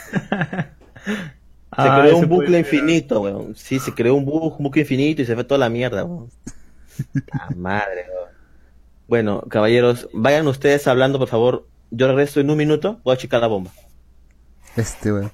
[1.76, 3.54] Se Ah, creó ese un bucle infinito, weón.
[3.54, 6.28] Sí, se creó un, bu- un bucle infinito y se fue toda la mierda, weón.
[7.32, 8.28] La madre, weón.
[9.06, 11.68] Bueno, caballeros, vayan ustedes hablando, por favor.
[11.90, 13.70] Yo regreso en un minuto, voy a checar la bomba.
[14.76, 15.30] Este, bueno.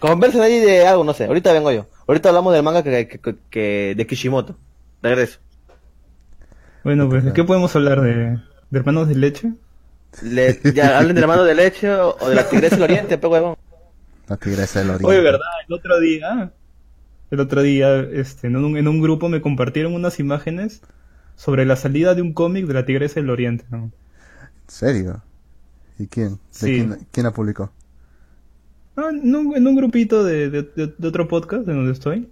[0.00, 1.24] Conversen ahí de algo, no sé.
[1.24, 1.86] Ahorita vengo yo.
[2.06, 4.56] Ahorita hablamos del manga que, que- que- que- de Kishimoto.
[5.02, 5.38] Regreso.
[6.84, 8.00] Bueno, pues, ¿de qué podemos hablar?
[8.00, 8.38] ¿De,
[8.70, 9.52] de hermanos de leche?
[10.22, 13.18] Le, ya hablen de la mano de leche o, o de la tigresa del oriente,
[13.18, 13.56] pe huevón.
[14.28, 15.06] La tigresa del oriente.
[15.06, 15.40] Oye, ¿verdad?
[15.68, 16.52] El otro día,
[17.30, 20.80] el otro día, este, en un, en un grupo me compartieron unas imágenes
[21.36, 23.64] sobre la salida de un cómic de la Tigresa del Oriente.
[23.70, 23.76] ¿no?
[23.84, 23.92] ¿En
[24.66, 25.22] serio?
[25.98, 26.30] ¿Y quién?
[26.30, 26.66] ¿De Sí.
[26.66, 27.70] quién, quién la publicó?
[28.98, 32.28] Ah, en, un, en un grupito de, de- otro podcast de donde estoy.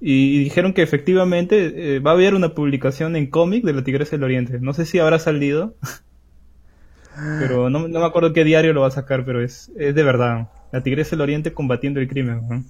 [0.00, 4.10] Y, dijeron que efectivamente eh, va a haber una publicación en cómic de la Tigresa
[4.12, 4.58] del Oriente.
[4.60, 5.74] No sé si habrá salido.
[7.38, 10.02] Pero no, no me acuerdo qué diario lo va a sacar, pero es, es de
[10.02, 10.48] verdad.
[10.72, 12.42] La Tigresa del Oriente combatiendo el crimen.
[12.48, 12.64] ¿no?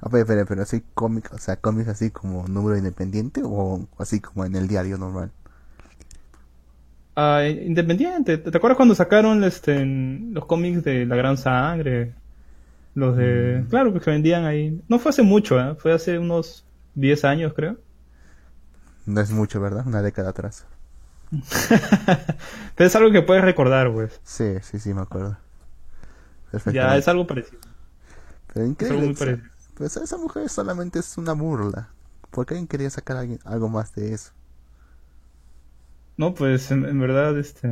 [0.00, 4.20] Ah, pero, pero, pero así cómics, o sea, cómics así como número independiente o así
[4.20, 5.32] como en el diario normal.
[7.16, 8.38] Ah, independiente.
[8.38, 12.12] ¿Te acuerdas cuando sacaron este, los cómics de La Gran Sangre?
[12.94, 13.64] Los de...
[13.70, 14.80] Claro, pues que vendían ahí.
[14.88, 15.74] No fue hace mucho, ¿eh?
[15.76, 17.76] Fue hace unos 10 años, creo.
[19.06, 19.86] No es mucho, ¿verdad?
[19.86, 20.66] Una década atrás.
[22.74, 24.20] Pero es algo que puedes recordar, pues.
[24.24, 25.36] Sí, sí, sí, me acuerdo.
[26.72, 27.60] Ya es algo parecido.
[28.52, 28.98] Pero Es increíble.
[28.98, 29.50] algo muy o sea, parecido.
[29.74, 31.88] pues esa mujer solamente es una burla.
[32.30, 34.32] ¿Por qué alguien quería sacar a alguien- algo más de eso?
[36.20, 37.68] No, pues en, en verdad, este...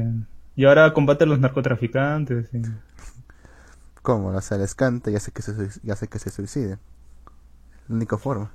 [0.57, 2.49] Y ahora combate a los narcotraficantes.
[2.55, 2.63] y-
[4.03, 4.29] ¿Cómo?
[4.29, 6.79] O sea, les canta y hace que se, y hace que se suiciden.
[7.89, 8.51] La única forma.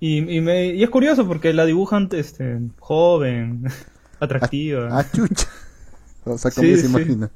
[0.00, 3.64] Y, y, me, y es curioso porque la dibujan este, joven,
[4.20, 4.88] atractiva.
[4.90, 5.46] Ah, chucha.
[6.24, 6.86] O sea, ¿cómo Sí, se sí.
[6.86, 7.30] imagina?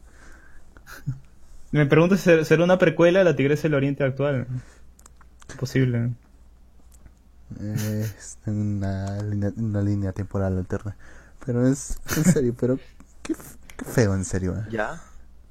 [1.70, 4.48] Me pregunto si ser- será una precuela de la Tigresa del Oriente actual.
[5.58, 6.12] Posible.
[7.60, 10.96] Es una línea, una línea temporal alterna.
[11.44, 12.78] Pero es, en serio, pero
[13.22, 13.34] qué,
[13.84, 14.56] feo, en serio.
[14.56, 14.64] eh.
[14.68, 15.00] Ya.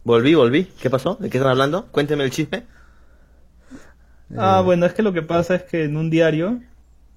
[0.03, 0.65] Volví, volví.
[0.81, 1.15] ¿Qué pasó?
[1.15, 1.87] ¿De qué están hablando?
[1.91, 2.65] Cuénteme el chisme.
[4.35, 6.61] Ah, Eh, bueno, es que lo que pasa es que en un diario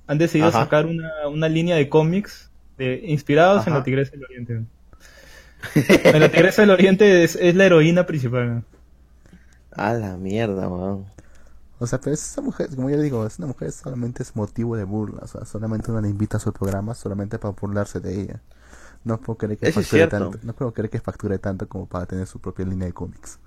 [0.07, 0.61] han decidido Ajá.
[0.61, 4.65] sacar una, una línea de cómics de- inspirados en la Tigresa del Oriente.
[5.75, 8.65] En la Tigresa del Oriente es, es la heroína principal.
[9.73, 11.07] A la mierda, weón.
[11.81, 14.77] O sea, pero esa mujer, como yo le digo, es una mujer solamente es motivo
[14.77, 15.21] de burla.
[15.23, 18.43] O sea, solamente uno le invita a su programa solamente para burlarse de ella.
[19.05, 20.39] No puedo creer que Eso facture tanto.
[20.43, 23.39] No puedo creer que facture tanto como para tener su propia línea de cómics.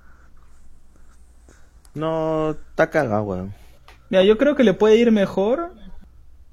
[1.94, 3.54] No, está cagado, weón.
[4.10, 5.74] Mira, yo creo que le puede ir mejor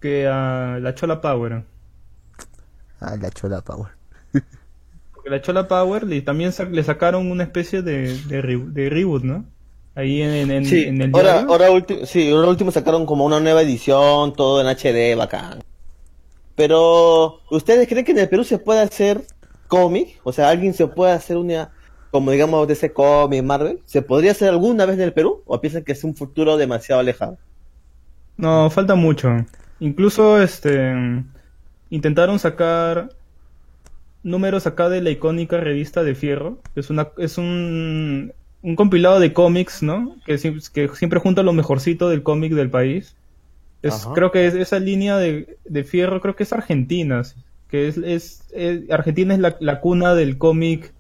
[0.00, 1.64] que a la Chola Power.
[3.00, 3.90] Ah, la chola power.
[5.12, 8.88] Porque la Chola Power le, también sa- le sacaron una especie de, de, re- de
[8.90, 9.44] reboot, ¿no?
[9.98, 11.66] Ahí en, en, en- Sí, en el ahora, ahora,
[12.04, 15.64] sí, ahora último sacaron como una nueva edición, todo en HD, bacán.
[16.54, 19.22] Pero, ¿ustedes creen que en el Perú se puede hacer
[19.68, 20.20] cómic?
[20.24, 21.72] O sea, ¿alguien se puede hacer una,
[22.10, 23.80] como digamos, de ese cómic Marvel?
[23.86, 25.42] ¿Se podría hacer alguna vez en el Perú?
[25.46, 27.38] ¿O piensan que es un futuro demasiado alejado?
[28.36, 29.28] No, falta mucho.
[29.80, 30.92] Incluso este
[31.90, 33.10] intentaron sacar
[34.22, 38.32] números acá de la icónica revista de Fierro, es una es un,
[38.62, 40.16] un compilado de cómics, ¿no?
[40.26, 43.14] Que, sie- que siempre junta lo mejorcito del cómic del país.
[43.82, 47.22] Es, creo que es esa línea de, de Fierro, creo que es Argentina,
[47.68, 50.92] que es, es, es- Argentina es la, la cuna del cómic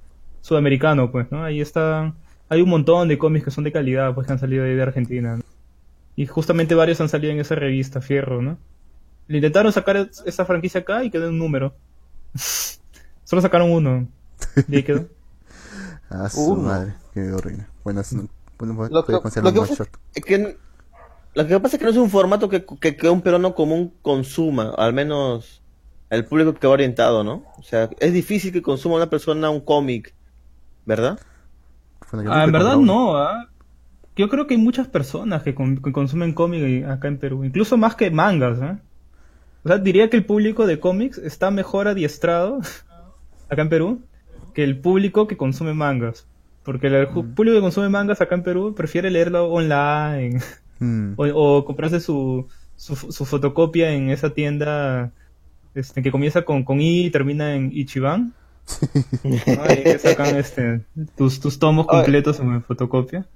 [0.42, 1.44] sudamericano, pues, ¿no?
[1.44, 2.14] Ahí está,
[2.48, 4.82] hay un montón de cómics que son de calidad, pues, que han salido ahí de
[4.82, 5.42] Argentina, ¿no?
[6.16, 8.58] Y justamente varios han salido en esa revista, Fierro, ¿no?
[9.26, 11.74] Le intentaron sacar es- esa franquicia acá y quedó en un número.
[13.24, 14.06] Solo sacaron uno.
[14.68, 15.06] Y ahí quedó.
[16.10, 16.62] Ah, su Uno.
[16.62, 17.66] madre, qué horrible.
[17.84, 18.88] Bueno, es un, bueno.
[18.88, 19.90] Lo que, lo un que one pasa shot.
[20.14, 20.58] es que,
[21.34, 23.94] lo que pasa es que no es un formato que, que, que un peruano común
[24.02, 25.62] consuma, al menos
[26.10, 27.44] el público que va orientado, ¿no?
[27.58, 30.14] O sea, es difícil que consuma una persona un cómic,
[30.86, 31.20] ¿verdad?
[32.12, 33.48] Bueno, Ah, en verdad no, ¿ah?
[34.16, 37.76] Yo creo que hay muchas personas que, con- que consumen cómic acá en Perú, incluso
[37.76, 38.78] más que mangas, ¿eh?
[39.64, 42.60] O sea, diría que el público de cómics está mejor adiestrado
[43.50, 44.02] acá en Perú
[44.58, 46.26] que el público que consume mangas.
[46.64, 50.40] Porque el ju- público que consume mangas acá en Perú prefiere leerlo online
[50.80, 51.14] Mm.
[51.16, 55.12] o, o comprarse su, su, su fotocopia en esa tienda
[55.74, 58.34] este, que comienza con, con I y termina en Ichiban.
[59.46, 59.62] ¿no?
[59.62, 60.86] Ahí que sacan este,
[61.16, 61.88] tus, tus tomos Ay.
[61.90, 63.26] completos en fotocopia.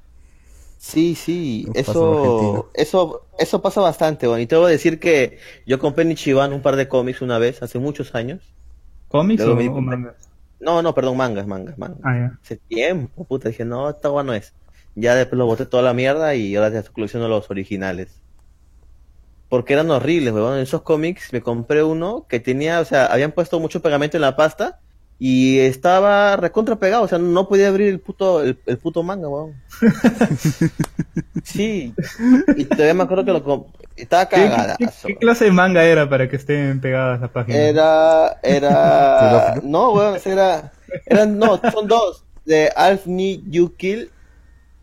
[0.78, 5.78] Sí, sí, eso, eso, eso pasa bastante, bueno, y te voy a decir que yo
[5.78, 8.40] compré en Ichiban un par de cómics una vez, hace muchos años.
[9.08, 10.31] ¿Cómics Luego o, mangas?
[10.62, 11.98] No, no, perdón, mangas, mangas, mangas.
[12.04, 12.38] Ah, ya.
[12.40, 14.54] Hace tiempo, puta, dije, no, esta agua no es.
[14.94, 18.22] Ya después lo boté toda la mierda y ahora ya estoy coleccionando los originales.
[19.48, 20.54] Porque eran horribles, weón.
[20.54, 24.20] En esos cómics me compré uno que tenía, o sea, habían puesto mucho pegamento en
[24.20, 24.81] la pasta
[25.24, 29.28] Y estaba recontra pegado, o sea, no podía abrir el puto, el, el puto manga,
[29.28, 29.54] weón.
[31.44, 31.94] sí.
[32.56, 33.66] Y todavía me acuerdo que lo
[33.96, 34.76] estaba ¿Qué, qué- cagada.
[34.78, 37.56] qué- qué clase de manga era para que estén pegadas las páginas?
[37.60, 40.72] Era, era, no, weón, ese era,
[41.06, 44.10] eran, no, son dos, de Alf Need You Kill,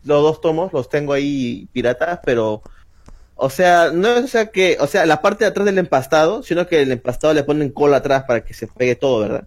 [0.04, 2.62] los dos tomos, los tengo ahí piratas, pero,
[3.34, 6.42] o sea, no es o sea que, o sea, la parte de atrás del empastado,
[6.42, 9.44] sino que el empastado le ponen cola atrás para que se pegue todo, ¿verdad?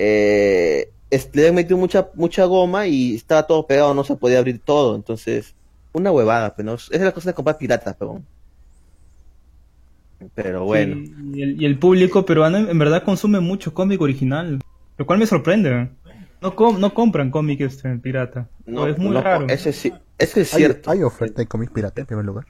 [0.00, 0.92] Eh,
[1.32, 4.94] le han metido mucha, mucha goma y estaba todo pegado, no se podía abrir todo,
[4.94, 5.54] entonces,
[5.92, 8.22] una huevada, pero no, esa es la cosa de comprar piratas, pero,
[10.34, 10.96] pero bueno.
[10.96, 14.60] Sí, y, el, y el público peruano en, verdad consume mucho cómic original,
[14.96, 15.90] lo cual me sorprende.
[16.40, 18.48] No, com- no compran cómic este pirata.
[18.64, 19.48] No, es muy no, raro.
[19.48, 20.90] Ese sí, ese es ¿Hay, cierto.
[20.90, 22.46] hay oferta de cómics pirata en primer lugar?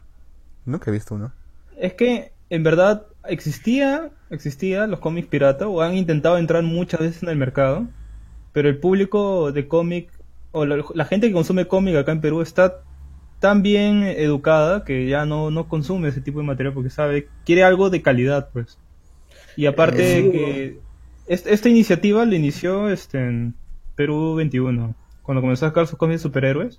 [0.66, 1.32] Nunca he visto uno.
[1.78, 7.22] Es que en verdad existía, existía los cómics pirata o han intentado entrar muchas veces
[7.22, 7.87] en el mercado,
[8.53, 10.11] pero el público de cómic
[10.53, 12.81] o la, la gente que consume cómic acá en Perú está
[13.41, 17.62] tan bien educada que ya no, no consume ese tipo de material porque sabe, quiere
[17.64, 18.79] algo de calidad pues.
[19.57, 20.31] Y aparte Sí.
[20.31, 20.79] que
[21.26, 23.55] est- esta iniciativa la inició este, en
[23.95, 26.79] Perú 21, cuando comenzó a sacar sus cómics de superhéroes.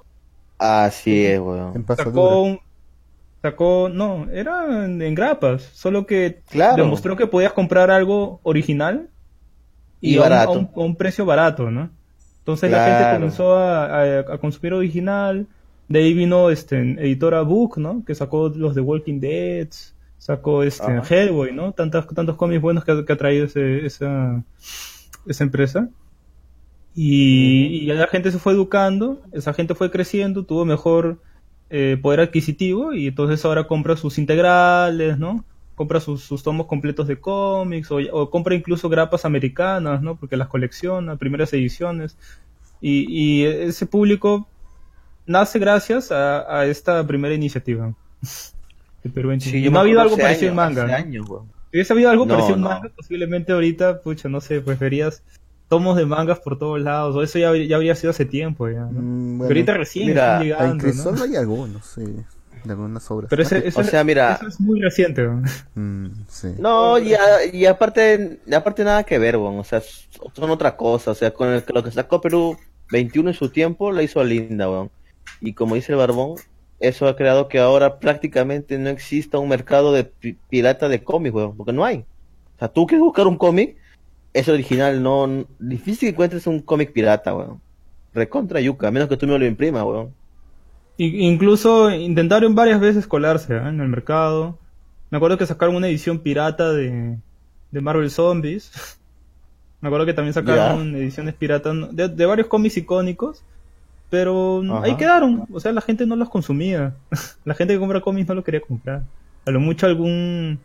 [0.57, 1.85] Así es, weón.
[1.95, 2.59] Sacó, un-
[3.41, 6.83] sacó, no, era en, en grapas, solo que Claro.
[6.83, 9.09] demostró que podías comprar algo original
[10.01, 10.51] y, Y a un- barato.
[10.51, 11.89] A, un, a un precio barato, ¿no?
[12.39, 15.47] Entonces la gente comenzó a, a- a consumir original,
[15.87, 18.03] de ahí vino este editora Book, ¿no?
[18.05, 19.67] Que sacó los de Walking Dead,
[20.17, 21.15] sacó este Ajá.
[21.15, 21.71] Hellboy, ¿no?
[21.73, 24.43] Tantos, tantos cómics buenos que ha, que ha traído ese- esa,
[25.27, 25.89] esa empresa.
[26.95, 31.21] Y, la gente se fue educando, esa gente fue creciendo, tuvo mejor
[31.69, 35.45] eh, poder adquisitivo y entonces ahora compra sus integrales, ¿no?
[35.75, 40.15] Compra sus, sus tomos completos de cómics o, o compra incluso grapas americanas, ¿no?
[40.17, 42.17] Porque las colecciona, primeras ediciones.
[42.81, 44.47] Y, y ese público
[45.25, 47.93] nace gracias a, a esta primera iniciativa.
[49.13, 49.41] Perú en.
[49.41, 50.95] Sí, Y no ha habido algo parecido en años, manga.
[50.95, 51.45] años, weón.
[51.71, 52.69] Si hubiese habido algo No, parecido en no.
[52.69, 55.23] manga, posiblemente ahorita, pucha, no sé, pues verías
[55.69, 58.81] tomos de mangas por todos lados, o eso ya, ya habría sido hace tiempo, ya,
[58.81, 58.99] ¿no?
[59.01, 61.23] Mm, Pero ahorita recién mira, están en llegando, ¿no?
[61.23, 62.03] Hay algunos, sí.
[62.65, 63.29] De algunas obras.
[63.29, 65.41] Pero ese, Ah, que- eso, O es- sea, mira- eso es muy reciente, ¿no?
[65.75, 66.49] Mm, sí.
[66.59, 69.59] No, y, a- y aparte, aparte nada que ver, weón.
[69.59, 69.81] O sea,
[70.33, 71.11] son otra cosa.
[71.11, 72.57] O sea, con el, lo que sacó Perú
[72.91, 74.91] 21 en su tiempo, la hizo linda, weón.
[75.39, 76.35] Y como dice el Barbón,
[76.81, 81.33] eso ha creado que ahora prácticamente no exista un mercado de pi- pirata de cómics,
[81.35, 81.55] weón.
[81.55, 81.99] Porque no hay.
[81.99, 83.77] O sea, tú quieres buscar un cómic,
[84.33, 87.61] es original, no, difícil que encuentres un cómic pirata, weón.
[88.13, 90.13] Recontra yuca, a menos que tú me lo imprimas, weón.
[90.97, 93.57] Incluso intentaron varias veces colarse ¿eh?
[93.57, 94.57] en el mercado.
[95.09, 97.17] Me acuerdo que sacaron una edición pirata de,
[97.71, 98.71] de Marvel Zombies.
[99.81, 103.43] Me acuerdo que también sacaron ediciones piratas de, de varios cómics icónicos.
[104.09, 104.85] Pero Ajá.
[104.85, 105.45] ahí quedaron.
[105.53, 106.95] O sea, la gente no los consumía.
[107.45, 109.03] la gente que compra cómics no lo quería comprar.
[109.45, 110.59] A lo mucho algún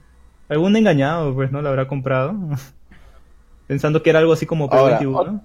[0.48, 1.62] algún engañado, pues, ¿no?
[1.62, 2.34] Lo habrá comprado.
[3.66, 5.40] Pensando que era algo así como Ahora, P21.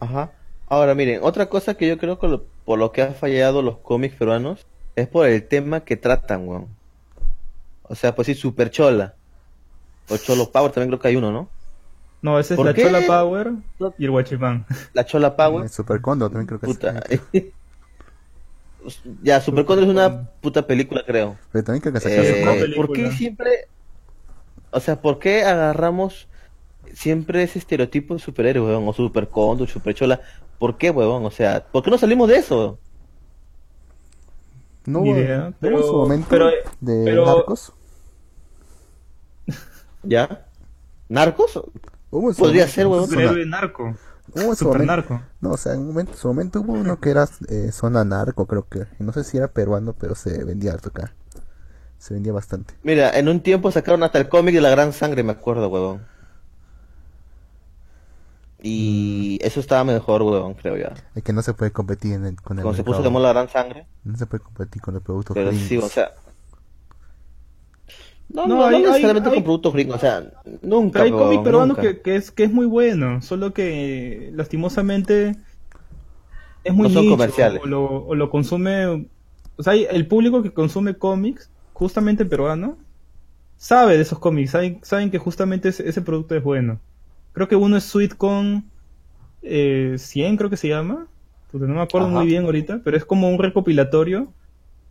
[0.00, 0.32] Ajá.
[0.68, 3.78] Ahora, miren, otra cosa que yo creo que lo- por lo que han fallado los
[3.78, 6.68] cómics peruanos es por el tema que tratan, weón.
[7.84, 9.14] O sea, pues sí, Super Chola.
[10.08, 11.48] O Cholo Power también creo que hay uno, ¿no?
[12.22, 12.82] No, ese es ¿Por la qué?
[12.82, 13.52] Chola Power
[13.98, 14.66] y el Guachimán.
[14.92, 15.64] La Chola Power.
[15.64, 17.02] El Super Condo también creo que Puta.
[17.32, 17.52] sí.
[19.22, 21.36] ya, Super Condor es una puta película, creo.
[21.52, 22.74] Pero también creo que Eh.
[22.76, 23.68] ¿Por qué siempre...
[24.70, 26.28] O sea, ¿por qué agarramos
[26.94, 28.88] siempre ese estereotipo de superhéroe, weón?
[28.88, 30.20] O Super Condor, Super Chola.
[30.58, 31.24] ¿Por qué, weón?
[31.24, 32.78] O sea, ¿por qué no salimos de eso?
[34.86, 36.46] No idea, pero- en su momento pero-
[36.80, 37.72] de pero- Narcos.
[40.02, 40.46] ¿Ya?
[41.08, 41.56] ¿Narcos?
[42.10, 43.94] Hubo Podría momento ser, zona- Superhéroe narco.
[44.34, 45.22] hubo Super momento- narco.
[45.40, 48.04] No, o sea, en un momento, en su momento hubo uno que era eh, zona
[48.04, 48.86] narco, creo que.
[48.98, 51.14] No sé si era peruano, pero se vendía harto acá.
[51.98, 52.74] Se vendía bastante.
[52.82, 56.06] Mira, en un tiempo sacaron hasta el cómic de la Gran Sangre, me acuerdo, huevón.
[58.62, 60.92] Y eso estaba mejor, huevón, creo ya.
[61.14, 63.28] Es que no se puede competir en el- con el Cuando se puso de moda
[63.28, 63.86] la Gran Sangre.
[64.04, 66.10] No se puede competir con los productos Pero sí, o sea...
[68.28, 70.22] No, No, no, no, hay- hay- necesariamente hay- con productos gringos, o sea,
[70.62, 75.34] nunca, Pero hay cómic peruano que, que es, que es muy bueno, solo que lastimosamente
[76.62, 77.60] es muy No son nicho, comerciales.
[77.64, 78.86] O lo, o lo consume,
[79.56, 82.76] o sea, hay- el público que consume cómics, justamente peruano,
[83.56, 86.78] sabe de esos cómics, saben, saben que justamente ese, ese producto es bueno.
[87.32, 88.64] Creo que uno es Sweet Con
[89.42, 91.06] eh, 100, creo que se llama,
[91.50, 92.18] Puta, no me acuerdo Ajá.
[92.18, 94.32] muy bien ahorita, pero es como un recopilatorio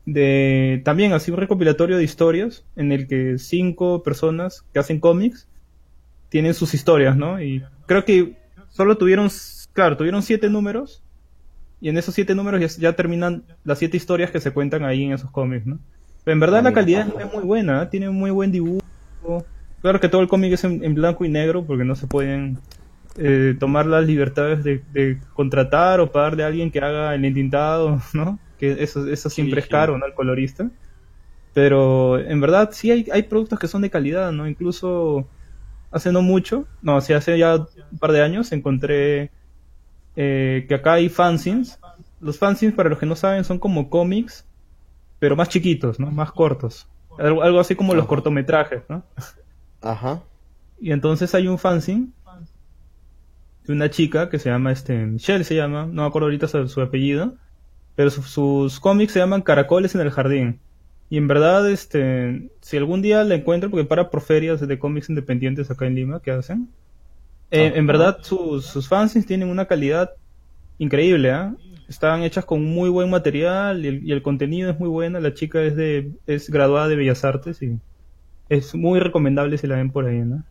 [0.06, 5.48] de también así un recopilatorio de historias en el que cinco personas que hacen cómics
[6.30, 7.42] tienen sus historias, ¿no?
[7.42, 8.38] Y creo que
[8.70, 9.30] solo tuvieron,
[9.74, 11.02] claro, tuvieron siete números
[11.80, 15.04] y en esos siete números ya, ya terminan las siete historias que se cuentan ahí
[15.04, 15.80] en esos cómics, ¿no?
[16.24, 17.88] Pero en verdad la calidad es muy buena, ¿eh?
[17.90, 18.84] tiene un muy buen dibujo.
[19.82, 22.60] Claro que todo el cómic es en, en blanco y negro porque no se pueden
[23.18, 28.02] eh, tomar las libertades de, de contratar o pagarle a alguien que haga el entintado,
[28.14, 28.40] ¿no?
[28.58, 30.06] Que eso, eso siempre Sí, es caro, ¿no?
[30.06, 30.70] El colorista.
[31.54, 34.48] Pero en verdad sí hay, hay productos que son de calidad, ¿no?
[34.48, 35.28] Incluso
[35.92, 39.32] hace no mucho, no, sí, hace ya un par de años encontré
[40.16, 41.80] eh, que acá hay fanzines.
[42.22, 44.46] Los fanzines, para los que no saben, son como cómics,
[45.20, 46.12] pero más chiquitos, ¿no?
[46.12, 46.88] Más cortos.
[47.18, 49.04] Algo, algo así como los cortometrajes, ¿no?
[49.82, 50.24] Ajá.
[50.80, 52.12] Y entonces hay un fanzine
[53.64, 56.68] de una chica que se llama, este, Michelle se llama, no me acuerdo ahorita su,
[56.68, 57.36] su apellido,
[57.96, 60.62] pero su- sus cómics se llaman Caracoles en el Jardín.
[61.10, 65.10] Y en verdad, este, si algún día la encuentro, porque para por ferias de cómics
[65.10, 66.70] independientes acá en Lima, que hacen,
[67.52, 70.12] eh, en verdad sus, sus fanzines tienen una calidad
[70.80, 71.56] increíble, ¿ah?
[71.88, 75.20] Están hechas con muy buen material y el, y el contenido es muy bueno.
[75.20, 77.80] La chica es de es graduada de Bellas Artes y
[78.50, 80.44] es muy recomendable si la ven por ahí, ¿no?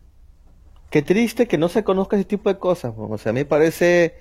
[0.89, 2.93] Qué triste que no se conozca ese tipo de cosas.
[2.95, 3.11] weón.
[3.13, 4.15] O sea, a mí me parece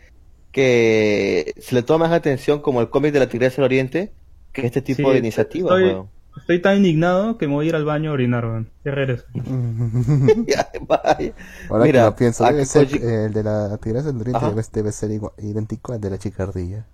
[0.53, 4.13] que se le toma más atención como el cómic de la Tigresa del Oriente
[4.53, 5.79] que este tipo Sí, de iniciativas.
[5.79, 6.05] estoy-.
[6.39, 8.71] Estoy tan indignado que me voy a ir al baño a orinar, weón.
[8.85, 9.25] Ya regreso.
[10.47, 11.33] Ya, vaya.
[11.69, 14.63] Ahora Mira, que lo pienso, debe ser, Koji- eh, el de la Tigresa del Oriente
[14.73, 16.87] debe ser igual- idéntico al de la chicardilla.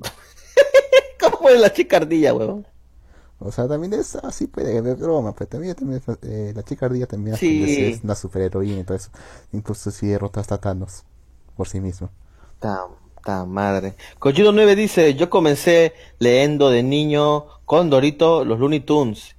[1.20, 2.66] ¿Cómo es la chicardilla, weón?
[3.44, 7.36] O sea, también es así, puede haber broma, pero también, también eh, la chicardilla también
[7.36, 7.62] Sí.
[7.92, 9.10] es, una superheroína y todo eso.
[9.52, 11.04] Incluso si derrota hasta Thanos
[11.56, 12.10] por sí mismo.
[12.60, 12.86] Ta,
[13.24, 13.94] ta madre.
[14.18, 19.36] Cochido 9 dice, yo comencé leyendo de niño con Dorito los Looney Tunes.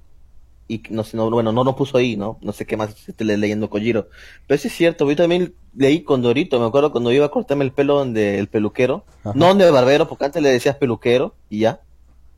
[0.66, 2.38] Y no sé, no, bueno, no nos puso ahí, ¿no?
[2.40, 4.08] No sé qué más esté le- leyendo Kojiro.
[4.46, 7.64] Pero sí es cierto, yo también leí con Dorito, me acuerdo cuando iba a cortarme
[7.64, 9.04] el pelo donde el peluquero.
[9.24, 9.32] Ajá.
[9.34, 11.80] No donde el barbero, porque antes le decías peluquero y ya.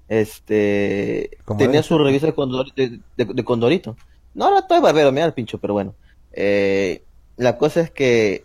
[0.08, 2.74] Este, tenía su revista de Condorito.
[2.76, 3.96] De, de- de Condorito.
[4.34, 5.94] No, no, todo es barbero, me da el pincho, pero bueno.
[6.32, 7.02] Eh,
[7.36, 8.44] la cosa es que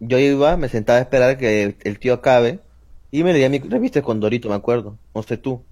[0.00, 2.60] yo iba, me sentaba a esperar que el, el tío acabe
[3.10, 4.96] y me leía mi revista de Condorito, me acuerdo.
[5.14, 5.62] No sé tú.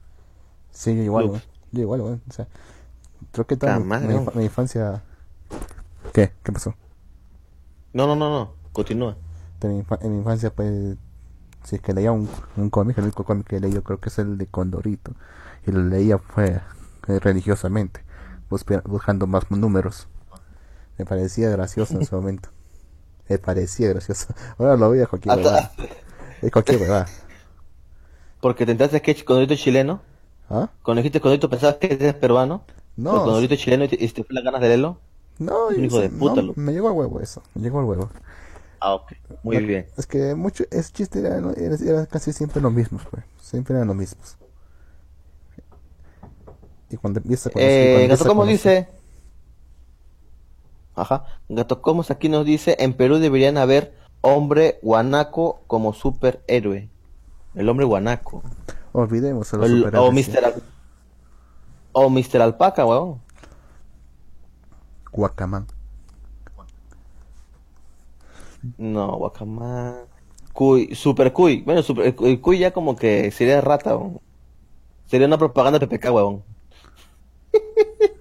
[0.70, 1.42] Sí, yo igual.
[1.72, 2.22] Yo igual, weón.
[2.28, 2.46] O sea,
[3.32, 3.84] creo que toda mi,
[4.34, 5.02] mi- infancia...
[6.12, 6.32] ¿Qué?
[6.42, 6.74] ¿Qué pasó?
[7.92, 8.54] No, no, no, no.
[8.72, 9.16] Continúa.
[9.62, 10.96] En mi infancia, pues,
[11.64, 14.08] si es que leía un, un cómic, el único cómic que he leído creo que
[14.08, 15.12] es el de Condorito.
[15.66, 16.60] Y lo leía fue
[17.08, 18.02] eh, religiosamente,
[18.84, 20.08] buscando más números.
[20.98, 22.48] Me parecía gracioso en ese momento.
[23.28, 24.26] Me parecía gracioso.
[24.58, 25.72] Ahora lo veo cualquier Hasta- huevada.
[26.42, 27.06] Es cualquier huevada.
[28.40, 30.00] Porque te enteraste que es Condorito chileno.
[30.50, 30.68] ¿Ah?
[30.82, 32.62] Cuando dijiste Condorito pensabas que eres peruano.
[32.96, 34.98] No, Condorito chileno y te, y te fue las ganas de leerlo.
[35.38, 37.42] No, hijo de puta, no, me llegó al huevo eso.
[37.54, 38.10] Me llegó al huevo.
[38.84, 39.12] Ah, ok.
[39.44, 39.86] Muy No, bien.
[39.96, 43.24] Es que mucho, ese chiste era, era, era casi siempre lo mismo, pues.
[43.40, 44.36] Siempre eran los mismos.
[46.90, 48.88] Y cuando empieza con eso- y Eh, empieza Gato con eso- dice.
[50.94, 51.24] Ajá.
[51.48, 56.90] Gato Comos aquí nos dice: En Perú deberían haber hombre guanaco como superhéroe.
[57.54, 58.42] El hombre guanaco.
[58.92, 60.10] Olvidemos a los el- o.
[60.12, 60.44] Mr.
[60.44, 60.62] Al-
[61.92, 62.42] o Mr.
[62.42, 63.20] Alpaca, weón.
[65.12, 65.66] Guacamán.
[68.78, 70.06] No, Guacamán.
[70.52, 71.62] Cuy, Super Cuy.
[71.62, 74.20] Bueno, super, el, Cuy ya como que sería rata, weón.
[75.06, 76.42] Sería una propaganda de PPK, weón.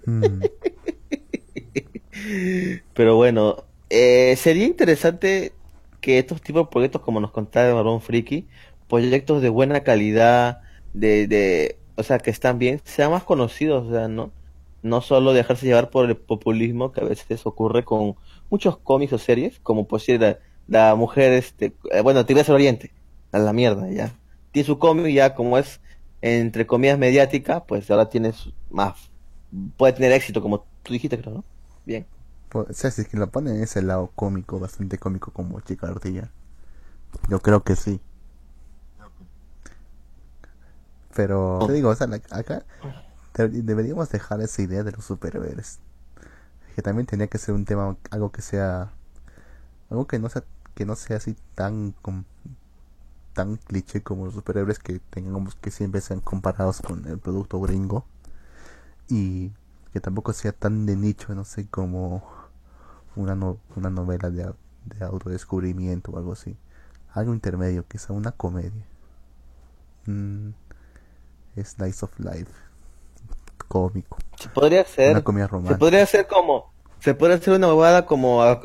[0.05, 0.41] Mm,
[2.93, 5.53] Pero bueno, eh, sería interesante
[6.01, 8.47] que estos tipos de proyectos, como nos contaba el Barón Friki,
[8.89, 10.61] proyectos de buena calidad,
[10.93, 14.31] de, de, o sea, que están bien, sean más conocidos, o sea, ¿no?
[14.81, 18.15] No solo dejarse llevar por el populismo que a veces ocurre con
[18.49, 22.93] muchos cómics o series, como decir la, la mujer, este, eh, bueno, Tigresa del Oriente,
[23.31, 24.19] a la mierda, ya.
[24.51, 25.81] Tiene su cómic ya como es,
[26.21, 29.11] entre comillas, mediática, pues ahora tiene su- más,
[29.77, 31.45] puede tener éxito, como tú dijiste, creo, ¿no?
[31.85, 32.07] Bien.
[32.49, 35.59] po- o sea, si es que lo ponen en ese lado cómico, bastante cómico como
[35.61, 36.31] Chica Ardilla.
[37.29, 38.01] Yo creo que sí.
[41.15, 42.65] Pero, te digo, o sea, acá
[43.35, 45.79] deberíamos dejar esa idea de los superhéroes.
[46.75, 48.91] Que también tenía que ser un tema, algo que sea,
[49.89, 50.43] algo que no sea,
[50.75, 52.25] que no sea así tan, com-
[53.33, 58.05] tan cliché como los superhéroes que tengamos que siempre sean comparados con el producto gringo.
[59.09, 59.51] Y
[59.93, 62.23] que tampoco sea tan de nicho, no sé, como
[63.15, 64.53] una, no- una novela de,
[64.85, 66.57] de autodescubrimiento o algo así.
[67.13, 68.85] Algo intermedio, quizá una comedia.
[70.07, 70.53] Mm,
[71.63, 72.51] Slice of Life.
[73.71, 74.17] Cómico.
[74.37, 75.79] Se podría hacer, Una comedia se romántica.
[75.79, 78.59] podría hacer como, Se puede hacer una huevada como a,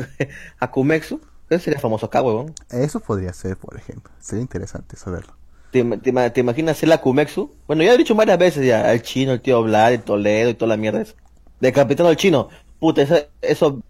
[0.60, 1.20] a, Kumexu.
[1.50, 2.54] Eso sería famoso acá, huevón.
[2.70, 4.12] Eso podría ser, por ejemplo.
[4.20, 5.34] Sería interesante saberlo.
[5.72, 7.50] ¿Te, te, te imaginas hacer la Kumexu?
[7.66, 8.92] Bueno, ya he dicho varias veces ya.
[8.92, 11.14] El chino, el tío Vlad, el Toledo y toda la mierda esa.
[11.58, 12.48] De capitán al chino.
[12.78, 13.82] Puta, eso, eso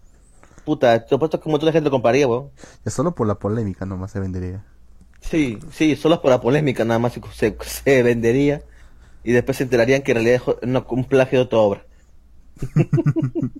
[0.65, 2.49] puta, te puesto que un montón de gente lo compraría, weón.
[2.83, 4.65] Es solo por la polémica nomás se vendería.
[5.21, 8.63] Sí, sí, solo por la polémica nada más se, se vendería.
[9.25, 11.85] Y después se enterarían que en realidad es un plagio de otra obra.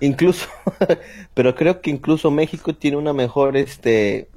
[0.00, 0.48] incluso,
[1.34, 4.30] pero creo que incluso México tiene una mejor este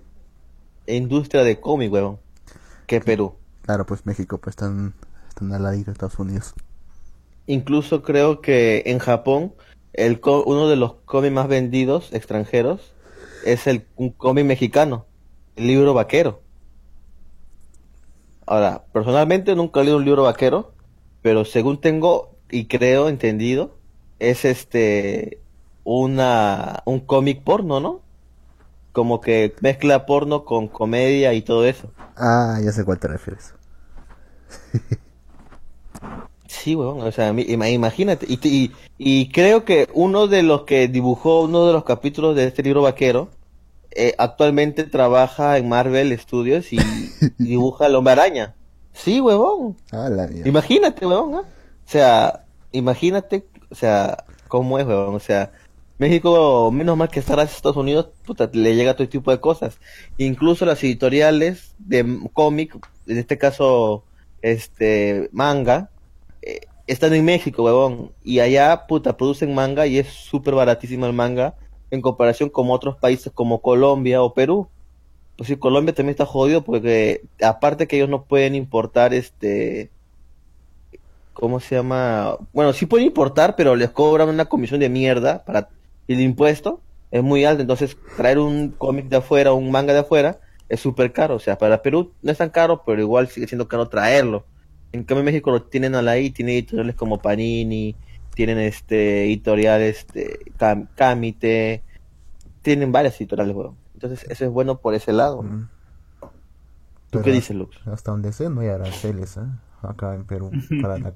[0.88, 2.18] industria de cómic, weón,
[2.88, 3.36] que Perú.
[3.62, 4.96] Claro, pues México pues están,
[5.28, 6.56] están al ladito de Estados Unidos.
[7.46, 9.54] Incluso creo que en Japón
[9.94, 12.94] el uno de los cómics más vendidos extranjeros
[13.46, 15.06] es el un cómic mexicano,
[15.56, 16.42] el libro vaquero.
[18.50, 20.74] Ahora, personalmente nunca he leído un libro vaquero,
[21.22, 23.78] pero según tengo y creo entendido,
[24.18, 25.40] es este
[25.84, 28.02] una un cómic porno, ¿no?
[28.92, 31.92] Como que mezcla porno con comedia y todo eso.
[32.18, 33.54] Ah, ya sé cuál te refieres.
[36.48, 38.26] Sí, weón, o sea, imagínate.
[38.28, 42.64] Y, y, creo que uno de los que dibujó uno de los capítulos de este
[42.64, 43.30] libro vaquero
[43.92, 46.78] eh, actualmente trabaja en Marvel Studios y,
[47.38, 48.56] dibuja el hombre araña.
[48.94, 49.78] Sí, huevón.
[49.92, 50.10] Ah,
[50.46, 51.36] imagínate, huevón.
[51.36, 51.46] O
[51.86, 55.16] sea, imagínate, o sea, cómo es, huevón.
[55.16, 55.52] O sea,
[55.98, 59.80] México, menos mal que estar a Estados Unidos, puta, le llega todo tipo de cosas.
[60.18, 62.76] Incluso las editoriales de cómic,
[63.08, 64.04] en este caso,
[64.42, 65.90] este, manga,
[66.42, 68.12] eh, están en México, huevón.
[68.24, 71.56] Y allá, puta, producen manga y es súper baratísimo el manga
[71.92, 74.70] en comparación con otros países como Colombia o Perú.
[75.36, 79.90] Pues sí, Colombia también está jodido porque aparte que ellos no pueden importar este...
[81.34, 82.36] ¿Cómo se llama?
[82.52, 85.70] Bueno, sí pueden importar, pero les cobran una comisión de mierda para
[86.10, 86.82] el impuesto.
[87.12, 91.14] Es muy alto, entonces traer un cómic de afuera, un manga de afuera, es súper
[91.14, 91.36] caro.
[91.36, 94.44] O sea, para Perú no es tan caro, pero igual sigue siendo caro traerlo.
[94.92, 97.96] En cambio México lo tienen a la I, tiene editoriales como Panini,
[98.40, 100.54] tienen este editoriales este
[100.96, 101.84] Camite,
[102.62, 103.76] tienen varias editoriales, weón.
[103.96, 105.44] Entonces eso es bueno por ese lado.
[105.44, 105.68] Mm.
[107.10, 107.76] ¿Tú qué dices, Lux?
[107.86, 109.42] Hasta donde sé no hay aranceles, ¿eh?
[109.82, 111.14] Acá en Perú para,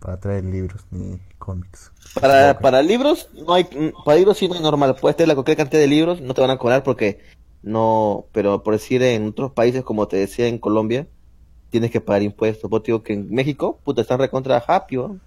[0.00, 1.92] para traer libros ni cómics.
[2.20, 3.68] Para, para libros no hay,
[4.04, 4.96] para libros sí no hay normal.
[5.00, 7.20] Puedes tener la cualquier cantidad de libros, no te van a cobrar porque
[7.62, 11.06] no, pero por decir en otros países como te decía en Colombia,
[11.70, 12.68] tienes que pagar impuestos.
[12.68, 15.20] Vos digo que en México, puta, están recontra happy, O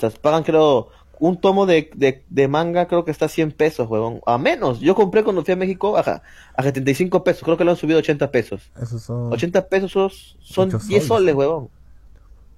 [0.00, 1.90] sea, pagan creo, un tomo de,
[2.28, 4.20] de, manga creo que está a 100 pesos, huevón.
[4.26, 4.80] A menos.
[4.80, 6.22] Yo compré cuando fui a México a,
[6.54, 7.42] a 75 pesos.
[7.42, 8.70] Creo que lo han subido a 80 pesos.
[8.80, 9.32] Esos son...
[9.32, 11.70] 80 pesos son, 10 soles, huevón.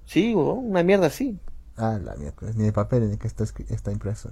[0.05, 1.37] Sí, huevón, una mierda así.
[1.75, 2.51] Ah, la mierda.
[2.55, 4.29] Ni de papel ni que está, está impreso.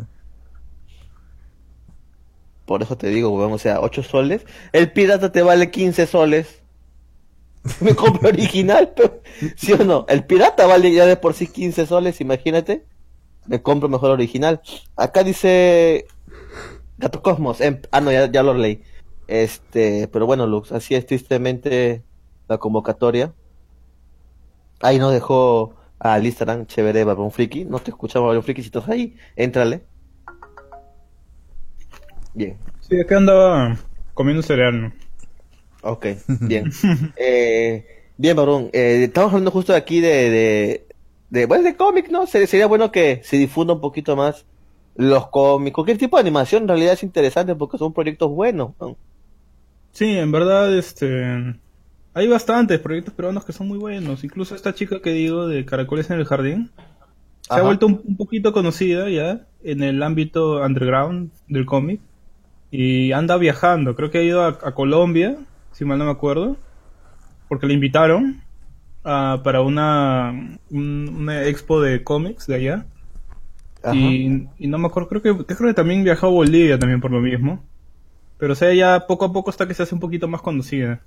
[2.65, 4.45] Por eso te digo, huevón, o sea, 8 soles.
[4.73, 6.61] El pirata te vale 15 soles.
[7.79, 9.21] me compro original, pero,
[9.55, 10.05] ¿sí o no?
[10.09, 12.85] El pirata vale ya de por sí 15 soles, imagínate.
[13.47, 14.61] Me compro mejor original.
[14.95, 16.05] Acá dice
[16.97, 17.61] Gato Cosmos.
[17.61, 18.81] Em, ah, no, ya, lo leí.
[19.27, 22.03] Este, pero bueno, Lux, así es tristemente
[22.47, 23.33] la convocatoria.
[24.81, 27.65] Ahí nos dejó al Instagram, chévere, un Friki.
[27.65, 29.83] No te escuchamos, un Friki, si estás ahí, éntrale.
[32.33, 32.57] Bien.
[32.81, 33.77] Sí, acá andaba
[34.13, 34.93] comiendo cereal, ¿no?
[35.81, 36.07] Ok,
[36.41, 36.71] bien.
[37.15, 37.85] eh,
[38.17, 38.69] bien, Barón.
[38.73, 40.84] Eh, estamos hablando justo aquí de, de,
[41.35, 42.25] de, bueno, de cómic, ¿no?
[42.27, 44.45] Sería bueno que se difunda un poquito más
[44.95, 45.75] los cómics.
[45.75, 48.71] Cualquier tipo de animación en realidad es interesante porque son proyectos buenos.
[49.91, 51.59] Sí, en verdad, este...
[52.13, 54.23] Hay bastantes proyectos peruanos que son muy buenos.
[54.23, 56.71] Incluso esta chica que digo de Caracoles en el Jardín
[57.41, 61.99] se ha vuelto un, poquito conocida ya en el ámbito underground del cómic.
[62.71, 63.95] Y anda viajando.
[63.95, 65.37] Creo que ha ido a Colombia
[65.73, 66.55] si mal no me acuerdo,
[67.49, 68.44] porque le invitaron
[69.05, 72.85] uh, para una, una expo de cómics de allá.
[73.93, 77.11] Y, y, no me acuerdo, creo que, creo que también viajó a Bolivia también por
[77.11, 77.63] lo mismo.
[78.37, 81.01] Pero o sea, ya poco a poco hasta que se hace un poquito más conocida.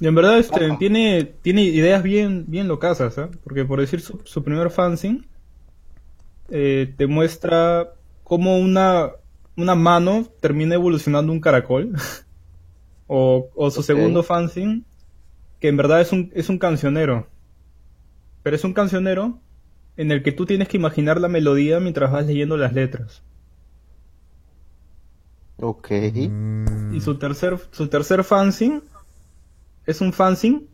[0.00, 3.28] Y en verdad este, tiene, tiene ideas bien, bien locasas, ¿eh?
[3.44, 5.22] Porque por decir su, su primer fanzine,
[6.50, 7.92] eh, te muestra
[8.24, 9.12] como una,
[9.56, 11.92] una mano termina evolucionando un caracol.
[13.06, 14.82] o, o, su segundo fanzine,
[15.62, 17.30] que en verdad es un, es un cancionero.
[18.44, 19.42] Pero es un cancionero
[19.96, 23.24] en el que tú tienes que imaginar la melodía mientras vas leyendo las letras.
[25.56, 25.90] Ok.
[26.88, 28.82] Y su tercer, su tercer fanzine
[29.86, 30.66] es un fanzine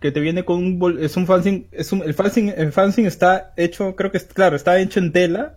[0.00, 3.08] que te viene con un bol- es un fanzine, es un, el fanzine, el fanzine
[3.08, 5.56] está hecho, creo que es, claro, está hecho en tela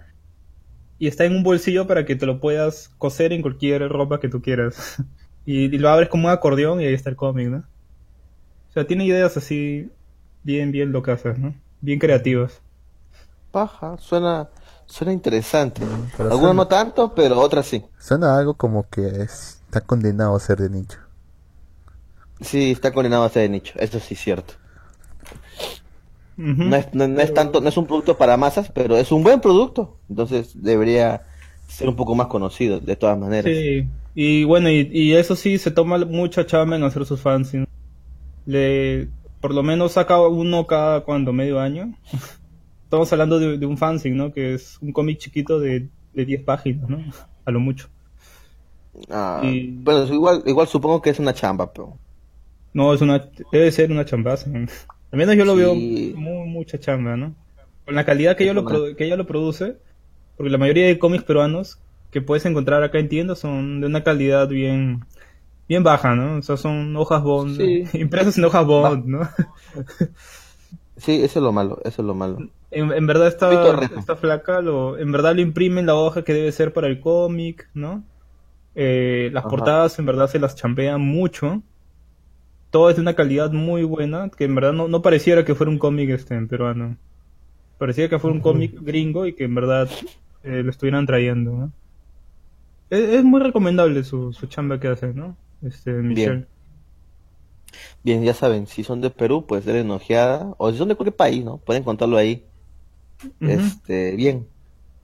[0.99, 4.29] y está en un bolsillo para que te lo puedas coser en cualquier ropa que
[4.29, 4.97] tú quieras.
[5.45, 7.68] Y, y lo abres como un acordeón y ahí está el cómic, ¿no?
[8.69, 9.89] O sea, tiene ideas así
[10.43, 11.53] bien, bien locas, ¿no?
[11.81, 12.61] Bien creativas.
[13.51, 14.49] Paja, suena,
[14.85, 15.81] suena interesante.
[16.15, 17.83] pero Algunos suena- no tanto, pero otras sí.
[17.97, 20.99] Suena algo como que es- está condenado a ser de nicho.
[22.41, 24.53] Sí, está condenado a ser de nicho, eso sí es cierto.
[26.37, 29.23] No es, no, no es tanto, no es un producto para masas, pero es un
[29.23, 29.97] buen producto.
[30.09, 31.23] Entonces debería
[31.67, 33.51] ser un poco más conocido, de todas maneras.
[33.53, 37.67] Sí, y bueno, y, y eso sí, se toma mucha chamba en hacer sus fanzines.
[38.49, 39.07] Le,
[39.41, 41.93] por lo menos saca uno cada cuando medio año.
[42.85, 44.31] Estamos hablando de, de un fanzine, ¿no?
[44.33, 46.99] Que es un cómic chiquito de, de 10 páginas, ¿no?
[47.45, 47.87] A lo mucho.
[49.09, 51.97] Ah, Y- Bueno, igual, igual supongo que es una chamba, pero...
[52.73, 54.49] No, es una, debe ser una chambaza.
[55.11, 55.59] Al menos yo lo Sí.
[55.59, 57.33] veo muy, mucha chamba, ¿no?
[57.85, 59.77] Con la calidad que, yo lo produ- que ella lo produce,
[60.37, 61.79] porque la mayoría de cómics peruanos
[62.11, 65.01] que puedes encontrar acá en tiendas son de una calidad bien
[65.69, 66.37] bien baja, ¿no?
[66.39, 67.83] O sea, son hojas bond, Sí.
[67.93, 69.21] impresas en hojas bond, ¿no?
[70.97, 72.43] Sí, eso es lo malo, eso es lo malo.
[72.71, 73.99] En, en verdad Rejo.
[73.99, 77.69] esta flaca lo, en verdad lo imprimen la hoja que debe ser para el cómic,
[77.73, 78.03] ¿no?
[78.75, 79.49] Eh, las Ajá.
[79.49, 81.63] portadas en verdad se las champean mucho.
[82.69, 85.71] Todo es de una calidad muy buena, que en verdad no, no pareciera que fuera
[85.71, 86.97] un cómic este en peruano.
[87.77, 89.89] Parecía que fuera un cómic gringo y que en verdad
[90.43, 91.71] eh, lo estuvieran trayendo, ¿no?
[92.89, 95.35] Es, es muy recomendable su, su chamba que hace, ¿no?
[95.61, 96.47] Este, Michelle.
[98.03, 100.53] Bien, ya saben, si son de Perú, pues denle una ojeada.
[100.57, 101.57] O si son de cualquier país, ¿no?
[101.57, 102.45] Pueden contarlo ahí.
[103.41, 104.47] Este, bien.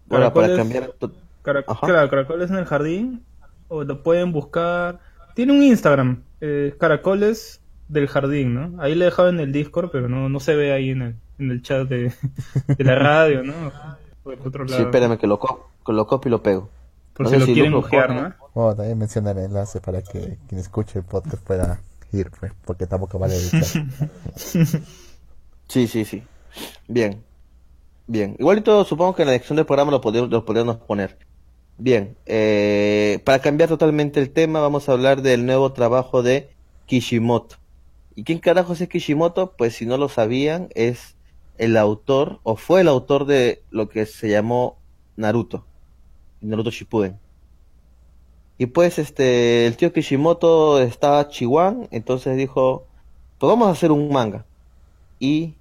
[0.09, 0.87] Ahora, para cambiar...
[0.93, 1.11] to-
[1.43, 1.85] Carac- Ajá.
[1.85, 3.23] claro, Caracoles en el jardín.
[3.67, 4.99] O lo pueden buscar.
[5.35, 6.23] Tiene un Instagram.
[6.41, 8.81] eh, Caracoles del jardín, ¿no?
[8.81, 11.15] Ahí le he dejado en el Discord, pero no, no se ve ahí en el,
[11.37, 12.13] en el chat de,
[12.67, 13.71] de la radio, ¿no?
[14.23, 14.85] Por otro Sí, lado.
[14.85, 16.69] espérame que lo, co- que lo copio y lo pego.
[17.15, 18.35] Por no si lo si quieren pone- ¿no?
[18.53, 22.85] Bueno, también menciona el enlace para que quien escuche el podcast pueda ir, pues, porque
[22.85, 23.83] tampoco vale el chat.
[25.67, 26.23] Sí, sí, sí.
[26.87, 27.23] Bien.
[28.07, 28.35] Bien.
[28.39, 31.17] Igualito supongo que en la descripción del programa lo podemos, lo podríamos poner.
[31.77, 32.15] Bien.
[32.25, 36.49] Eh, para cambiar totalmente el tema, vamos a hablar del nuevo trabajo de
[36.85, 37.55] Kishimoto.
[38.13, 39.53] ¿Y quién carajos es Kishimoto?
[39.57, 41.15] Pues si no lo sabían, es
[41.57, 44.77] el autor, o fue el autor de lo que se llamó
[45.15, 45.65] Naruto.
[46.49, 47.17] Naruto Shippuden.
[48.57, 52.85] Y pues este, el tío Kishimoto estaba chihuán, entonces dijo,
[53.37, 54.45] pues vamos a hacer un manga
[55.19, 55.55] y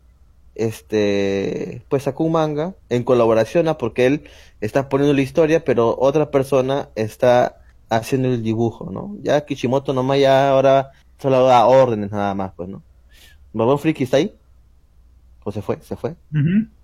[0.54, 3.76] este pues sacó un manga en colaboración ¿ah?
[3.76, 4.22] porque él
[4.60, 10.20] está poniendo la historia pero otra persona está haciendo el dibujo no ya Kishimoto nomás
[10.20, 12.82] ya ahora solo da órdenes nada más pues no
[13.52, 14.32] Barbón Friki está ahí
[15.44, 16.14] o se fue se fue.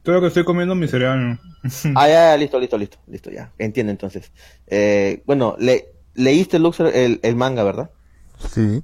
[0.02, 1.38] Todo que estoy comiendo mi cereal,
[1.94, 4.32] ah ya, ya, listo listo listo listo ya entiendo entonces
[4.66, 7.90] eh, bueno le leíste Luxor el, el manga verdad
[8.48, 8.82] Sí,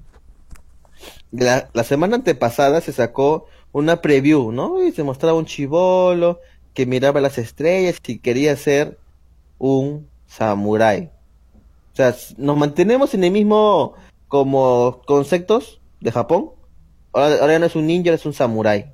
[1.30, 4.82] la, la semana antepasada se sacó una preview, ¿no?
[4.82, 6.40] Y se mostraba un chivolo
[6.74, 8.98] que miraba las estrellas y quería ser
[9.58, 11.10] un samurái.
[11.92, 13.94] O sea, nos mantenemos en el mismo
[14.28, 16.50] como conceptos de Japón.
[17.12, 18.92] Ahora, ahora ya no es un ninja, es un samurái.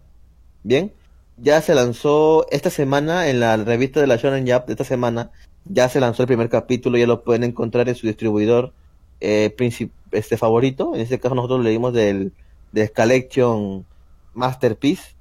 [0.62, 0.92] Bien.
[1.42, 5.32] Ya se lanzó esta semana en la revista de la Shonen Jump de esta semana.
[5.64, 8.72] Ya se lanzó el primer capítulo, ya lo pueden encontrar en su distribuidor
[9.20, 9.52] eh,
[10.12, 10.94] este favorito.
[10.94, 12.32] En este caso nosotros leímos del
[12.70, 13.84] de Collection
[14.34, 15.16] Masterpiece.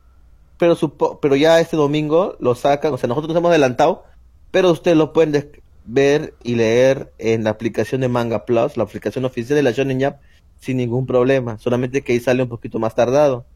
[0.59, 0.77] Pero
[1.19, 4.03] pero ya este domingo lo sacan, o sea, nosotros nos hemos adelantado,
[4.51, 5.49] pero ustedes lo pueden
[5.85, 9.99] ver y leer en la aplicación de Manga Plus, la aplicación oficial de la Shonen
[9.99, 10.17] Jump,
[10.59, 11.57] sin ningún problema.
[11.57, 13.47] Solamente que ahí sale un poquito más tardado.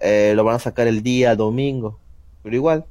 [0.00, 1.98] Eh, lo van a sacar el día domingo.
[2.42, 2.84] Pero igual,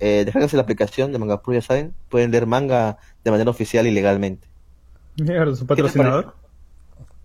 [0.00, 3.90] eh, la aplicación de Manga Plus, ya saben, pueden leer manga de manera oficial y
[3.90, 4.46] legalmente.
[5.16, 6.34] Mierda, su patrocinador.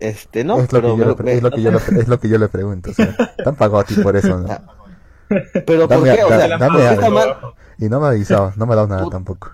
[0.00, 2.08] Este, no, es, lo pero que yo me- le, es, lo que yo le, es
[2.08, 2.90] lo que yo le pregunto.
[2.90, 4.48] O sea, te han pagado a ti por eso, ¿no?
[5.66, 6.24] Pero ¿por Dame, qué?
[6.24, 7.18] O da- sea, dame ¿por qué está algo.
[7.18, 7.36] mal?
[7.78, 9.16] Y no me ha avisado, no me ha dado nada Puta.
[9.16, 9.52] tampoco.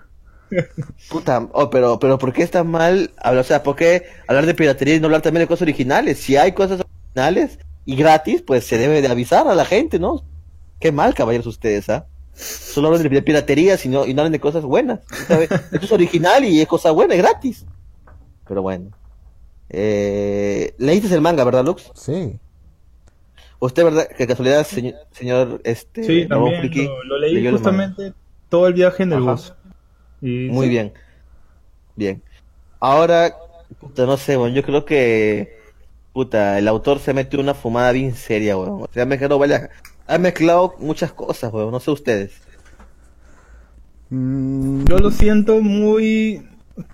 [1.08, 4.54] Puta, oh, pero, pero ¿por qué está mal hablar, o sea, por qué hablar de
[4.54, 6.18] piratería y no hablar también de cosas originales?
[6.18, 6.80] Si hay cosas
[7.14, 7.58] originales
[7.88, 10.22] y gratis, pues se debe de avisar a la gente, ¿no?
[10.78, 12.04] Qué mal, caballeros, ustedes, ¿ah?
[12.34, 15.00] Solo hablan de piratería y no, y no hablan de cosas buenas.
[15.72, 17.64] Esto es original y es cosa buena, es gratis.
[18.46, 18.90] Pero bueno.
[19.70, 21.90] Eh, leíste el manga, ¿verdad, Lux?
[21.94, 22.38] Sí,
[23.58, 24.06] Usted, ¿verdad?
[24.06, 28.12] Que casualidad, señor, señor este, Sí, Ramón también Friki, lo, lo leí el justamente
[28.50, 29.32] todo el viaje en el Ajá.
[29.32, 29.54] bus.
[30.20, 30.92] Y Muy sí, bien.
[31.96, 32.22] Bien.
[32.80, 33.34] Ahora,
[33.96, 35.57] no sé, bueno, yo creo que
[36.18, 38.82] puta, el autor se metió una fumada bien seria, weón.
[38.82, 39.68] O sea, ha mezclado varias,
[40.08, 41.70] ha mezclado muchas cosas, weón.
[41.70, 42.32] No sé ustedes.
[44.10, 46.42] Mm, Yo lo siento muy.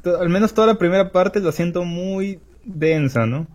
[0.05, 3.47] Al menos toda la primera parte lo siento muy densa, ¿no?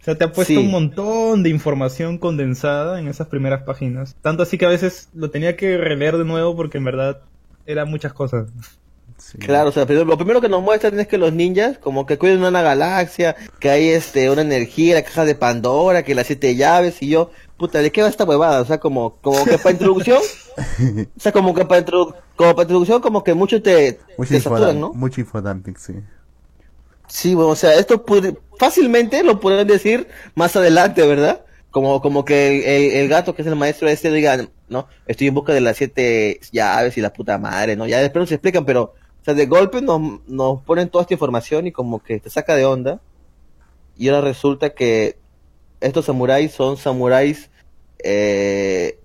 [0.00, 0.56] O sea, te ha puesto Sí.
[0.58, 4.16] un montón de información condensada en esas primeras páginas.
[4.20, 7.20] Tanto así que a veces lo tenía que releer de nuevo porque en verdad
[7.66, 8.48] eran muchas cosas.
[9.32, 9.38] Sí.
[9.38, 12.42] Claro, o sea, lo primero que nos muestran es que los ninjas como que cuidan
[12.44, 17.02] una galaxia, que hay este una energía, la caja de Pandora, que las siete llaves
[17.02, 18.60] y yo, puta, ¿de qué va esta huevada?
[18.60, 20.20] O sea, como como que para introducción,
[21.16, 24.40] o sea, como que para introdu- como para introducción como que mucho te, Mucho, te
[24.40, 24.92] saturan, infodump- ¿no?
[24.94, 25.94] mucho infodumping, sí.
[27.06, 28.02] Sí, bueno, o sea, esto
[28.58, 31.44] fácilmente lo pueden decir más adelante, ¿verdad?
[31.70, 34.88] Como, como que el, el- el gato que es el maestro este diga, ¿no?
[35.06, 37.86] Estoy en busca de las siete llaves y la puta madre, ¿no?
[37.86, 38.94] Ya después nos explican, pero,
[39.24, 42.54] o sea, de golpe nos, nos ponen toda esta información y como que te saca
[42.56, 43.00] de onda.
[43.96, 45.16] Y ahora resulta que
[45.80, 47.48] estos samuráis son samuráis,
[48.00, 48.98] eh,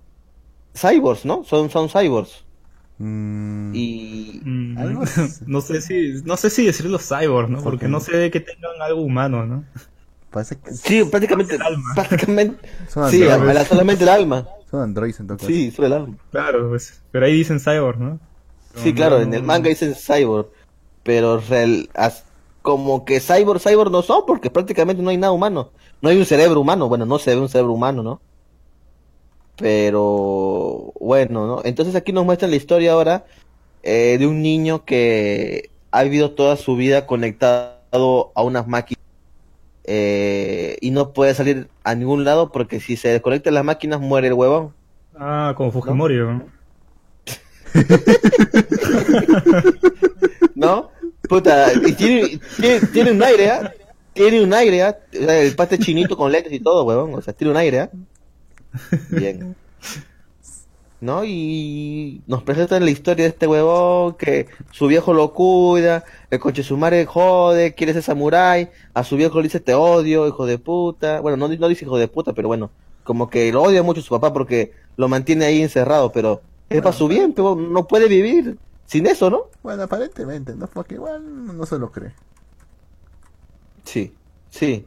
[0.76, 1.42] cyborgs, ¿no?
[1.44, 2.44] Son, son cyborgs.
[2.98, 5.04] Mm, Y, Mm, Algo
[5.46, 7.62] no sé si no sé si decirlo cyborg, ¿no?
[7.62, 9.64] Porque no ve que tengan algo humano, ¿no?
[10.30, 11.94] parece que sí, prácticamente, El alma.
[11.94, 13.24] prácticamente, son sí,
[13.66, 14.46] solamente el alma.
[14.70, 15.48] Son androides en todo caso.
[15.48, 16.16] Sí, sobre el alma.
[16.30, 17.00] Claro, pues.
[17.10, 18.20] Pero ahí dicen cyborg, ¿no?
[18.74, 20.50] Sí, claro, en el manga dicen cyborg,
[21.02, 22.26] pero real, as-
[22.62, 25.72] como que cyborg, cyborg no son, porque prácticamente no hay nada humano.
[26.02, 28.22] No hay un cerebro humano, bueno, no se ve un cerebro humano, ¿no?
[29.56, 31.60] Pero bueno, ¿no?
[31.64, 33.26] Entonces aquí nos muestran la historia ahora
[33.82, 39.00] eh, de un niño que ha vivido toda su vida conectado a unas máquinas
[39.84, 44.28] eh, y no puede salir a ningún lado porque si se desconectan las máquinas muere
[44.28, 44.74] el huevón.
[45.14, 46.59] Ah, como Fujimori, ¿no?
[50.54, 50.90] ¿No?
[51.28, 52.40] Puta, y tiene,
[52.92, 53.72] tiene, un aire, ¿ah?
[54.12, 57.14] Tiene un aire, sea, el pate chinito con lentes y todo, huevón.
[57.14, 57.90] O sea, tiene un aire, ¿ah?
[59.10, 59.54] Bien.
[61.00, 61.24] ¿No?
[61.24, 66.62] Y nos presentan la historia de este huevón que su viejo lo cuida, el coche
[66.62, 70.58] su madre jode, quiere ser samurái, a su viejo le dice te odio, hijo de
[70.58, 71.20] puta.
[71.20, 72.70] Bueno, no, no dice hijo de puta, pero bueno,
[73.04, 76.96] como que lo odia mucho su papá porque lo mantiene ahí encerrado, pero es para
[76.96, 79.44] su bien, pero no puede vivir sin eso, ¿no?
[79.62, 80.66] Bueno, aparentemente, ¿no?
[80.68, 82.12] Porque igual no se lo cree.
[83.84, 84.14] Sí,
[84.50, 84.86] sí.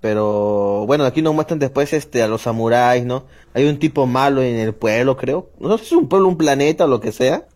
[0.00, 3.24] Pero bueno, aquí nos muestran después este a los samuráis, ¿no?
[3.54, 5.50] Hay un tipo malo en el pueblo, creo.
[5.60, 7.46] No sé si es un pueblo, un planeta o lo que sea.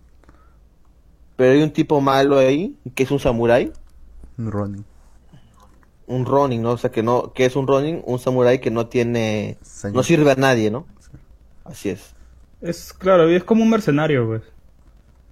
[1.37, 3.73] Pero hay un tipo malo ahí, que es un samurái,
[4.39, 4.85] Un Ronin.
[6.07, 6.71] un ronin, ¿no?
[6.73, 9.97] O sea, que no que es un ronin, un samurái que no tiene Señor.
[9.97, 10.87] no sirve a nadie, ¿no?
[11.65, 12.15] Así es.
[12.61, 14.43] Es claro, es como un mercenario, pues.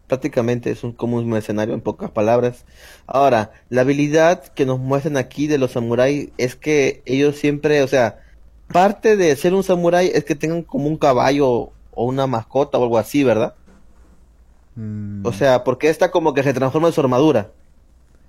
[0.06, 2.64] prácticamente es un, como un mercenario en pocas palabras.
[3.06, 7.88] Ahora, la habilidad que nos muestran aquí de los samuráis es que ellos siempre, o
[7.88, 8.20] sea,
[8.68, 11.48] parte de ser un samurái es que tengan como un caballo
[11.90, 13.56] o una mascota o algo así, ¿verdad?
[14.76, 17.52] Mm, O sea, porque esta como que se transforma en su armadura.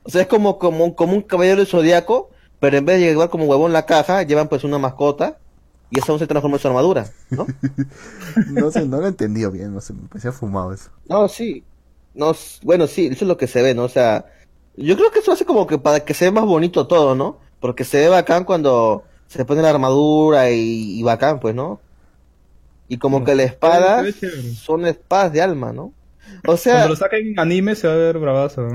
[0.03, 3.07] O sea, es como, como, un- como un caballero del zodiaco, pero en vez de
[3.07, 5.41] llevar como huevón la caja, llevan pues una mascota
[5.89, 7.53] y eso se transforma en su armadura, ¿no?
[8.45, 10.91] no sé, no lo he entendido bien, no sé, me parecía fumado eso.
[11.07, 11.63] No, sí.
[12.13, 12.33] No,
[12.63, 13.83] bueno, sí, eso es lo que se ve, ¿no?
[13.83, 14.25] O sea,
[14.75, 17.39] yo creo que eso hace como que para que se vea más bonito todo, ¿no?
[17.59, 21.81] Porque se ve bacán cuando se pone la armadura y, y bacán, pues, ¿no?
[22.87, 24.11] Y como No, que la espada
[24.53, 25.93] son espadas de alma, ¿no?
[26.45, 28.67] O sea, Cuando lo saquen en anime se va a ver bravazo.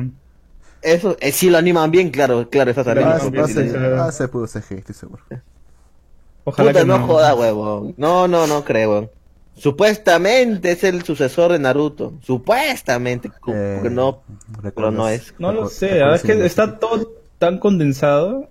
[0.82, 2.70] eso, eh, sí lo animan bien, claro, claro,
[3.18, 3.44] sí.
[3.44, 3.72] sí.
[3.96, 5.24] ah, se pudo CG, estoy seguro.
[6.50, 7.06] Ojalá Puta, que no, no.
[7.06, 7.94] joda, huevón.
[7.96, 9.10] No, no, no creo, huevón.
[9.54, 12.14] Supuestamente es el sucesor de Naruto.
[12.22, 14.22] Supuestamente, Eh, porque no,
[14.74, 15.34] pero no es.
[15.38, 18.48] No lo sé, es que está todo tan condensado,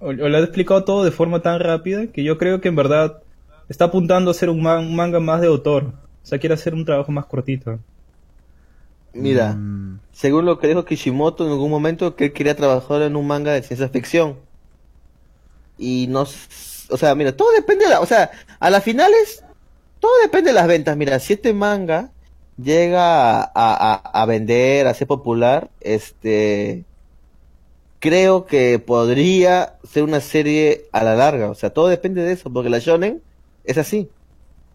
[0.00, 2.76] o, o le ha explicado todo de forma tan rápida, que yo creo que en
[2.76, 3.22] verdad
[3.68, 5.84] está apuntando a ser un, man- un manga más de autor.
[6.24, 7.78] O sea, quiere hacer un trabajo más cortito.
[9.12, 9.54] Mira.
[9.54, 13.26] Mm, Según lo que dijo Kishimoto en algún momento, que él quería trabajar en un
[13.26, 14.36] manga de ciencia ficción.
[15.78, 16.26] Y no,
[16.90, 19.44] o sea, mira, todo depende de la, o sea, a las finales,
[20.00, 20.96] todo depende de las ventas.
[20.96, 22.10] Mira, si este manga
[22.62, 26.84] llega a, a, a vender, a ser popular, este,
[27.98, 31.50] creo que podría ser una serie a la larga.
[31.50, 33.22] O sea, todo depende de eso, porque la shonen
[33.64, 34.08] es así.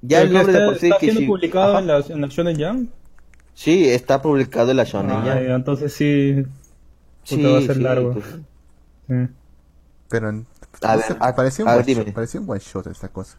[0.02, 1.80] Ya el nombre de está, por sí, está siendo Kishi- publicado Ajá.
[1.80, 2.90] en la, en la Shonen Jump.
[3.56, 5.24] Sí, está publicado en la shonen.
[5.24, 5.34] ya.
[5.34, 6.44] Ah, ya, entonces sí,
[7.24, 8.14] Sí, va a ser sí, largo.
[8.14, 8.26] pues.
[9.08, 9.34] Sí.
[10.10, 10.46] pero en-
[10.82, 12.04] A no sé, ver, a- parecía, un a ver, one dime.
[12.06, 13.38] shot, parecía un one shot esta cosa.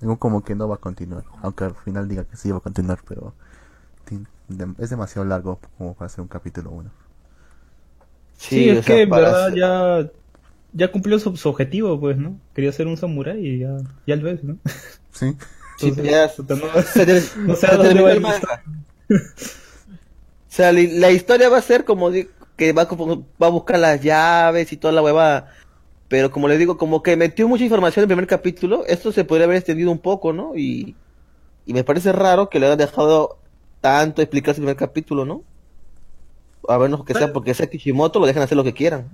[0.00, 2.60] Digo, como que no va a continuar, aunque al final diga que sí va a
[2.60, 3.34] continuar, pero
[4.78, 6.90] es demasiado largo como para hacer un capítulo uno.
[8.38, 10.10] Sí, o es sea, que en verdad hacer- ya
[10.72, 12.38] ya cumplió su, su objetivo, pues, ¿no?
[12.54, 13.76] Quería ser un samurái y ya,
[14.06, 14.56] ya lo es, ¿no?
[15.12, 15.36] Sí.
[15.80, 16.26] Sí, Entonces, ya
[16.56, 17.20] no- se
[17.56, 18.62] se terminó el manga.
[19.08, 19.16] O
[20.52, 22.10] sea, li- la historia va a ser como
[22.56, 25.54] que va, como- va a buscar las llaves y toda la huevada.
[26.10, 29.24] Pero como le digo, como que metió mucha información en el primer capítulo, esto se
[29.24, 30.56] podría haber extendido un poco, ¿no?
[30.56, 30.96] Y,
[31.66, 33.38] y me parece raro que le hayan dejado
[33.80, 35.46] tanto explicar el primer capítulo, ¿no?
[36.68, 39.10] A menos que sea porque sea Kishimoto, lo dejan hacer lo que quieran.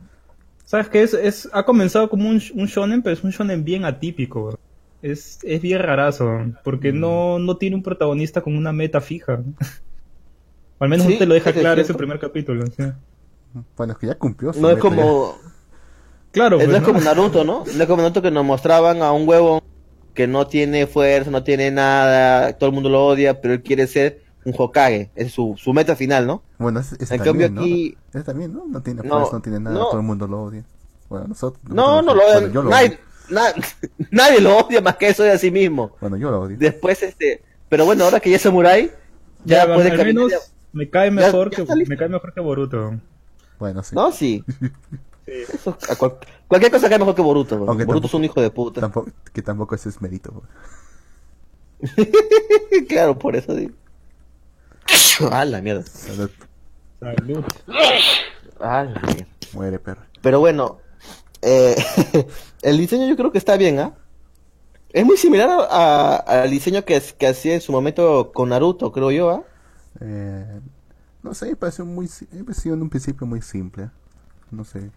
[0.64, 1.02] ¿Sabes qué?
[1.02, 4.47] Es, es, ha comenzado como un, un shonen, pero es un shonen bien atípico.
[4.47, 4.59] bro.
[5.02, 6.28] Es, es bien rarazo,
[6.64, 7.01] porque Mm.
[7.01, 9.44] no, no tiene un protagonista con una meta fija.
[10.78, 12.66] O al menos Sí, no te lo deja claro ese primer capítulo.
[12.66, 12.82] sí.
[13.77, 14.81] Bueno, es que ya cumplió su No es ya.
[16.32, 16.86] Claro, no pues, es ¿no?
[16.89, 17.65] como Naruto, ¿no?
[17.65, 19.62] No es como Naruto que nos mostraban a un huevo
[20.15, 23.86] que no tiene fuerza, no tiene nada, todo el mundo lo odia, pero él quiere
[23.86, 26.43] ser un Hokage, es su, su meta final, ¿no?
[26.59, 28.20] Bueno, ese, ese En también, cambio aquí- ¿no?
[28.20, 28.65] Ese también, ¿no?
[28.66, 29.86] No tiene No, fuerza, no tiene nada, no.
[29.89, 30.65] todo el mundo lo odia.
[31.09, 31.61] Bueno, nosotros...
[31.69, 32.98] No, no lo bueno, odian, yo lo nadie, odio.
[33.31, 33.53] na-
[34.11, 35.97] nadie lo odia más que eso de a sí mismo.
[36.01, 36.57] Bueno, yo lo odio.
[36.59, 38.90] Después, este, pero bueno, ahora que ya es samurai,
[39.44, 40.07] ya, Ya, puede al caminar.
[40.15, 40.39] menos ya-
[40.73, 42.94] me cae mejor ya que me cae mejor que Boruto.
[43.59, 43.94] Bueno, sí.
[43.94, 44.44] No, sí.
[45.27, 47.59] Eso, a cual- cualquier cosa que mejor que Boruto.
[47.59, 48.81] Boruto es un hijo de puta.
[48.81, 50.43] Tampoco, que tampoco ese es mérito.
[52.89, 53.74] claro, por eso digo.
[55.31, 55.82] Ah, la mierda.
[55.85, 56.31] Salud.
[57.01, 57.44] Salud.
[58.61, 59.27] Ah, la mierda.
[59.53, 60.03] Muere, perro.
[60.23, 60.78] Pero bueno,
[61.43, 61.77] eh,
[62.62, 63.94] el diseño yo creo que está bien, ¿ah?
[64.90, 65.65] Es muy similar a-
[66.16, 69.43] a- al diseño que, que hacía en su momento con Naruto, creo yo, ¿ah?
[70.01, 70.61] Eh,
[71.23, 72.09] no sé, me pareció muy...
[72.44, 73.90] pareció en un principio muy simple.
[74.51, 74.90] No sé.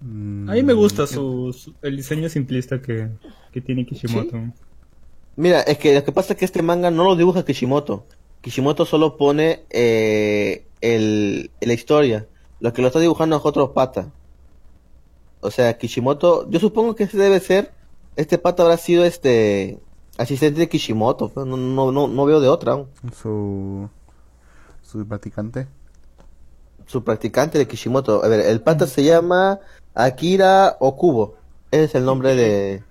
[0.00, 3.08] Mm, A mí me gusta su, su- el diseño simplista que,
[3.52, 4.36] que tiene Kishimoto.
[5.36, 8.04] Mira, es que lo que pasa es que este manga no lo dibuja Kishimoto.
[8.40, 12.26] Kishimoto solo pone eh, el, la historia.
[12.60, 14.10] Lo que lo está dibujando es otro pata.
[15.40, 17.72] O sea, Kishimoto, yo supongo que ese debe ser,
[18.16, 19.78] este pata habrá sido este
[20.18, 22.86] asistente de Kishimoto, no, no, no, no veo de otra aún.
[23.20, 23.88] Su...
[24.82, 25.66] Su practicante.
[26.86, 28.24] Su practicante de Kishimoto.
[28.24, 29.58] A ver, el pata se llama
[29.96, 31.36] Akira Okubo.
[31.70, 32.82] Ese es el nombre de...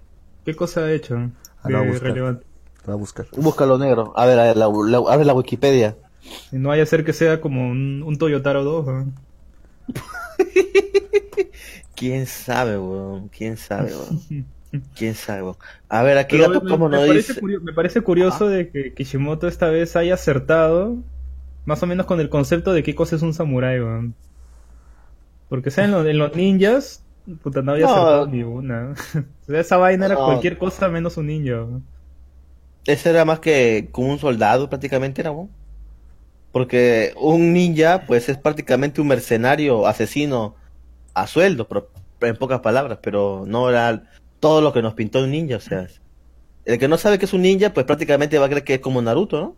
[0.44, 1.32] ¿Qué cosa ha hecho
[1.64, 2.10] Ah, lo voy a buscar.
[2.10, 2.46] relevante?
[2.82, 3.26] Lo voy a buscar.
[3.38, 4.14] Búscalo negro.
[4.16, 5.96] A ver, a ver, la, la- abre la Wikipedia.
[6.52, 8.86] Y no vaya a ser que sea como un, un Toyotaro 2.
[8.88, 9.14] ¿no?
[11.96, 13.30] ¿Quién sabe, weón?
[13.30, 14.22] ¿Quién sabe, weón?
[14.96, 15.56] ¿Quién sabe, weón?
[15.90, 17.42] A ver, aquí Pero me, ¿cómo me no parece dice?
[17.42, 20.98] curio- me parece curioso de que Kishimoto esta vez haya acertado
[21.66, 24.14] más o menos con el concepto de qué cosa es un samurái, weón.
[25.50, 27.04] Porque o sea, en, lo- en los ninjas,
[27.44, 27.92] puta, no había No.
[27.94, 28.94] acertado ni una.
[29.44, 30.26] o sea, esa vaina era No.
[30.26, 31.66] cualquier cosa menos un ninja.
[32.86, 35.50] Ese era más que como un soldado prácticamente, era, weón.
[36.52, 40.56] Porque un ninja, pues es prácticamente un mercenario, asesino
[41.14, 41.90] a sueldo, pero-
[42.22, 44.04] en pocas palabras, pero no era
[44.40, 45.88] todo lo que nos pintó un ninja, o sea.
[46.64, 48.80] El que no sabe que es un ninja, pues prácticamente va a creer que es
[48.80, 49.56] como Naruto, ¿no?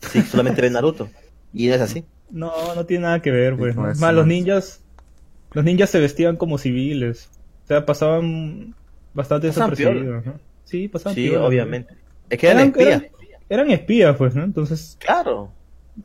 [0.00, 1.08] Sí, solamente ve Naruto.
[1.52, 2.04] Y no es así.
[2.30, 3.74] No, no tiene nada que ver, pues.
[3.74, 3.82] Sí, ¿no?
[3.82, 4.82] no más, no los ninjas,
[5.54, 7.30] los ninjas se vestían como civiles.
[7.64, 8.74] O sea, pasaban
[9.14, 10.34] bastante desapercibidos, ¿no?
[10.64, 11.94] Sí, pasaban Sí, piola, obviamente.
[12.30, 12.88] Es que eran espías.
[13.02, 13.06] Eran,
[13.48, 14.44] eran espías, pues, ¿no?
[14.44, 15.52] Entonces, Claro.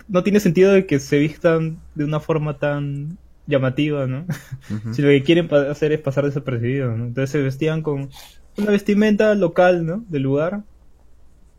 [0.08, 3.18] no tiene sentido de que se vistan de una forma tan
[3.48, 4.26] llamativa, ¿no?
[4.94, 7.06] Si lo que quieren hacer es pasar desapercibidos, ¿no?
[7.06, 8.10] Entonces se vestían con
[8.58, 10.04] una vestimenta local, ¿no?
[10.10, 10.64] Del lugar.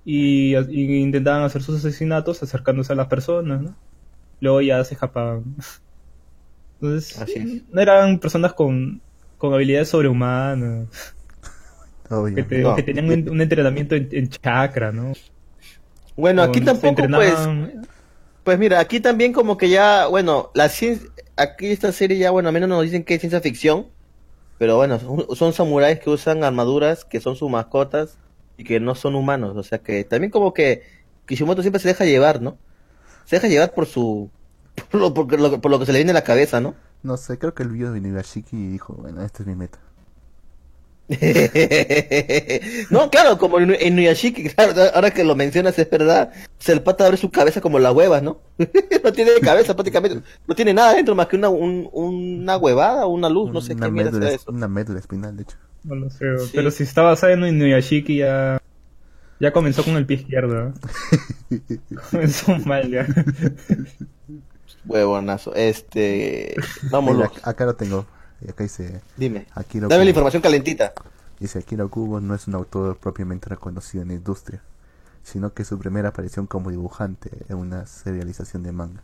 [0.05, 3.77] Y, y intentaban hacer sus asesinatos acercándose a las personas, ¿no?
[4.41, 5.45] Luego ya se escapaban.
[6.81, 7.63] Entonces, Así es.
[7.73, 9.01] no eran personas con,
[9.37, 10.87] con habilidades sobrehumanas,
[12.11, 12.37] Obvio.
[12.37, 12.75] que, te- No.
[12.77, 15.13] que tenían un, un entrenamiento en, en chakra, ¿no?
[16.17, 17.87] Bueno, aquí tampoco, pues, entrenaban-
[18.45, 22.49] pues mira, aquí también como que ya, bueno, la ciencia, aquí esta serie ya, bueno,
[22.49, 23.87] al menos nos dicen que es ciencia ficción,
[24.59, 28.19] pero bueno, son, son samuráis que usan armaduras que son sus mascotas
[28.57, 30.83] y que no son humanos, o sea que también como que
[31.27, 32.57] Kishimoto siempre se deja llevar, ¿no?
[33.27, 34.31] Se deja llevar por su,
[34.91, 36.75] por lo, por lo- por lo que se le viene a la cabeza, ¿no?
[37.03, 39.79] No sé, creo que el video de Inuyashiki y dijo, bueno, esta es mi meta.
[42.91, 46.83] no, claro, como en, en Nuyashiki, claro, ahora que lo mencionas es verdad, se el
[46.83, 48.41] pata abre su cabeza como la hueva, ¿no?
[49.05, 53.09] no tiene cabeza prácticamente, no tiene nada dentro más que una, un- una huevada o
[53.15, 54.51] una luz, no sé una, qué mierda médula, eso.
[54.51, 55.57] una médula espinal, de hecho.
[55.85, 56.51] No lo sé, Sí.
[56.55, 58.61] pero si está basada en Inuyashiki ya,
[59.41, 60.75] ya comenzó con el pie izquierdo.
[62.11, 63.07] comenzó mal ya.
[64.87, 66.55] Huevonazo, este,
[66.91, 68.07] vamos, Mira, acá lo tengo.
[68.49, 70.93] Acá dice dime, Akira dame la información calentita.
[71.41, 74.63] Dice Akira Kubo no es un autor propiamente reconocido en la industria,
[75.23, 79.03] sino que su primera aparición como dibujante en una serialización de manga.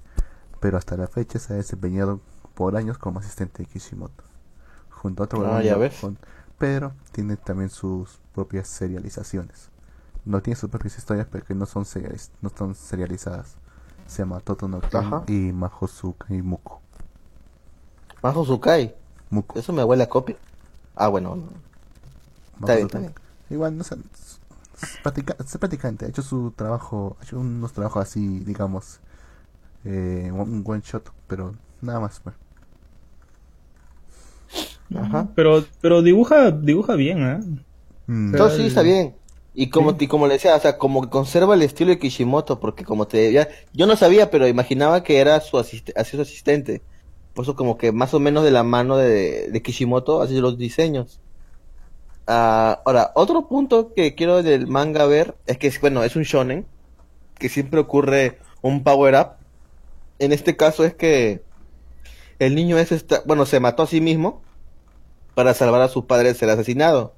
[0.61, 2.21] Pero hasta la fecha se ha desempeñado
[2.55, 4.25] por años como asistente de Kishimoto,
[4.91, 5.95] junto a otro Ah, ya ves.
[6.01, 6.19] con-
[6.59, 9.69] pero tiene también sus propias serializaciones.
[10.25, 13.57] No tiene sus propias historias, pero que no son, serializ- no son serializadas.
[14.07, 15.25] Se llama Toto no Ken Ajá.
[15.29, 16.81] y Mahosuka y Muko.
[18.23, 18.95] Majo Sukai.
[19.31, 19.59] Muko.
[19.59, 20.37] Eso me huele a copia.
[20.97, 21.37] Ah, bueno.
[21.37, 21.49] no.
[22.61, 23.15] Está bien, está bien.
[23.51, 24.41] Igual, no sé, es,
[25.59, 29.01] practicante, ha hecho su trabajo, ha hecho unos trabajos así, digamos,
[29.85, 32.21] eh, un one shot, pero nada más.
[32.21, 32.35] pues.
[34.97, 35.29] Ajá.
[35.35, 37.41] Pero, pero dibuja, dibuja bien, ¿eh?
[38.07, 39.15] Mm, Pero- No, sí, está bien.
[39.55, 42.59] Y como, y como le decía, o sea, como que conserva el estilo de Kishimoto,
[42.59, 46.23] porque como te ya, yo no sabía, pero imaginaba que era su asiste, así su
[46.23, 46.83] asistente.
[47.35, 50.59] Por eso como que más o menos de la mano de, de Kishimoto hace los
[50.59, 51.21] diseños.
[52.27, 56.67] Ah, ahora, otro punto que quiero del manga ver es que, bueno, es un shonen,
[57.39, 59.29] que siempre ocurre un power up.
[60.19, 61.43] En este caso es que
[62.39, 64.43] el niño ese está, bueno, se mató a sí mismo
[65.35, 67.15] para salvar a su padre de ser asesinado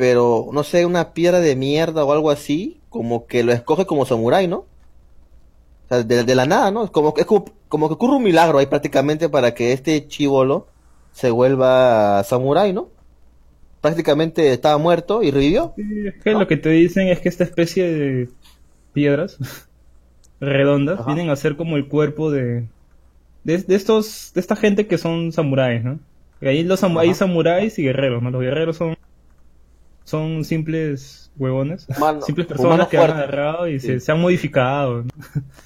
[0.00, 4.06] pero no sé, una piedra de mierda o algo así, como que lo escoge como
[4.06, 4.58] samurái, ¿no?
[4.58, 6.84] O sea, de, de la nada, ¿no?
[6.84, 10.68] Es como, es como, como que ocurre un milagro ahí prácticamente para que este chivolo
[11.12, 12.92] se vuelva samurái, ¿no?
[13.80, 15.76] Prácticamente estaba muerto y revivió.
[15.76, 18.28] Sí, es que lo que te dicen es que esta especie de
[18.92, 19.38] piedras
[20.40, 21.06] redondas Ajá.
[21.06, 22.70] vienen a ser como el cuerpo de,
[23.44, 26.00] de, de estos, de esta gente que son samuráis, ¿no?
[26.40, 28.30] Y ahí los samu- hay samuráis y guerreros, ¿no?
[28.30, 28.96] Los guerreros son,
[30.10, 31.86] son simples huevones,
[32.26, 34.04] simples personas que han agarrado y se, Sí.
[34.06, 35.04] se han modificado.
[35.04, 35.10] ¿no?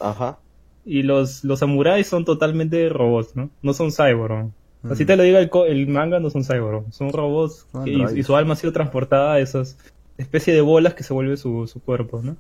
[0.01, 0.39] Ajá.
[0.85, 3.51] Y los, los samuráis son totalmente robots, ¿no?
[3.63, 4.51] No son cyborg.
[4.83, 4.93] ¿no?
[4.93, 5.07] Así Mm.
[5.07, 6.85] te lo diga el, co- el manga, no son cyborg.
[6.93, 9.79] Son robots que- y, su alma ha sido transportada a esas
[10.19, 12.37] especie de bolas que se vuelve su, su cuerpo, ¿no?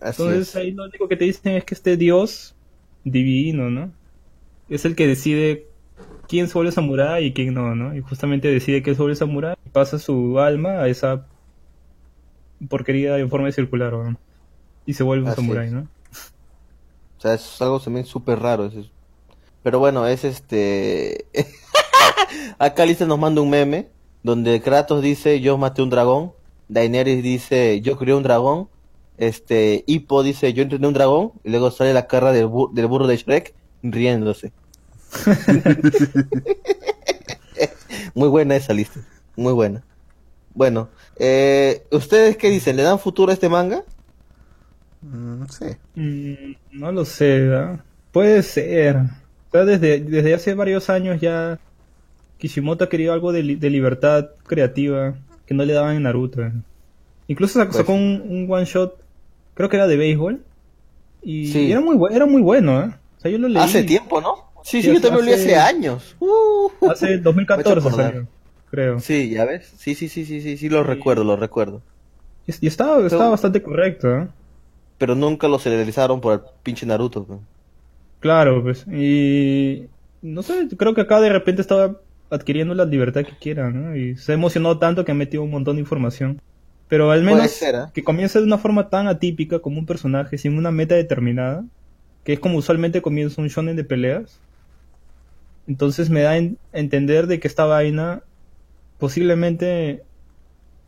[0.00, 0.56] Así Entonces es.
[0.56, 2.54] ahí lo único que te dicen es que este dios
[3.04, 3.92] divino, ¿no?
[4.68, 5.67] Es el que decide
[6.28, 7.94] quién se vuelve samurái y quién no, ¿no?
[7.96, 11.26] Y justamente decide que se vuelve samurái y pasa su alma a esa
[12.68, 14.16] porquería en forma circular, ¿no?
[14.86, 15.70] Y se vuelve un samurái.
[15.70, 15.80] ¿no?
[17.18, 18.66] O sea, es algo también súper raro.
[18.66, 18.90] eso es-
[19.62, 21.26] Pero bueno, es este...
[22.58, 23.88] Acá Lisa nos manda un meme
[24.22, 26.32] donde Kratos dice yo maté un dragón,
[26.68, 28.68] Daenerys dice yo crié un dragón,
[29.16, 33.06] este Hippo dice yo entrené un dragón y luego sale la cara del, del burro
[33.06, 34.52] de Shrek riéndose.
[38.14, 39.00] muy buena esa lista,
[39.36, 39.82] muy buena.
[40.54, 42.76] Bueno, eh, ¿ustedes qué dicen?
[42.76, 43.84] ¿Le dan futuro a este manga?
[45.02, 45.66] mm, sí.
[45.94, 47.80] Mm, no lo sé, ¿verdad?
[48.12, 48.96] Puede ser.
[48.96, 51.58] O sea, desde, desde hace varios años ya
[52.38, 55.14] Kishimoto ha querido algo de, li- de libertad creativa
[55.46, 56.42] que no le daban en Naruto.
[57.28, 58.96] Incluso sacó, Pues sacó un, un one shot,
[59.54, 60.40] creo que era de béisbol.
[61.22, 61.72] Y Sí.
[61.72, 62.90] era muy era muy bueno, ¿eh?
[63.18, 64.47] O sea, yo lo leí Hace tiempo, ¿no?
[64.70, 66.16] Sí, sí, yo también lo leí hace- años.
[66.20, 68.06] Uh, hace Me ha 2014 hecho acordar.
[68.12, 68.26] salió,
[68.70, 69.00] creo.
[69.00, 69.72] Sí, ya ves.
[69.76, 70.88] Sí, sí, sí, sí, sí, sí, lo Sí.
[70.88, 71.82] recuerdo, lo recuerdo.
[72.46, 74.28] Y, y estaba, estaba Pero- bastante correcto, ¿eh?
[74.98, 77.24] Pero nunca lo serializaron por el pinche Naruto.
[77.24, 77.40] pues.
[78.20, 78.84] Claro, pues.
[78.88, 79.86] Y
[80.22, 81.96] no sé, creo que acá de repente estaba
[82.30, 83.94] adquiriendo la libertad que quiera, ¿no?
[83.96, 86.40] Y se emocionó tanto que ha metido un montón de información.
[86.88, 87.78] Pero al menos ser, ¿eh?
[87.94, 91.64] que comience de una forma tan atípica como un personaje sin una meta determinada,
[92.24, 94.40] que es como usualmente comienza un shonen de peleas.
[95.68, 98.22] Entonces me da a en- a entender de que esta vaina
[98.98, 100.02] posiblemente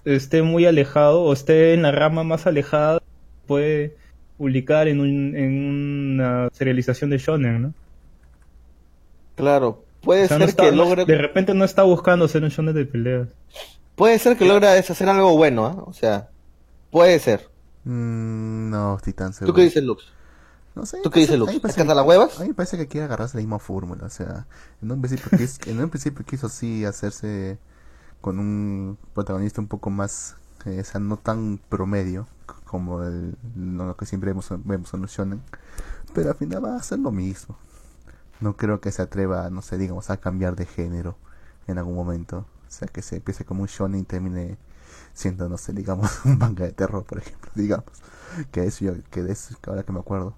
[0.04, 3.02] esté muy alejado o esté en la rama más alejada
[3.46, 3.94] puede
[4.38, 7.74] publicar en, un, en una serialización de shonen, ¿no?
[9.36, 12.42] Claro, puede O sea, no ser está- que logre, de repente no está buscando hacer
[12.42, 13.28] un shonen de peleas.
[13.96, 15.82] puede ser que logre hacer algo bueno, ¿ah?
[15.86, 16.28] O sea,
[16.90, 17.48] puede ser.
[17.84, 19.52] Mm, no estoy tan seguro.
[19.52, 20.04] ¿Tú qué dices, Lux?
[20.74, 20.98] No sé.
[21.02, 21.54] ¿Tú qué dices, a mí Lux?
[21.54, 22.38] me parece ¿Sacas que- las huevas?
[22.38, 24.04] A mí me parece que quiere agarrarse la misma fórmula.
[24.06, 24.46] O sea,
[24.82, 27.58] en un principio, quis- en un principio quiso sí hacerse
[28.20, 30.36] con un protagonista un poco más,
[30.66, 32.26] eh, o sea, no tan promedio
[32.64, 35.42] como el, lo que siempre vemos, vemos en los shonen.
[36.14, 37.56] Pero al final va a ser lo mismo.
[38.40, 41.16] No creo que se atreva, no sé, digamos, a cambiar de género
[41.66, 42.38] en algún momento.
[42.68, 44.56] O sea, que se empiece como un shonen y termine
[45.14, 47.86] siendo, no sé, digamos, un manga de terror, por ejemplo, digamos.
[48.52, 50.34] Que eso yo, que de eso, ahora que me acuerdo.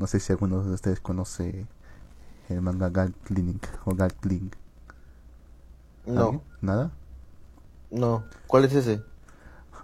[0.00, 1.66] No sé si alguno de ustedes conoce
[2.48, 4.50] el manga Gatling o Gatling.
[6.06, 6.42] No, ¿Alguien?
[6.62, 6.90] ¿Nada?
[7.90, 8.24] no.
[8.46, 9.02] ¿Cuál es ese?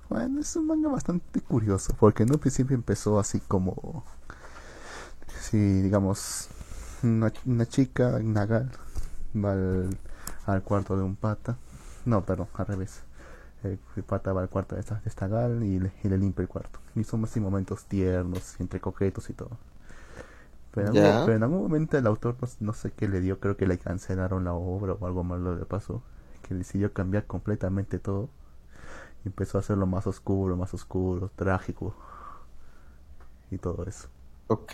[0.09, 4.05] Bueno, es un manga bastante curioso, porque en un principio empezó así como,
[5.41, 6.49] si digamos,
[7.03, 8.71] una, una chica, Nagal,
[9.35, 9.99] va al,
[10.47, 11.59] al cuarto de un pata,
[12.07, 13.03] no, perdón, al revés,
[13.65, 16.19] el, el pata va al cuarto de esta, de esta gal y le, y le
[16.19, 19.59] limpia el cuarto, y son así momentos tiernos, entre coquetos y todo.
[20.77, 23.41] Pero en, algún, pero en algún momento el autor no, no sé qué le dio,
[23.41, 26.03] creo que le cancelaron la obra o algo malo le pasó.
[26.43, 28.31] que decidió cambiar completamente todo.
[29.25, 31.95] Y empezó a hacerlo más oscuro, más oscuro, trágico.
[33.51, 34.09] Y todo eso.
[34.49, 34.73] Ok.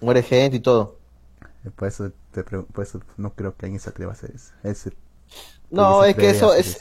[0.00, 0.98] Muere gente y todo.
[1.64, 4.52] Eh, Por eso, te por eso no creo que alguien se atreva a hacer eso.
[4.62, 4.92] Ese-
[5.70, 6.80] No, es que eso es-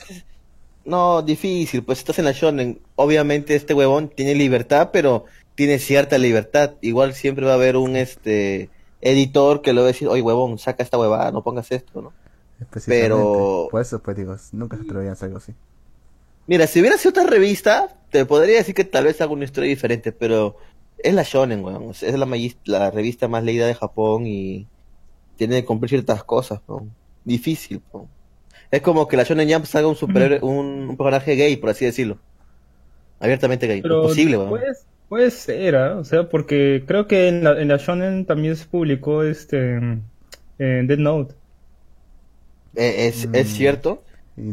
[0.85, 2.81] No, difícil, pues estás en la shonen.
[2.95, 5.25] Obviamente este huevón tiene libertad, pero
[5.55, 6.71] tiene cierta libertad.
[6.81, 8.69] Igual siempre va a haber un este
[9.01, 12.13] editor que le va a decir, oye huevón, saca esta huevada, no pongas esto, ¿no?
[12.85, 15.53] Pero- Por eso, pues digo, nunca se atreverían a hacer algo así.
[16.47, 19.69] Mira, si hubiera sido otra revista, te podría decir que tal vez haga una historia
[19.69, 20.57] diferente, pero
[20.97, 21.89] es la shonen, weón.
[21.89, 22.27] O sea, Es la,
[22.65, 24.67] la revista más leída de Japón y
[25.37, 26.91] tiene que cumplir ciertas cosas, weón.
[27.23, 28.07] Difícil, weón.
[28.69, 31.85] Es como que la shonen Jump salga un superhéroe, un, un personaje gay, por así
[31.85, 32.17] decirlo.
[33.19, 33.81] Abiertamente gay.
[33.81, 34.49] Pero Imposible, weón.
[35.11, 35.97] Puede ser, ¿ah?
[35.99, 40.87] o sea, porque creo que en la, en la Shonen también se publicó este en
[40.87, 41.35] Dead Note.
[42.75, 43.55] Eh, es, es Mm.
[43.55, 44.03] cierto.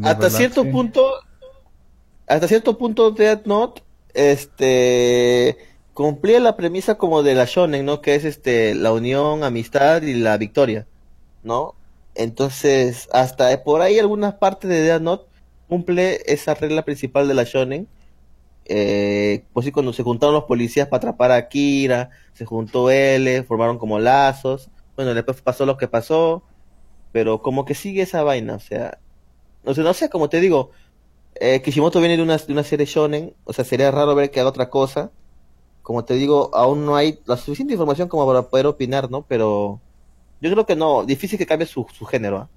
[0.01, 0.29] Hasta verdad.
[0.29, 0.69] cierto sí.
[0.69, 1.03] punto,
[2.27, 3.81] hasta cierto punto Death Note,
[4.13, 5.57] este,
[5.93, 8.01] cumplía la premisa como de la shonen, ¿no?
[8.01, 10.87] Que es este, la unión, amistad y la victoria,
[11.43, 11.75] ¿no?
[12.15, 15.25] Entonces, hasta por ahí algunas partes de Death Note
[15.67, 17.89] cumple esa regla principal de la shonen.
[18.71, 23.43] Eh, pues sí, cuando se juntaron los policías para atrapar a Kira, se juntó L,
[23.43, 24.69] formaron como lazos.
[24.95, 26.43] Bueno, después pasó lo que pasó,
[27.11, 28.99] pero como que sigue esa vaina, o sea,
[29.65, 30.71] o sea, no sé, como te digo,
[31.35, 34.39] eh, Kishimoto viene de una, de una serie shonen, o sea, sería raro ver que
[34.39, 35.11] haga otra cosa.
[35.83, 39.23] Como te digo, aún no hay la suficiente información como para poder opinar, ¿no?
[39.27, 39.81] Pero
[40.41, 42.49] yo creo que no, difícil que cambie su, su género.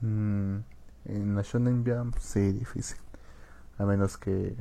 [0.00, 0.58] Mm,
[1.06, 3.03] en la Shonen Jump, sí, difícil.
[3.78, 4.54] A menos que.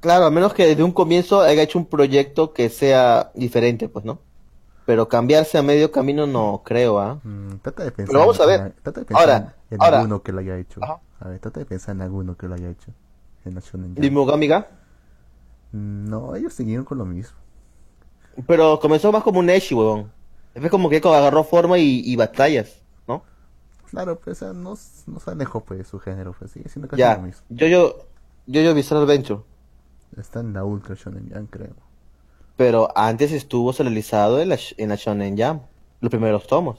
[0.00, 4.04] Claro, a menos que desde un comienzo haya hecho un proyecto que sea diferente, pues,
[4.04, 4.20] ¿no?
[4.84, 7.18] Pero cambiarse a medio camino no creo, ¿ah?
[7.24, 8.12] mm, trata de pensar.
[8.12, 8.72] Pero vamos a en- ver.
[8.82, 9.96] Trata de pensar Ahora, en ahora.
[9.98, 10.82] alguno que lo haya hecho.
[10.82, 11.00] Ajá.
[11.18, 12.92] A ver, trata de pensar en alguno que lo haya hecho.
[13.44, 14.68] En Ogamiga.
[15.72, 17.36] Mm, No, ellos siguieron con lo mismo.
[18.46, 20.12] Pero comenzó más como un Eshi, huevón.
[20.54, 22.82] Después como que agarró forma y, y batallas.
[23.90, 24.74] Claro, pues, o sea, no,
[25.06, 27.42] no se alejó pues, de su género, pues sigue siendo casi Ya, lo mismo.
[27.48, 27.96] yo, yo,
[28.46, 29.42] yo, yo Bizarre Adventure.
[30.16, 31.74] Está en la Ultra Shonen Jump, creo.
[32.56, 35.62] Pero antes estuvo serializado en la, en la Shonen Jump,
[36.00, 36.78] los primeros tomos.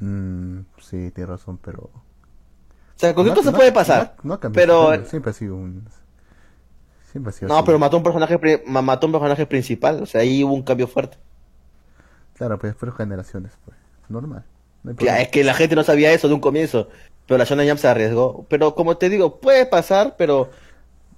[0.00, 1.82] Mm, sí, tiene razón, pero.
[1.84, 4.14] O sea, con esto No- se no- puede pasar.
[4.18, 5.86] No, no ha cambiado pero género, siempre ha sido un.
[7.12, 7.64] Siempre ha sido no, así.
[7.66, 11.16] pero mató un personaje mató un personaje principal, o sea, ahí hubo un cambio fuerte.
[12.34, 13.76] Claro, pues fueron generaciones, pues.
[14.10, 14.44] Normal.
[14.86, 16.88] No Ya, es que la gente no sabía eso de un comienzo,
[17.26, 18.46] pero la Shonen Jump se arriesgó.
[18.48, 20.50] Pero como te digo, puede pasar, pero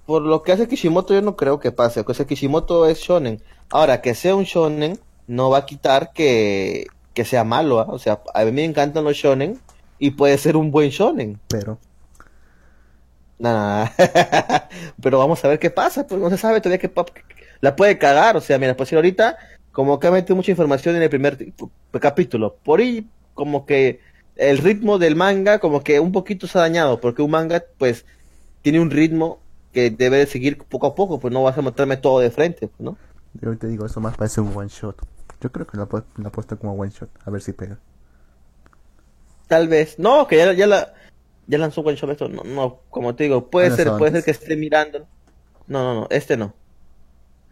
[0.05, 2.03] por lo que hace Kishimoto yo no creo que pase.
[2.05, 3.41] O sea, Kishimoto es shonen.
[3.69, 7.85] Ahora, que sea un shonen no va a quitar que, que sea malo, ¿ah?
[7.89, 9.59] O sea, a mí me encantan los shonen
[9.99, 11.39] y puede ser un buen shonen.
[11.47, 11.77] Pero.
[13.37, 13.87] Nah,
[15.01, 17.05] pero vamos a ver qué pasa, pues no se sabe todavía pa-
[17.61, 19.37] la puede cagar, o sea, mira, pues ahorita
[19.71, 21.37] como que ha metido mucha información en el primer
[22.01, 23.07] capítulo, por ahí
[23.39, 24.01] como que
[24.35, 28.05] el ritmo del manga como que un poquito se ha dañado, porque un manga pues
[28.63, 29.39] tiene un ritmo
[29.71, 32.67] que debe de seguir poco a poco, pues no vas a meterme todo de frente,
[32.67, 32.97] pues, ¿no?
[33.39, 34.97] Yo te digo, eso más parece un one shot.
[35.39, 35.87] Yo creo que la,
[36.17, 37.09] la puesto como one shot.
[37.23, 37.77] A ver si pega.
[39.47, 40.93] Tal vez, no, que ya, ya la
[41.47, 44.23] ya lanzó One Shot esto, no, no, como te digo, puede Ah, ser, puede ser
[44.23, 45.07] que esté mirando.
[45.67, 46.53] No, no, no, este no.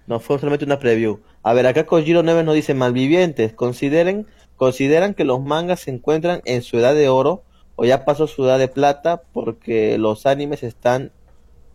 [0.05, 1.19] No, fue solamente una preview.
[1.43, 4.27] A ver, acá Kojiro 9 nos dice, malvivientes, consideren,
[4.57, 7.43] consideran que los mangas se encuentran en su edad de oro
[7.75, 11.11] o ya pasó su edad de plata porque los animes están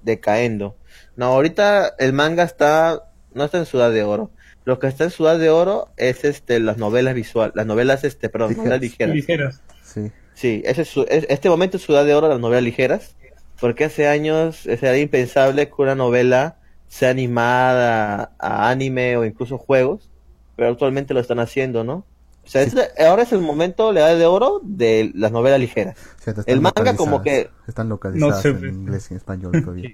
[0.03, 0.77] decayendo.
[1.17, 4.31] No, ahorita el manga está, no está en su edad de oro.
[4.65, 8.05] Lo que está en su edad de oro es este las novelas visuales, las novelas
[8.05, 8.65] este, perdón, Ligeras.
[8.67, 9.15] novelas ligeras.
[9.17, 9.61] Ligeras.
[9.85, 10.13] Sí.
[10.35, 13.17] Sí, ese es su- es- este momento es ciudad de oro las novelas ligeras,
[13.61, 16.57] porque hace años era impensable que una novela
[16.89, 20.11] sea animada a anime o incluso juegos,
[20.57, 22.05] pero actualmente lo están haciendo, ¿no?
[22.45, 22.69] O sea, Sí.
[22.69, 25.97] este- ahora es el momento, la edad de oro de las novelas ligeras.
[26.19, 27.53] Sí, El manga como localizadas.
[27.69, 29.91] Están localizadas No sé, en inglés y en español todavía.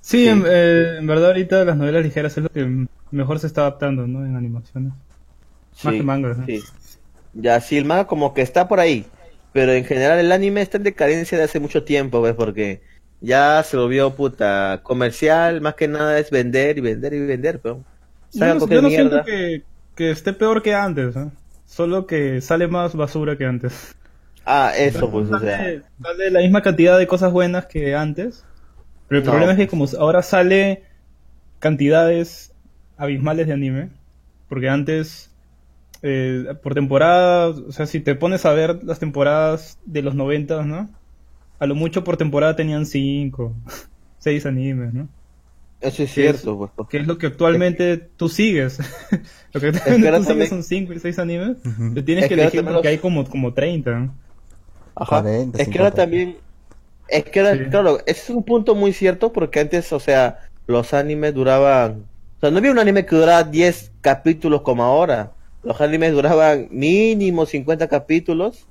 [0.00, 0.26] Sí, Sí.
[0.28, 4.06] En, eh, en verdad ahorita las novelas ligeras es lo que mejor se está adaptando,
[4.06, 4.24] ¿no?
[4.24, 4.92] En animaciones.
[5.82, 6.46] Más Sí, que mangas, ¿no?
[6.46, 6.62] sí.
[7.32, 9.06] Ya, sí, el manga como que está por ahí,
[9.52, 12.34] pero en general el anime está en decadencia de hace mucho tiempo, ¿ves?
[12.34, 12.82] Porque
[13.20, 17.86] ya se volvió puta comercial, más que nada es vender y vender y vender, pero
[18.32, 19.22] Yo no, cualquier yo no mierda.
[19.22, 19.67] siento que,
[19.98, 21.30] que esté peor que antes, ¿eh?
[21.66, 23.96] Solo que sale más basura que antes.
[24.44, 25.58] Ah, eso, pues, o sea.
[25.58, 28.44] Sale, sale la misma cantidad de cosas buenas que antes.
[29.08, 29.32] Pero el No.
[29.32, 30.84] problema es que como ahora sale
[31.60, 32.54] cantidades
[32.96, 33.90] abismales de anime,
[34.48, 35.36] porque antes
[36.02, 40.64] eh, por temporada, o sea, si te pones a ver las temporadas de los 90,
[40.64, 40.90] ¿no?
[41.60, 43.56] A lo mucho por temporada tenían 5,
[44.18, 45.08] 6 animes, ¿no?
[45.80, 46.70] Eso es Que cierto, es- pues.
[46.74, 48.78] porque- Que es lo que actualmente tú sigues.
[49.52, 51.56] lo que que actualmente ahora tú también- sigues son 5 y 6 animes.
[51.64, 51.94] Ujú.
[51.94, 53.90] Te tienes Es que que elegir porque los- hay como, como 30.
[53.98, 54.14] ¿no?
[54.96, 55.22] Ajá.
[55.22, 56.02] 40, es que ahora 50.
[56.02, 56.36] también.
[57.08, 57.70] Es que ahora, Sí.
[57.70, 62.04] claro, ese es un punto muy cierto porque antes, o sea, los animes duraban.
[62.36, 65.32] O sea, no había un anime que durara 10 capítulos como ahora.
[65.62, 68.66] Los animes duraban mínimo 50 capítulos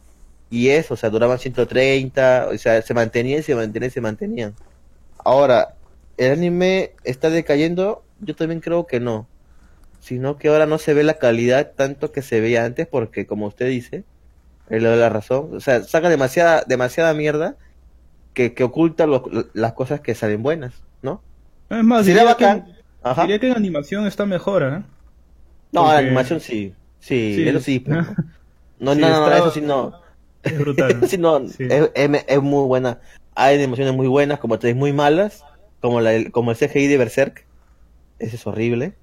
[0.50, 4.54] y eso, o sea, duraban 130, o sea, se mantenían, se mantenían, se mantenían.
[5.24, 5.74] Ahora,
[6.18, 8.04] ¿el anime está decayendo?
[8.20, 9.28] Yo también creo que no.
[10.00, 13.48] Sino que ahora no se ve la calidad tanto que se veía antes porque, como
[13.48, 14.04] usted dice,
[14.70, 15.50] él le da la razón.
[15.56, 17.56] O sea, saca demasiada, demasiada mierda
[18.34, 21.22] que, que oculta lo- las cosas que salen buenas, ¿no?
[21.70, 22.76] Es más, diría que, bacán.
[23.04, 23.22] Ajá.
[23.24, 24.84] diría que en animación está mejor, ¿eh?
[25.72, 26.74] No, la porque- animación sí.
[27.00, 27.48] Sí, Sí.
[27.48, 27.80] eso sí.
[27.86, 28.06] pero-
[28.80, 29.94] No, Sí, no, no, está- eso sí no.
[30.44, 31.00] Es brutal.
[31.10, 31.38] Sí no.
[31.40, 33.00] Es, es- es muy buena.
[33.36, 35.44] Hay animaciones muy buenas, como otras muy malas,
[35.82, 37.46] como, la, como el CGI de Berserk.
[38.20, 38.94] Ese es horrible.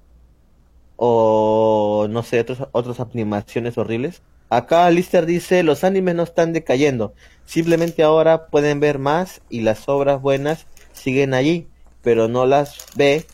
[0.97, 4.21] O no sé, otros, otras animaciones horribles.
[4.49, 7.13] Acá Lister dice, los animes no están decayendo.
[7.45, 11.67] Simplemente ahora pueden ver más y las obras buenas siguen allí,
[12.01, 13.25] pero no las ve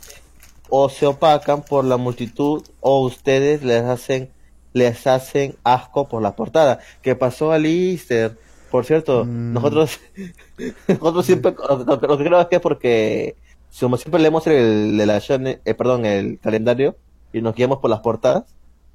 [0.69, 4.31] o se opacan por la multitud o ustedes les hacen
[4.73, 6.79] les hacen asco por la portada.
[7.01, 8.37] ¿Qué pasó a Lister?
[8.71, 9.53] Por cierto, Mm.
[9.53, 9.99] nosotros
[10.87, 13.35] nosotros siempre lo, que creo es que es porque
[13.79, 16.95] como siempre leemos el shonen- eh, perdón, el calendario
[17.33, 18.43] y nos guiamos por las portadas,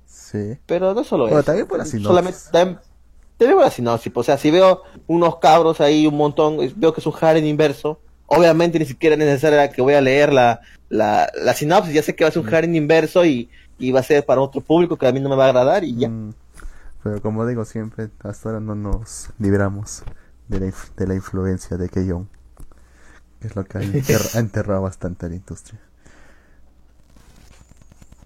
[0.07, 0.57] Sí.
[0.67, 1.47] pero no solo Bueno, eso.
[1.47, 2.07] también por la sinopsis.
[2.09, 2.79] Solamente también,
[3.39, 4.13] también por la sinopsis.
[4.15, 7.99] O sea, si veo unos cabros ahí, un montón, veo que es un harem inverso,
[8.27, 12.15] obviamente ni siquiera es necesario que voy a leer la, la, la sinopsis, ya sé
[12.15, 13.49] que va a ser un harem inverso y,
[13.79, 15.85] y va a ser para otro público que a mí no me va a agradar
[15.85, 16.09] y ya.
[16.09, 16.35] Mm,
[17.07, 20.03] Pero como digo siempre, hasta ahora no nos libramos
[20.49, 22.29] de la, inf- de la influencia de Keyon.
[23.41, 25.79] Que es lo que ha, enter- ha enterrado bastante a la industria.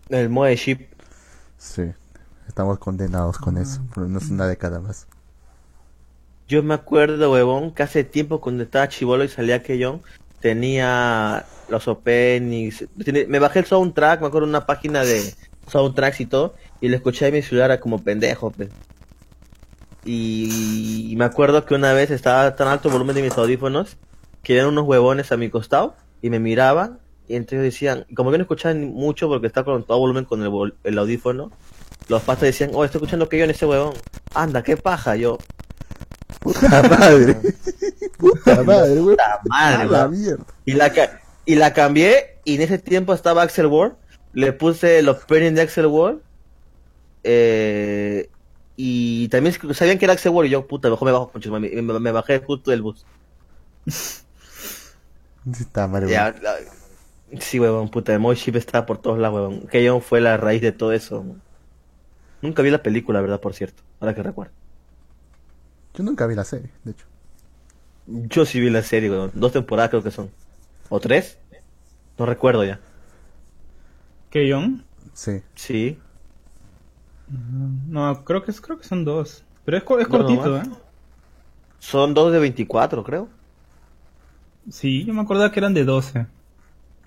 [0.09, 0.89] El Moe Ship.
[1.59, 1.93] Sí.
[2.49, 3.83] Estamos condenados con eso.
[3.95, 5.07] Por no es una década más.
[6.49, 10.03] Yo me acuerdo, huevón, que hace tiempo cuando estaba chivolo y salía Keyon,
[10.41, 12.87] tenía los openings,
[13.29, 15.33] me bajé el soundtrack, me acuerdo una página de
[15.69, 18.69] soundtracks y todo, y lo escuché en mi celular era como pendejo, pe.
[20.05, 23.97] Y me acuerdo que una vez estaba tan alto el volumen de mis audífonos,
[24.43, 26.99] que eran unos huevones a mi costado, y me miraban,
[27.29, 30.43] y entonces decían, y como que no escuchaban mucho porque estaba con todo volumen con
[30.43, 31.51] el, vol- el audífono,
[32.09, 33.95] los pastas decían, oh, estoy escuchando Keyon ese huevón,
[34.35, 35.39] anda, qué paja, yo,
[36.41, 37.37] ¡Puta madre!
[38.17, 39.17] ¡Puta madre, güey!
[39.17, 40.11] puta madre, ¡A la weón".
[40.19, 40.45] mierda!
[40.65, 43.93] Y la, ca- y la cambié y en ese tiempo estaba Axel Ward.
[44.33, 46.17] Le puse los pennies de Axel Ward.
[47.25, 48.29] Eh,
[48.77, 52.13] y también sabían que era Axel Ward y yo, puta, mejor me bajo, me, me
[52.13, 53.05] bajé justo del bus.
[55.89, 56.13] Madre, güey.
[56.13, 56.57] Ya, la-
[57.41, 59.67] sí, huevón, puta, el Ship está por todos lados, huevón.
[59.69, 61.25] Que fue la raíz de todo eso.
[62.43, 63.41] Nunca vi la película, ¿verdad?
[63.41, 64.53] Por cierto, ahora que recuerdo.
[65.95, 67.07] Yo nunca vi la serie, de hecho.
[68.07, 69.31] Yo sí vi la serie, huevón.
[69.35, 70.31] Dos temporadas creo que son.
[70.89, 71.39] ¿O tres?
[72.19, 72.81] No recuerdo ya.
[74.31, 74.85] ¿Keyon?
[75.13, 75.43] Sí.
[75.55, 75.99] Sí.
[77.31, 79.47] No, creo que, es- creo que son dos.
[79.65, 80.59] Pero es, es No, cortito.
[80.59, 80.63] ¿eh?
[81.81, 83.29] Son dos de 24, creo.
[84.71, 86.27] Sí, yo me acordaba que eran de 12.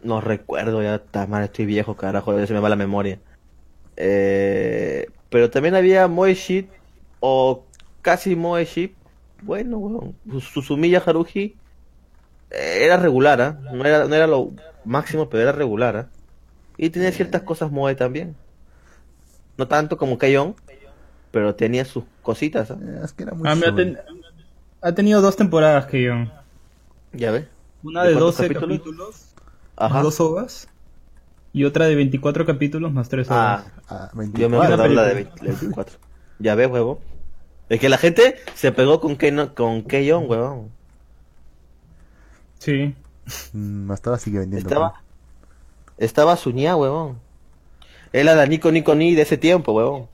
[0.02, 3.22] No recuerdo, ya está mal, estoy viejo, carajo, ya se me va la memoria.
[3.98, 6.74] Eh, pero también había Moe Ship
[7.20, 7.72] o
[8.02, 9.00] casi Moe Ship.
[9.40, 11.62] Bueno, weón, Susumiya Haruhi
[12.52, 13.60] eh, era regular, ¿ah?
[13.72, 15.98] no, era, no era lo máximo, pero era regular.
[15.98, 16.14] ¿ah?
[16.78, 18.43] Y tenía ciertas cosas Moe también.
[19.64, 20.56] No tanto como Kayon,
[21.32, 22.70] pero tenía sus cositas.
[22.70, 22.78] ¿ah?
[22.82, 23.76] Eh, Es que era muy Ah, shonen.
[23.76, 23.98] ten-
[24.82, 26.30] ha tenido dos temporadas Keyon.
[27.14, 27.48] Ya ves.
[27.82, 28.78] Una ¿De de cuántos 12 capítulos?
[28.78, 29.26] capítulos,
[29.78, 29.94] Ajá.
[29.96, 30.68] más dos ovas.
[31.54, 33.66] Y otra de 24 capítulos más tres ovas.
[33.66, 34.18] Ah, Ah, Yo
[34.50, 34.64] me 24.
[34.66, 35.36] acordaba la de película.
[35.44, 36.00] 20 24.
[36.40, 37.00] Ya ves, huevo.
[37.70, 40.72] Es que la gente se pegó con Keyon, con Keyon, huevón.
[42.60, 42.94] Sí.
[43.54, 44.68] Mm, hasta ahora sigue vendiendo.
[44.68, 45.02] Estaba,
[45.98, 47.20] estaba suñada, huevón.
[48.14, 50.08] Era la Nico Nico Ni de ese tiempo, huevón.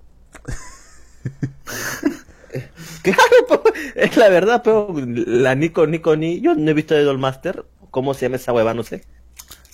[3.03, 3.61] claro, po,
[3.95, 7.65] es la verdad, pero la Nico Nico Ni, yo no he visto de Master.
[7.91, 8.73] ¿Cómo se llama esa huevada?
[8.75, 9.03] No sé.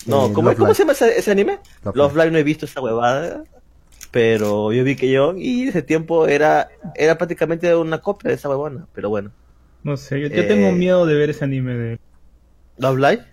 [0.06, 0.74] No, Eh, ¿cómo, Love ¿cómo Live.
[0.74, 1.58] se llama ese, ese anime?
[1.84, 2.30] Love Love Live.
[2.30, 3.44] No he visto esa huevada.
[4.10, 8.48] Pero yo vi que yo, y ese tiempo era, era prácticamente una copia de esa
[8.48, 8.86] huevona.
[8.94, 9.30] Pero bueno.
[9.82, 10.44] No sé, yo, yo Eh.
[10.44, 11.98] tengo miedo de ver ese anime de...
[12.78, 13.24] Love Live.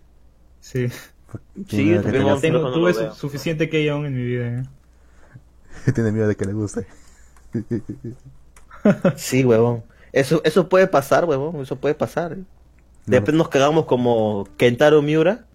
[0.60, 0.88] Sí.
[1.68, 4.48] Sí, vamos- Tengo, tuve su- suficiente Keyon en mi vida.
[4.48, 4.64] ¿eh?
[5.94, 6.88] Tiene miedo de que le guste.
[9.16, 9.84] Sí, huevón.
[10.12, 11.62] Eso, eso puede pasar, huevón.
[11.62, 12.34] Eso puede pasar.
[12.34, 12.44] ¿eh?
[13.06, 15.46] Después nos cagamos como Kentaro Miura.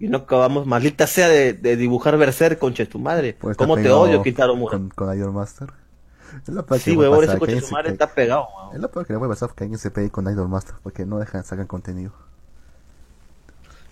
[0.00, 3.30] Y no acabamos, maldita sea, de, de dibujar Berserk, conche tu madre.
[3.30, 4.78] Estar ¿Cómo te odio, Kentaro Miura?
[4.78, 5.70] Con, con Idol Master.
[6.46, 8.82] Es Sí, huevón, ese conche tu madre está pegado, Es huevón.
[8.82, 11.18] lo peor que le puede pasar que alguien se pegue con Idol Master porque no
[11.18, 12.12] dejan sacar contenido.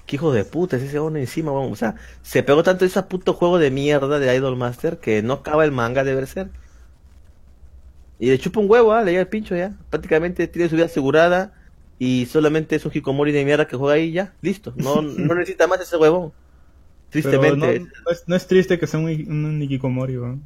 [0.06, 1.72] Qué hijo de puta es ese huevón encima, huevón.
[1.72, 5.34] O sea, se pegó tanto ese puto juego de mierda de Idol Master que no
[5.34, 6.50] acaba el manga de Berserk.
[8.18, 9.02] Y le chupa un huevo, ¿ah?
[9.02, 9.76] le llega el pincho ya.
[9.90, 11.52] Prácticamente tiene su vida asegurada
[11.98, 14.32] y solamente es un hikomori de mierda que juega ahí y ya.
[14.40, 14.72] Listo.
[14.76, 16.32] No, no necesita más ese huevón.
[17.10, 17.80] Tristemente.
[17.80, 20.44] no, no es, no es triste que sea un, un Nikikomori, weón.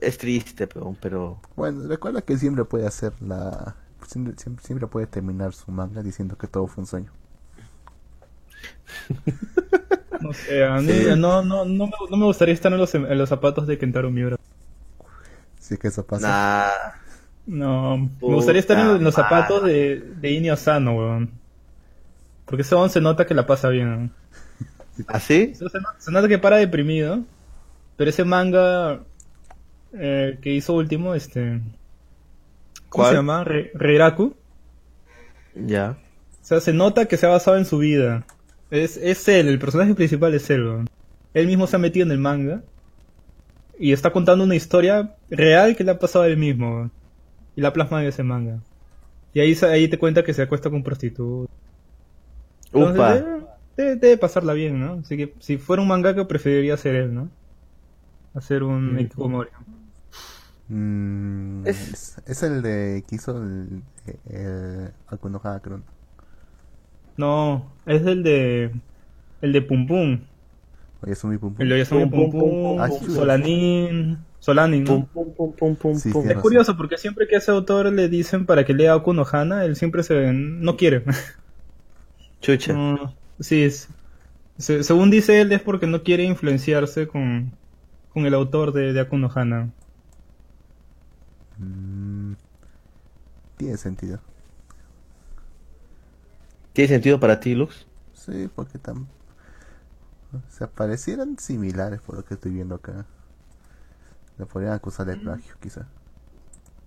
[0.00, 3.76] Es triste, pero, pero Bueno, recuerda que siempre puede hacer la...
[4.06, 7.12] Siempre, siempre, siempre puede terminar su manga diciendo que todo fue un sueño.
[10.20, 13.18] No sé, a mí no, no, no, me, no me gustaría estar en los, en
[13.18, 14.36] los zapatos de Kentaro Miura.
[15.58, 16.28] Si es que eso pasa.
[16.28, 17.00] nah.
[17.46, 19.28] No, me gustaría estar en los, en los madre.
[19.28, 21.30] zapatos de, de Inio Sano, weón.
[22.46, 24.12] Porque ese weón se nota que la pasa bien.
[25.08, 25.54] ¿Así?
[25.54, 27.20] Se, se nota- se nota que para deprimido.
[27.96, 29.00] Pero ese manga
[29.92, 31.60] eh, que hizo último, este...
[32.88, 33.10] ¿Cómo ¿Cuál?
[33.10, 33.44] se llama?
[33.44, 34.34] Re- Reiraku.
[35.54, 35.96] Ya.
[36.42, 38.24] O sea, se nota que se ha basado en su vida.
[38.70, 40.84] Es, es él, el personaje principal es él.
[41.34, 42.62] Él mismo se ha metido en el manga.
[43.78, 46.90] Y está contando una historia real que le ha pasado a él mismo.
[47.56, 48.60] Y la plasma en ese manga.
[49.32, 51.54] Y ahí, ahí te cuenta que se acuesta con prostitutas.
[52.72, 53.14] Entonces, Upa.
[53.14, 53.46] Debe,
[53.76, 54.94] debe- debe pasarla bien, ¿no?
[54.94, 57.28] Así que si fuera un mangaka preferiría ser él, ¿no?
[58.34, 59.50] Hacer un Ikikomori.
[60.68, 62.42] Mm, Es- es...
[62.42, 63.82] el de que hizo el,
[64.30, 64.92] el
[65.62, 65.82] creo.
[67.16, 68.70] No, es el de...
[69.42, 70.20] El de Pum Pum.
[71.02, 71.54] Muy pum pum.
[71.58, 73.14] El de Oyasumi Pum, Pum pum, pum, Pum, pum, pum.
[73.14, 74.18] Solanin...
[74.40, 75.06] Solanin, ¿no?
[75.06, 76.22] Pum, pum, pum, pum, pum, Sí, pum.
[76.22, 79.24] tiene Es curioso porque siempre que a ese autor le dicen para que lea Okuno
[79.30, 81.04] Hana, él siempre se no quiere.
[82.40, 82.72] Chucha.
[82.72, 83.88] No, sí, es-
[84.58, 87.52] se- según dice él es porque no quiere influenciarse con,
[88.12, 89.70] con el autor de, de Akuno Hana.
[91.58, 92.34] Mm,
[93.56, 94.20] tiene sentido.
[96.74, 97.86] ¿Tiene sentido para ti, Lux?
[98.12, 99.06] Sí, porque tan...
[100.32, 103.06] O sea, parecieran similares por lo que estoy viendo acá.
[104.36, 105.86] Le podrían acusar de plagio, quizá.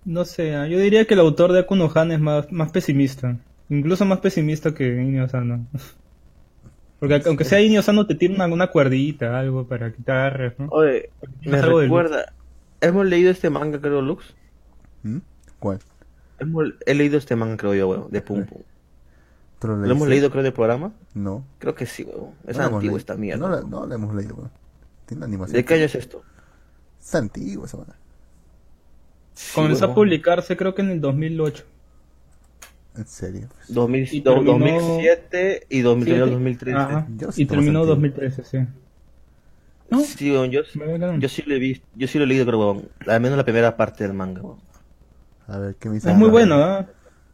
[0.04, 3.38] No sé, ah, yo diría que el autor de Akuno Hana es más, más pesimista.
[3.70, 5.66] Incluso más pesimista que Inio Sano.
[6.98, 10.66] Porque aunque sea Inio Sano te tira una, una cuerdita, algo para agarres, ¿no?
[10.70, 11.10] Oye,
[11.44, 12.32] me recuerda.
[12.80, 14.34] Hemos leído este manga, creo, Lux.
[15.02, 15.18] ¿Mm?
[15.58, 15.78] ¿Cuál?
[16.38, 18.62] Hemos- he leído este manga, creo yo, de Pum Pum.
[19.58, 20.92] ¿Tú lo ¿Lo hemos leído, creo, del programa?
[21.14, 21.44] No.
[21.58, 22.30] Creo que sí, weón.
[22.46, 22.96] Es no leído.
[22.96, 23.40] esta mierda.
[23.48, 24.50] No, la- no lo hemos leído, weón.
[25.06, 25.56] Tiene animación.
[25.56, 26.22] ¿De qué año es esto?
[27.00, 27.88] Es antiguo esa weón.
[29.54, 31.64] Comenzó Sí, a publicarse creo que en el 2008.
[32.96, 33.48] En serio.
[33.68, 36.30] 2000, Y do- terminó- 2007 y 2013 Siete.
[36.32, 36.78] 2013.
[36.78, 37.06] Ajá.
[37.16, 37.86] Yo sí Y terminó sentido.
[37.86, 38.58] 2013, sí.
[39.90, 40.00] ¿No?
[40.00, 40.78] Sí, weón, yo, sí
[41.46, 42.88] lo he visto, yo sí lo he leído, creo, weón.
[43.06, 44.58] Al menos la primera parte del manga, weón.
[45.46, 46.10] A ver, ¿qué me dice?
[46.10, 46.86] Es muy bueno, ¿ah?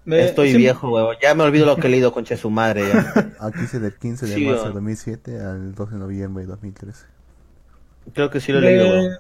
[0.04, 1.16] Me- Estoy viejo, weón.
[1.22, 3.32] Ya me olvido lo que he leído, concha de su madre, ya.
[3.40, 4.74] Aquí dice del 15 de Sí, marzo de weón.
[4.74, 7.06] 2007 al 2 de noviembre de 2013.
[8.12, 9.12] Creo que sí lo he leído, me, weón.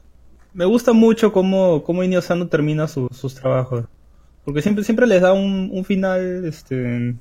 [0.52, 3.84] me gusta mucho cómo, cómo Inio Sano termina su- sus trabajos.
[4.44, 7.14] Porque siempre, siempre les da un, un final este,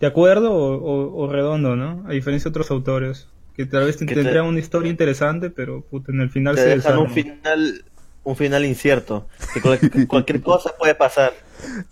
[0.00, 2.04] de acuerdo o, o- o redondo, ¿no?
[2.06, 3.28] A diferencia de otros autores.
[3.56, 6.68] Que tal vez te- tendrían una historia interesante, pero puta, en el final Te se
[6.70, 7.32] dejan un desarma.
[7.38, 7.84] final,
[8.24, 9.28] un final incierto.
[9.52, 9.78] Que cual-
[10.08, 11.32] cualquier cosa puede pasar.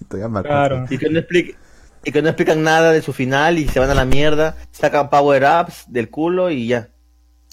[0.08, 0.86] Claro.
[0.90, 1.56] Y que no explique-
[2.04, 5.08] y que no explican nada de su final y se van a la mierda, sacan
[5.08, 6.88] power ups del culo y ya.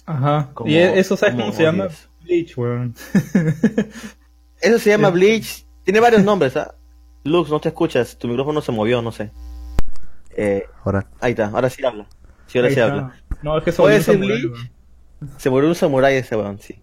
[0.05, 0.49] Ajá.
[0.53, 1.87] Como- y e- eso, ¿sabes cómo se llama?
[2.23, 2.95] Bleach, weón.
[4.61, 5.09] Eso se llama.
[5.09, 5.65] Bleach.
[5.83, 6.75] Tiene varios nombres, ¿ah?
[7.23, 8.17] Lux, no te escuchas.
[8.17, 9.31] Tu micrófono se movió, no sé.
[10.35, 12.05] Eh, Ahora, ahí está, ahora sí habla.
[12.47, 12.91] Sí, ahora Ahí sí está.
[12.93, 13.15] habla.
[13.41, 14.71] No, es que Puede eso ser Bleach.
[15.37, 16.81] Se murió un samurái ese weón, sí.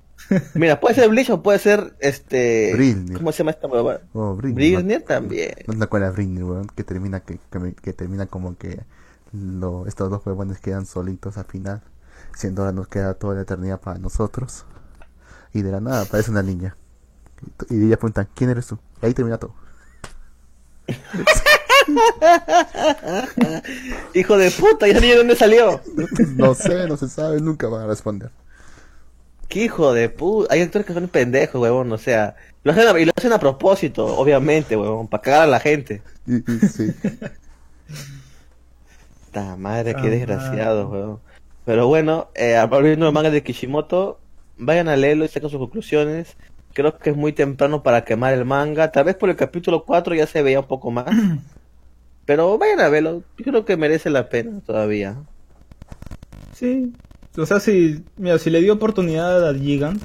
[0.55, 2.73] Mira, puede ser Bleach o puede ser este.
[3.15, 4.03] ¿Cómo se llama esta huevada?
[4.13, 4.75] oh, Britney.
[4.75, 5.55] Brilnir también.
[5.67, 7.39] No te acuerdas de Britney, weón, que termina que,
[7.83, 8.81] que, termina como que
[9.33, 11.83] lo, estos dos huevones quedan solitos al final,
[12.35, 14.65] siendo ahora nos queda toda la eternidad para nosotros.
[15.53, 16.77] Y de la nada aparece una niña.
[17.71, 18.79] Y, y ella pregunta, ¿quién eres tú?
[19.03, 19.55] Y ahí termina todo.
[24.15, 25.81] Hijo de puta, ya ni de dónde salió.
[26.37, 28.31] no sé, no se sabe, nunca van a responder.
[29.49, 30.53] Qué hijo de puta.
[30.53, 31.93] Hay actores que son pendejos, huevón.
[31.93, 35.47] O sea, lo hacen a, y lo hacen a propósito, obviamente, huevón, para cagar a
[35.47, 36.03] la gente.
[36.69, 36.93] Sí,
[39.31, 41.21] Ta madre, Ah, qué desgraciado, huevón.
[41.65, 44.19] Pero bueno, eh, volviendo al manga de Kishimoto,
[44.57, 46.37] vayan a leerlo y saquen sus conclusiones.
[46.73, 48.91] creo que es muy temprano para quemar el manga.
[48.93, 51.07] Tal vez por el capítulo 4 ya se veía un poco más.
[52.25, 53.23] Pero vayan a verlo.
[53.39, 55.17] Yo creo que merece la pena todavía.
[56.53, 56.93] Sí.
[57.39, 60.03] O sea, si, mira, si le dio oportunidad a Gigant,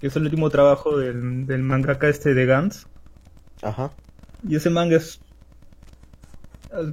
[0.00, 2.86] que es el último trabajo del, del mangaka este de Gantz,
[3.62, 3.90] Ajá.
[4.48, 5.20] y ese manga es...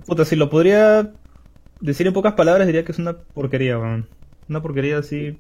[0.06, 1.11] Puta, si lo podría
[1.80, 4.07] decir en pocas palabras, diría que es una porquería, weón.
[4.49, 5.38] Una porquería así...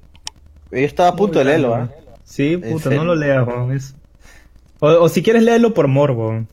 [0.71, 1.91] Yo estaba a punto de leerlo, weón.
[2.23, 3.71] Sí, ¿En puta, no lo leas, weón.
[3.73, 3.95] es-
[4.79, 6.45] O, o si quieres léelo por morbo,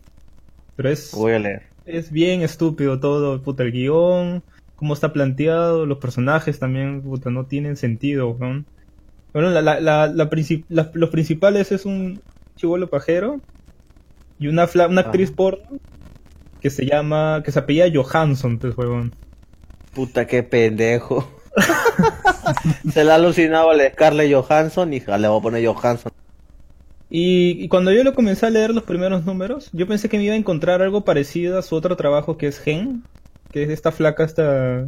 [0.74, 1.12] pero es...
[1.12, 1.62] Voy a leer.
[1.84, 4.42] Es bien estúpido todo, puta, el guion,
[4.76, 8.66] cómo está planteado, los personajes también, puta, no tienen sentido, weón.
[9.32, 12.20] Bueno, la, la, la, la princip- los principales es un
[12.56, 13.40] chivolo pajero
[14.38, 15.36] y una, fla- una actriz Ajá.
[15.36, 15.78] porno
[16.60, 19.12] que se llama, que se apellida Johansson, pues, weón.
[19.94, 21.28] Puta, qué pendejo.
[22.92, 26.12] Se le ha alucinado a la Scarlett Johansson y le voy a poner Johansson.
[27.08, 30.24] Y, y cuando yo lo comencé a leer los primeros números, yo pensé que me
[30.24, 33.04] iba a encontrar algo parecido a su otro trabajo que es Gen,
[33.56, 34.86] que es esta flaca esta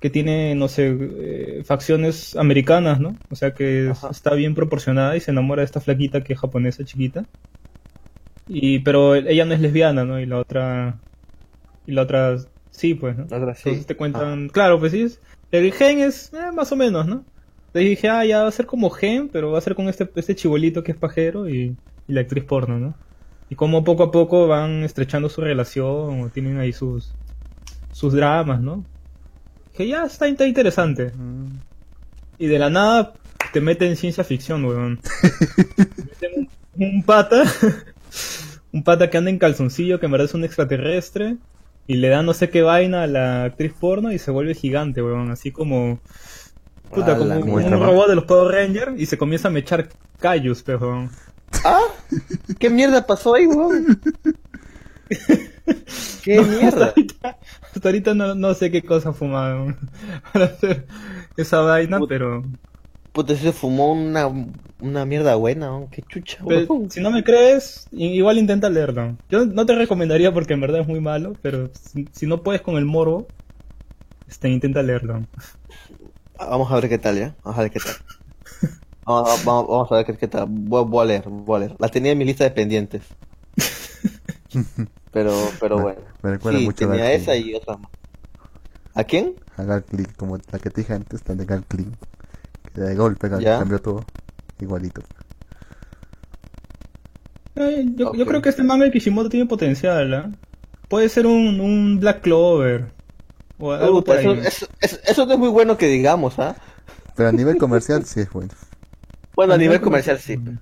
[0.00, 3.18] que tiene, no sé, eh, facciones americanas, ¿no?
[3.30, 4.10] O sea que Ajá.
[4.10, 7.26] está bien proporcionada y se enamora de esta flaquita que es japonesa chiquita.
[8.46, 10.18] Y pero ella no es lesbiana, ¿no?
[10.20, 11.02] Y la otra
[11.86, 12.36] y la otra
[12.70, 13.26] sí, pues, ¿no?
[13.28, 13.68] La otra sí.
[13.70, 15.20] Entonces te cuentan, claro, pues sí, es-
[15.50, 17.26] el gen es eh, más o menos, ¿no?
[17.66, 20.10] Entonces dije, ah, ya va a ser como gen, pero va a ser con este,
[20.16, 22.98] este chibolito que es pajero y, y la actriz porno, ¿no?
[23.48, 27.16] Y como poco a poco van estrechando su relación o tienen ahí sus,
[27.92, 28.84] sus dramas, ¿no?
[29.76, 31.12] Que ya está, está interesante.
[31.14, 31.58] Mm.
[32.38, 33.12] Y de la nada
[33.52, 35.00] te mete en ciencia ficción, weón.
[35.78, 37.44] Meten un, un pata,
[38.72, 41.36] un pata que anda en calzoncillo, que en verdad es un extraterrestre,
[41.86, 45.02] y le da no sé qué vaina a la actriz porno y se vuelve gigante,
[45.02, 45.30] weón.
[45.30, 46.00] Así como,
[46.90, 49.88] puta, como un, robot de los Power Rangers y se comienza a mechar
[50.18, 51.10] callos, pero weón.
[51.64, 51.82] ¿Ah?
[52.58, 54.00] ¿Qué mierda pasó ahí, weón?
[56.22, 56.86] ¿Qué No, Hasta mierda?
[56.86, 57.38] ahorita,
[57.74, 59.76] hasta ahorita no, no sé qué cosa fumaron
[60.32, 60.86] para hacer
[61.36, 62.08] esa vaina, Puta.
[62.08, 62.44] pero...
[63.12, 64.28] Puta, se fumó una,
[64.80, 65.70] una mierda buena.
[65.90, 69.16] Qué chucha, Pero, si no me crees, igual intenta leerlo.
[69.30, 72.62] Yo no te recomendaría porque en verdad es muy malo, pero si, si no puedes
[72.62, 73.26] con el morbo,
[74.28, 75.26] este, intenta leerlo.
[76.38, 77.34] Vamos a ver qué tal, ¿ya?
[77.42, 77.94] Vamos a ver qué tal.
[79.06, 80.46] Vamos, vamos- vamos a ver qué, qué tal.
[80.48, 81.76] Voy, voy a leer, voy a leer.
[81.78, 83.02] La tenía en mi lista de pendientes.
[85.12, 86.00] Pero, pero Me- bueno.
[86.22, 87.90] me recuerda sí, mucho a tenía Dark esa y otra más.
[88.94, 89.34] ¿A quién?
[89.56, 91.88] A Gal Click, como la que te dije antes, la de Click.
[92.74, 93.58] Que de golpe Ya.
[93.58, 94.04] cambió todo.
[94.60, 95.02] Igualito.
[97.56, 100.30] Eh, yo, yo creo que este manga de Kishimoto tiene potencial, ¿ah?
[100.88, 102.86] Puede ser un, un Black Clover.
[103.58, 104.40] O algo por eso, ahí.
[104.44, 106.56] eso- eso- eso no es muy bueno que digamos, ¿ah?
[107.14, 108.50] Pero a nivel comercial sí es bueno.
[109.34, 110.36] Bueno, a nivel nivel comercial sí.
[110.36, 110.56] Ujú.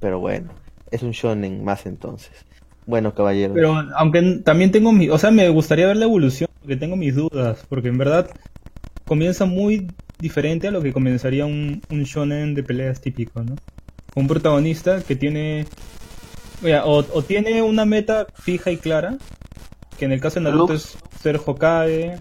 [0.00, 0.50] Pero bueno,
[0.90, 2.32] es un shonen más entonces.
[2.88, 3.54] Bueno, caballeros.
[3.54, 7.14] Pero aunque también tengo mi, o sea, me gustaría ver la evolución, porque tengo mis
[7.14, 8.30] dudas, porque en verdad
[9.04, 13.56] comienza muy diferente a lo que comenzaría un, un shonen de peleas típico, ¿no?
[14.14, 15.66] Un protagonista que tiene,
[16.62, 19.18] mira, o, o tiene una meta fija y clara,
[19.98, 20.84] que en el caso de Naruto Lux.
[20.86, 22.16] es ser Hokage,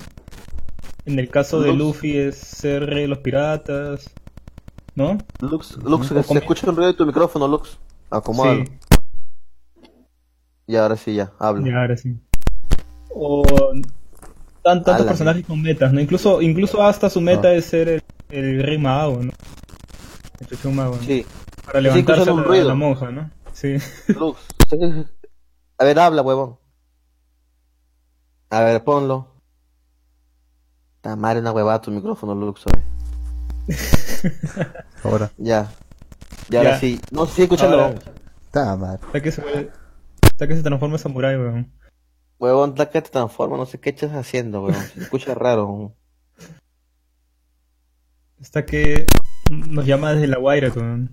[1.06, 1.72] en el caso de.
[1.72, 4.12] Luffy es ser rey de los piratas,
[4.96, 5.18] ¿no?
[5.40, 7.78] Lux, Lux, se escucha un ruido de tu micrófono, Lux.
[8.10, 8.66] Acomódalo.
[8.66, 8.72] Sí.
[10.68, 11.66] Y ahora sí, ya, habla.
[11.68, 12.16] Ya, ahora sí.
[13.10, 13.44] O
[14.64, 16.02] tan, tantos Ala, personajes con metas, ¿no?
[16.02, 17.54] Incluso, incluso hasta su meta Ah.
[17.54, 19.32] es ser el, el rey mago, ¿no?
[20.40, 21.02] El chuchu mago, ¿no?
[21.04, 21.26] Sí,
[21.66, 22.66] Para Sí, levantarse escuchan un a la, ruido.
[22.66, 23.32] a la monja, ¿no?
[23.54, 23.78] Sí.
[24.10, 24.40] Lux.
[25.80, 26.58] A ver, habla, huevón.
[28.50, 29.28] A ver, ponlo.
[31.02, 32.66] Ta madre una huevada tu micrófono, Lux.
[35.04, 35.32] Ahora.
[35.38, 35.72] Ya.
[36.50, 36.80] Y ahora Ya.
[36.80, 37.00] sí.
[37.12, 37.94] No, sí, escúchalo.
[38.54, 39.00] Mal.
[40.38, 41.72] Hasta que se, transforma en samurái, weón.
[42.38, 44.84] Huevón, ta que te transforma, no sé qué estás haciendo, huevón.
[44.94, 45.96] Se escucha raro.
[48.40, 49.08] Hasta que
[49.50, 51.10] nos llama desde la Guaira, weón.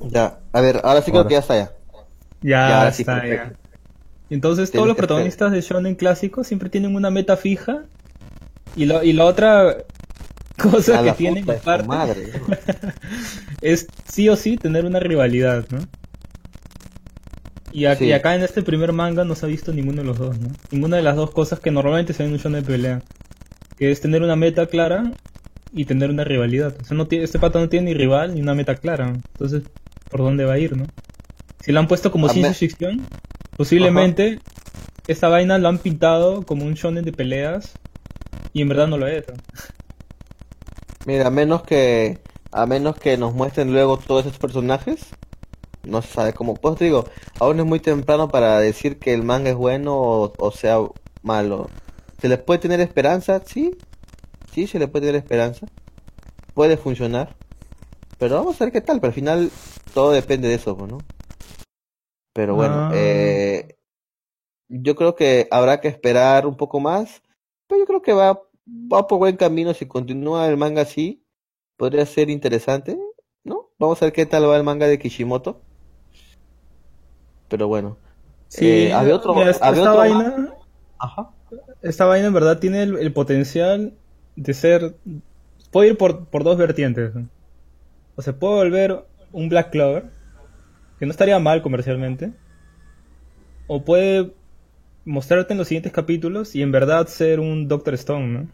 [0.00, 1.28] Ya, a ver, ahora sí creo Ahora.
[1.28, 1.72] que ya está ya.
[2.42, 3.50] Ya, Ya, ahora sí, está, perfecto.
[3.52, 3.58] ya.
[4.30, 7.84] Entonces Tienes todos los protagonistas de shonen clásicos siempre tienen una meta fija
[8.74, 9.76] y, la- y la otra
[10.60, 12.32] cosa A que la tienen aparte madre.
[13.60, 15.78] es sí o sí tener una rivalidad, ¿no?
[17.74, 18.12] Y, aquí, Sí.
[18.12, 20.48] acá en este primer manga no se ha visto ninguno de los dos, ¿no?
[20.70, 23.02] Ninguna de las dos cosas que normalmente se ven en un shonen de pelea.
[23.76, 25.10] Que es tener una meta clara
[25.72, 26.76] y tener una rivalidad.
[26.80, 29.08] O sea, no tiene, este pata no tiene ni rival ni una meta clara.
[29.08, 29.64] Entonces,
[30.08, 30.86] ¿por dónde va a ir, no?
[31.62, 33.04] Si lo han puesto como A ciencia ficción,
[33.56, 34.38] posiblemente
[35.08, 37.72] esta vaina lo han pintado como un shonen de peleas
[38.52, 39.24] y en verdad no lo es.
[41.06, 42.18] Mira, a menos que
[42.52, 45.08] a menos que nos muestren luego todos esos personajes,
[45.86, 46.54] no se sabe cómo.
[46.54, 47.04] Pues te digo,
[47.40, 50.78] aún es muy temprano para decir que el manga es bueno o, o sea
[51.22, 51.68] malo.
[52.20, 53.42] ¿Se les puede tener esperanza?
[53.44, 53.76] Sí,
[54.52, 55.66] sí, se le puede tener esperanza.
[56.54, 57.34] Puede funcionar.
[58.18, 59.50] Pero vamos a ver qué tal, pero al final
[59.92, 60.98] todo depende de eso, pues, ¿no?
[62.32, 62.90] Pero bueno, Ah.
[62.94, 63.76] eh,
[64.68, 67.22] yo creo que habrá que esperar un poco más.
[67.66, 69.74] Pero yo creo que va, va por buen camino.
[69.74, 71.24] Si continúa el manga así,
[71.76, 72.98] podría ser interesante,
[73.44, 73.70] ¿no?
[73.78, 75.60] Vamos a ver qué tal va el manga de Kishimoto.
[77.54, 77.96] Pero bueno.
[78.48, 80.54] Sí, Eh, había otro- mira, esta, había esta otro- vaina,
[80.98, 81.30] Ajá.
[81.82, 83.92] esta vaina en verdad tiene el, el potencial
[84.34, 84.96] de ser,
[85.70, 87.12] puede ir por, por dos vertientes.
[88.16, 90.06] O se puede volver un Black Clover,
[90.98, 92.32] que no estaría mal comercialmente,
[93.68, 94.32] o puede
[95.04, 98.48] mostrarte en los siguientes capítulos y en verdad ser un Doctor Stone, ¿no?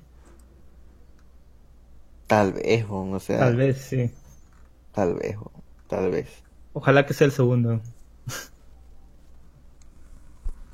[2.27, 4.11] Tal vez, bon, o sea, Tal vez, sí.
[4.93, 5.53] tal vez, bon,
[5.89, 6.29] tal vez.
[6.75, 7.81] Ojalá que sea el segundo.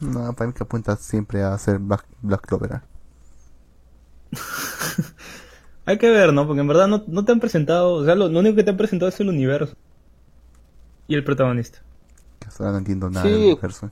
[0.00, 2.72] No, para mí que apunta siempre a ser Black, Black Clover.
[2.72, 2.80] ¿eh?
[5.86, 6.46] Hay que ver, ¿no?
[6.46, 8.70] Porque en verdad no, no te han presentado, o sea, lo, lo único que te
[8.70, 9.74] han presentado es el universo.
[11.06, 11.78] Y el protagonista.
[12.40, 13.30] Que hasta ahora no entiendo nada Sí.
[13.32, 13.90] del universo.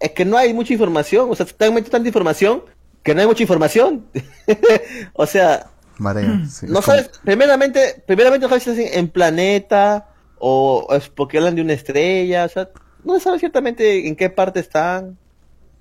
[0.00, 2.62] Es que no hay mucha información, o sea, te han metido tanta información
[3.02, 4.06] que no hay mucha información.
[5.12, 5.66] o sea,
[5.98, 6.46] Marea.
[6.48, 10.08] sí, no es como- sabes, primeramente, primeramente no sabes si estás en planeta
[10.38, 12.70] o es porque hablan de una estrella, o sea,
[13.04, 15.18] no sabes ciertamente en qué parte están,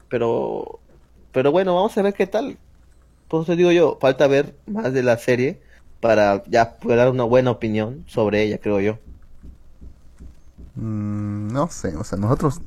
[0.09, 0.79] pero,
[1.31, 2.57] pero bueno, vamos a ver qué tal.
[3.27, 5.61] Por eso digo yo, falta ver más de la serie
[5.99, 8.99] para ya poder dar una buena opinión sobre ella, creo yo.
[10.75, 12.61] Mm, no sé, o sea, nosotros,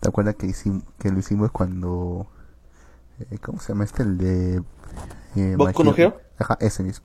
[0.00, 2.26] ¿te acuerdas que hicimos, que lo hicimos cuando,
[3.30, 4.02] eh, ¿cómo se llama este?
[4.02, 4.62] El de...
[5.36, 6.20] Eh, ¿Boku My no Hero?
[6.38, 7.04] Ajá, ese mismo.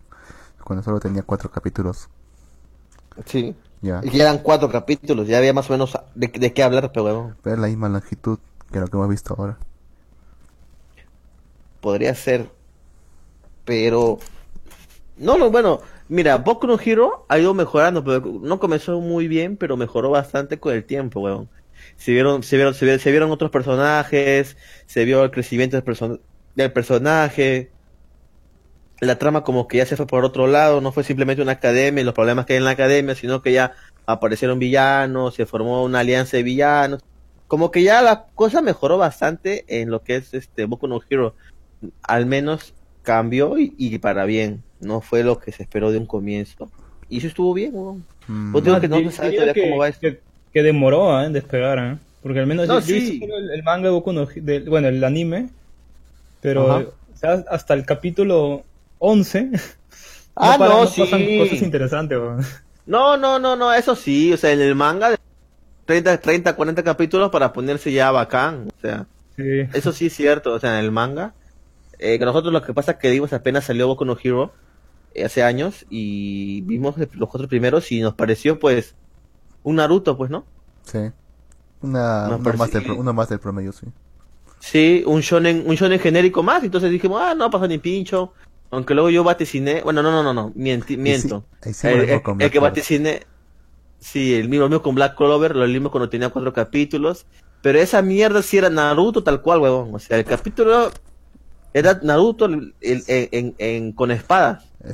[0.63, 2.09] Cuando solo tenía cuatro capítulos.
[3.25, 3.55] Sí.
[3.81, 4.01] Ya.
[4.03, 7.03] Y ya eran cuatro capítulos, ya había más o menos de, de qué hablar, pero
[7.03, 8.39] bueno, Pero es la misma longitud
[8.71, 9.57] que lo que hemos visto ahora.
[11.79, 12.49] podría ser.
[13.65, 14.19] Pero.
[15.17, 19.57] No, no, bueno, mira, Boku no Hero ha ido mejorando, pero no comenzó muy bien,
[19.57, 21.49] pero mejoró bastante con el tiempo, weón.
[21.97, 25.85] Se vieron, se vieron, se vieron, se vieron otros personajes, se vio el crecimiento del,
[25.85, 26.21] perso-
[26.55, 27.71] del personaje.
[29.01, 32.01] La trama como que ya se fue por otro lado, no fue simplemente una academia
[32.01, 33.73] y los problemas que hay en la academia, sino que ya
[34.05, 37.01] aparecieron villanos, se formó una alianza de villanos.
[37.47, 41.33] Como que ya la cosa mejoró bastante en lo que es este Boku no Hero.
[42.03, 44.61] Al menos cambió y, y para bien.
[44.79, 46.69] No fue lo que se esperó de un comienzo.
[47.09, 48.05] Y eso estuvo bien, weón.
[48.27, 50.01] Mm, Pues digo Ah, que no di- se sabe diría todavía que, cómo va esto.
[50.01, 50.19] que-
[50.53, 51.25] que demoró ¿eh?
[51.25, 51.97] en despegar, ¿eh?
[52.21, 53.19] Porque al menos No, yo, sí.
[53.23, 55.49] el, el manga de Boku no del- bueno, el anime,
[56.39, 56.85] pero Ajá.
[57.13, 58.63] o sea, hasta el capítulo
[59.03, 59.49] 11
[60.35, 61.37] Ah, no, pasan sí.
[61.39, 62.39] cosas interesantes, weón.
[62.85, 64.31] No, no, no, no, eso sí.
[64.33, 65.15] O sea, en el manga,
[65.85, 68.69] 30, 30, 40 capítulos para ponerse ya bacán.
[68.77, 69.05] O sea,
[69.35, 69.61] Sí.
[69.73, 70.53] eso sí es cierto.
[70.53, 71.33] O sea, en el manga.
[71.99, 74.51] eh, que nosotros lo que pasa es que vimos apenas salió Boku no Hero
[75.13, 78.95] eh, hace años y vimos los cuatro primeros y nos pareció pues
[79.63, 80.45] un Naruto, pues, ¿no?
[80.83, 80.97] sí.
[81.81, 83.85] Una, parece- más del, uno más del promedio, sí.
[84.59, 88.33] Sí, un shonen, un shonen genérico más, entonces dijimos, ah, no pasa ni pincho.
[88.71, 91.43] Aunque luego yo vaticiné, bueno, no, no, no, no, miento.
[91.61, 93.23] ahí sí el, el- el que vaticiné,
[93.99, 97.25] sí, el mismo, mismo con Black Clover, lo mismo cuando tenía cuatro capítulos.
[97.61, 99.93] Pero esa mierda sí era Naruto tal cual, huevón.
[99.93, 100.89] O sea, el capítulo
[101.73, 103.03] era Naruto el- el-
[103.59, 104.09] en, con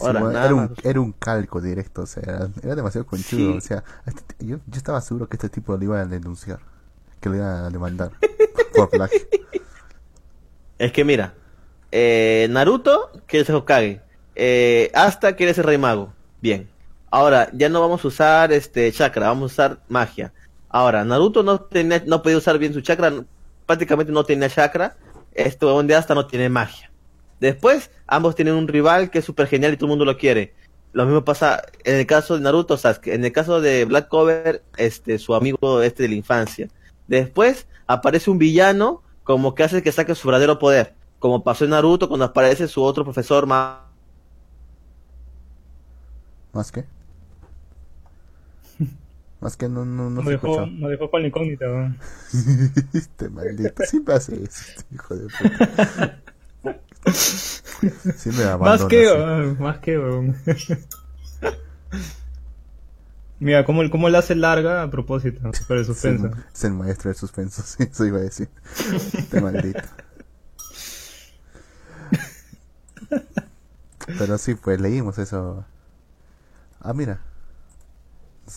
[0.01, 3.51] Ahora, nada era, un, era un calco directo, o sea, era, demasiado conchudo.
[3.53, 3.57] Sí.
[3.57, 6.59] O sea, este- yo, yo estaba seguro que este tipo lo iban a denunciar,
[7.21, 8.11] que lo iban a demandar
[8.75, 9.19] por plagio.
[10.77, 11.33] Es que mira,
[11.91, 14.01] eh, Naruto quiere ser Hokage,
[14.35, 16.13] eh, Asta quiere ser Rey Mago.
[16.41, 16.69] Bien.
[17.09, 20.33] Ahora, ya no vamos a usar este chakra, vamos a usar magia.
[20.69, 23.13] Ahora, Naruto no tenía, no podía usar bien su chakra,
[23.65, 24.97] prácticamente no tenía chakra.
[25.33, 26.91] Este huevón de Asta no tiene magia.
[27.39, 30.53] Después, ambos tienen un rival que es súper genial y todo el mundo lo quiere.
[30.93, 33.13] Lo mismo pasa en el caso de Naruto, Sasuke.
[33.13, 36.67] En el caso de Black Cover, este, su amigo este de la infancia.
[37.07, 40.96] Después, aparece un villano como que hace que saque su verdadero poder.
[41.19, 43.79] Como pasó en Naruto cuando aparece su otro profesor más...
[46.53, 46.85] ¿Más que?
[49.39, 51.99] Más que no, no, no Nos se dejó, nos dejó con la incógnita, weón.
[52.93, 56.19] este maldito, siempre hace eso, este hijo de puta.
[57.13, 59.11] Siempre me Más abandona, que, sí.
[59.11, 60.35] weón, más que, weón.
[63.39, 66.31] Mira, cómo, cómo la hace larga a propósito, para el suspenso.
[66.33, 68.49] Sí, es el maestro del suspenso, sí, eso iba a decir.
[69.13, 69.81] Este maldito.
[74.07, 75.65] Pero sí, pues leímos eso.
[76.79, 77.19] Ah, mira.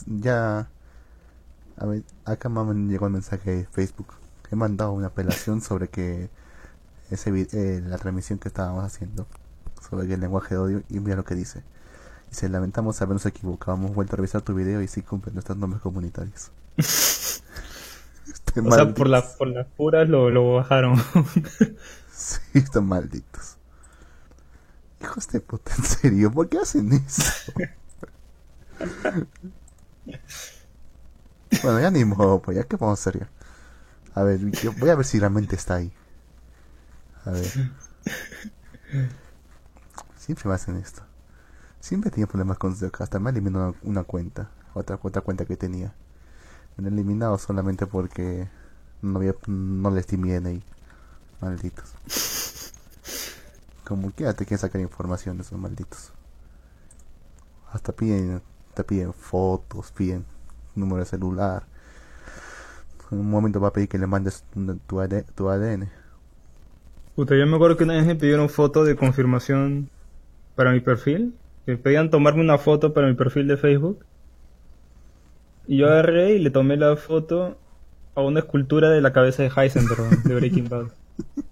[0.06, 0.70] Ya.
[1.76, 4.14] A ver, acá me llegó el mensaje de Facebook.
[4.50, 6.30] He mandado una apelación sobre que
[7.10, 9.26] ese eh, la transmisión que estábamos haciendo
[9.88, 11.62] sobre el lenguaje de odio y mira lo que dice.
[12.28, 15.82] Dice, lamentamos habernos equivocado, hemos vuelto a revisar tu video y sí cumple nuestros nombres
[15.82, 16.50] comunitarios.
[18.64, 20.96] O sea, por, la, por las puras lo, lo bajaron.
[22.12, 23.56] Sí, están malditos.
[25.00, 27.52] Hijos de puta, en serio, ¿por qué hacen eso?
[31.62, 33.30] bueno, ya ni modo, pues ya qué vamos a hacer ya.
[34.14, 35.92] A ver, yo voy a ver si realmente está ahí.
[37.24, 37.46] A ver.
[40.18, 41.02] Siempre me hacen esto.
[41.80, 45.56] Siempre tenía problemas con Zuck, hasta me eliminó una, una cuenta, otra, otra cuenta que
[45.56, 45.94] tenía.
[46.76, 48.48] Me han eliminado solamente porque
[49.02, 50.62] no había, no les di mi DNI.
[51.40, 51.94] Malditos.
[53.90, 56.12] Como quiera te quieren sacar información de esos malditos.
[57.72, 58.40] Hasta piden,
[58.72, 60.24] te piden fotos, piden
[60.76, 61.64] número de celular.
[63.10, 65.88] En un momento va a pedir que le mandes tu, tu AD tu ADN.
[67.16, 69.90] Puta, yo me acuerdo que una vez me pidieron foto de confirmación
[70.54, 71.34] para mi perfil.
[71.66, 74.04] Que pedían tomarme una foto para mi perfil de Facebook.
[75.66, 77.58] Y yo agarré y le tomé la foto
[78.14, 80.86] a una escultura de la cabeza de Heisenberg de Breaking Bad.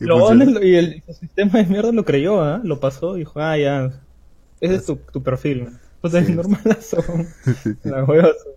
[0.00, 0.44] Y Lo funciona.
[0.44, 2.60] bueno, y el, el sistema de mierda lo creyó, ¿ah?
[2.64, 3.90] Lo pasó y dijo, ah, ya.
[4.60, 5.68] Ese es tu, tu perfil.
[6.00, 6.32] O sea, Sí.
[6.32, 7.04] es normalazo.
[7.84, 8.50] La huevazo.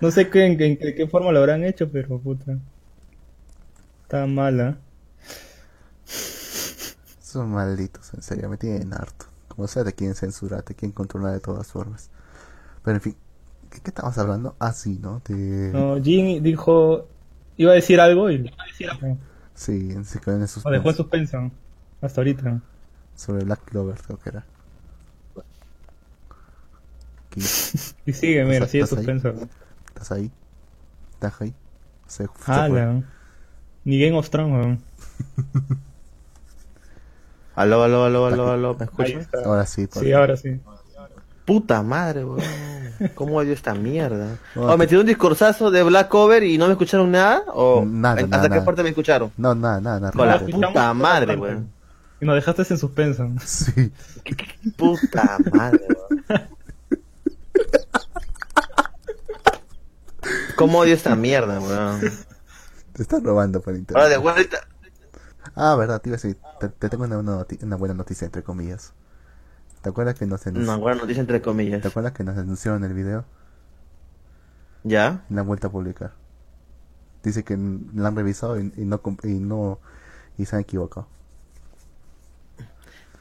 [0.00, 2.58] No sé qué, en, en- de qué forma lo habrán hecho, pero puta.
[4.04, 4.78] Está mala.
[7.20, 9.26] Son malditos, en serio, me tienen harto.
[9.48, 12.10] Como sea, te quieren censurar, te quieren controlar de todas formas.
[12.84, 13.16] Pero en fin,
[13.70, 14.56] ¿qué, qué estabas hablando?
[14.58, 15.22] Ah, sí, ¿no?
[15.28, 15.70] De...
[15.72, 17.08] No, Jin dijo.
[17.58, 18.50] Iba a decir algo y
[19.56, 21.50] Sí, se quedó en esos lo dejó en suspenso.
[22.00, 22.60] Hasta ahorita.
[23.16, 24.44] Sobre Black Clover, creo que era.
[27.30, 27.40] ¿Qué?
[28.06, 28.88] Y sigue, mira, ¿Estás- sigue ahí?
[28.88, 29.34] suspenso.
[29.88, 30.30] ¿Estás ahí?
[31.14, 31.54] ¿Estás ahí?
[32.06, 32.54] Se, se fue.
[32.54, 33.02] Hala.
[33.84, 34.80] Ni Game of Thrones, weón.
[37.54, 39.38] Aló, aló, aló, aló, aló, ¿me está.
[39.44, 40.60] Ahora sí, por Sí, ahora sí.
[41.46, 42.42] Puta madre, weón.
[43.14, 44.36] ¿Cómo odio esta mierda?
[44.54, 47.42] ¿O me te- tiró un discursazo de Black Cover y no me escucharon nada?
[47.54, 48.64] ¿O Nada, ¿Hasta nada, qué nada.
[48.64, 49.32] parte me escucharon?
[49.36, 50.12] No, nada, nada, nada.
[50.12, 51.70] Con la puta madre, weón.
[52.20, 53.30] Y nos dejaste en suspenso.
[53.44, 53.92] Sí.
[54.76, 56.48] Puta madre, weón.
[60.56, 62.00] ¿Cómo odio esta mierda, weón?
[62.94, 63.96] Te están robando por internet.
[64.02, 64.58] Ahora de vuelta.
[65.54, 66.38] Ah, verdad, te iba a decir.
[66.58, 68.92] Te, te tengo una, una noti- una buena noticia, entre comillas.
[69.86, 71.80] ¿Te acuerdas que nos, anunci- Una buena noticia entre comillas.
[71.80, 73.24] ¿Te acuerdas que nos anunciaron el video?
[74.82, 75.22] ¿Ya?
[75.30, 76.10] La han vuelto a publicar.
[77.22, 77.56] Dice que
[77.94, 79.78] la han revisado y, y no y no
[80.38, 81.06] y se han equivocado.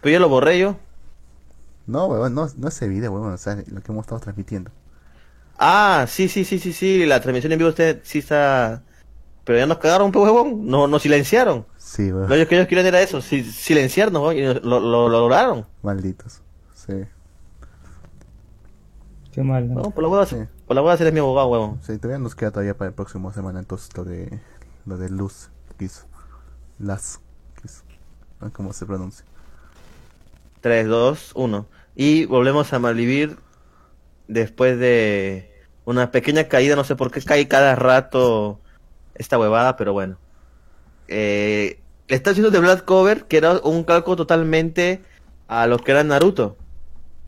[0.02, 0.76] Pero yo lo borré yo.
[1.86, 4.72] No, weón, no, no ese video, weón, o sea, lo que hemos estado transmitiendo.
[5.60, 7.06] Ah, sí, sí, sí, sí, sí.
[7.06, 8.82] La transmisión en vivo usted sí está.
[9.44, 10.66] Pero ya nos cagaron poco, huevón.
[10.66, 11.68] No, nos silenciaron.
[11.78, 15.10] Sí, weón, Lo que ellos querían era eso, si- silenciarnos, weón, y lo, lo, lo
[15.10, 15.68] lograron.
[15.84, 16.42] malditos.
[16.86, 16.94] Sí,
[19.32, 19.68] Qué mal.
[19.68, 19.82] ¿no?
[19.84, 20.38] No, por la hueva, Sí.
[20.66, 21.80] por la hueva eres mi abogado, huevón.
[21.82, 24.40] sí, todavía nos queda todavía para el próximo semana entonces lo de
[24.86, 26.06] lo de Luz que hizo.
[26.80, 27.20] Las
[27.56, 27.84] que hizo.
[28.40, 29.26] No sé ¿Cómo se pronuncia?
[30.62, 31.66] 3, 2, 1.
[31.96, 33.38] Y volvemos a malvivir
[34.28, 35.52] después de
[35.86, 38.60] una pequeña caída, no sé por qué cae cada rato
[39.16, 40.18] esta huevada, pero bueno.
[41.08, 45.02] Eh, está haciendo de Black Cover, que era un calco totalmente
[45.48, 46.58] a lo que era Naruto.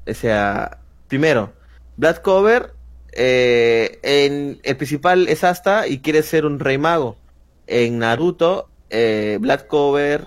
[0.09, 0.77] O sea,
[1.07, 1.53] primero,
[1.97, 2.73] Black Cover,
[3.11, 7.17] eh, en, el principal es Asta y quiere ser un rey mago.
[7.65, 10.25] En Naruto, eh, Black Cover,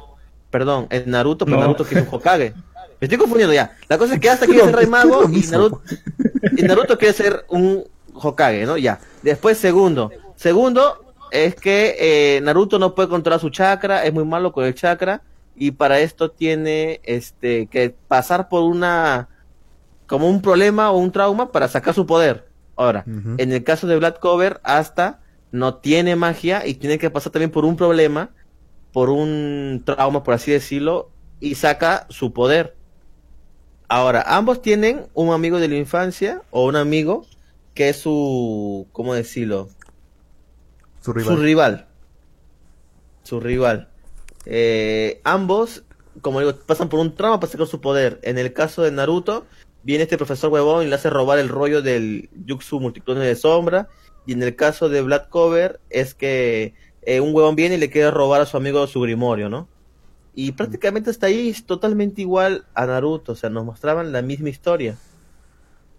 [0.50, 1.62] perdón, en Naruto, pero No.
[1.62, 2.52] Naruto quiere un Hokage.
[3.00, 3.76] Me estoy confundiendo ya.
[3.88, 5.40] La cosa es que Asta quiere ser rey mago y.
[5.46, 5.82] Naruto,
[6.56, 8.76] y Naruto quiere ser un Hokage, ¿no?
[8.76, 9.00] Ya.
[9.22, 10.10] Después, segundo.
[10.36, 14.74] Segundo es que eh, Naruto no puede controlar su chakra, es muy malo con el
[14.74, 15.22] chakra
[15.54, 19.28] y para esto tiene este que pasar por una
[20.10, 22.48] como un problema o un trauma para sacar su poder.
[22.74, 25.20] Ahora, en el caso de Black Cover, hasta
[25.52, 28.30] no tiene magia y tiene que pasar también por un problema,
[28.92, 32.74] por un trauma, por así decirlo, y saca su poder.
[33.86, 37.24] Ahora, ambos tienen un amigo de la infancia o un amigo
[37.74, 39.68] que es su, ¿cómo decirlo?
[41.02, 41.36] Su rival.
[41.36, 41.86] Su rival.
[43.22, 43.88] Su rival.
[44.44, 45.84] Eh, ambos,
[46.20, 48.18] como digo, pasan por un trauma para sacar su poder.
[48.24, 49.46] En el caso de Naruto,
[49.82, 53.88] viene este profesor huevón y le hace robar el rollo del Jutsu multiclones de sombra.
[54.26, 57.90] Y en el caso de Black Cover, es que eh, un huevón viene y le
[57.90, 59.68] quiere robar a su amigo su grimorio, ¿no?
[60.34, 63.32] Y prácticamente hasta ahí es totalmente igual a Naruto.
[63.32, 64.98] O sea, nos mostraban la misma historia.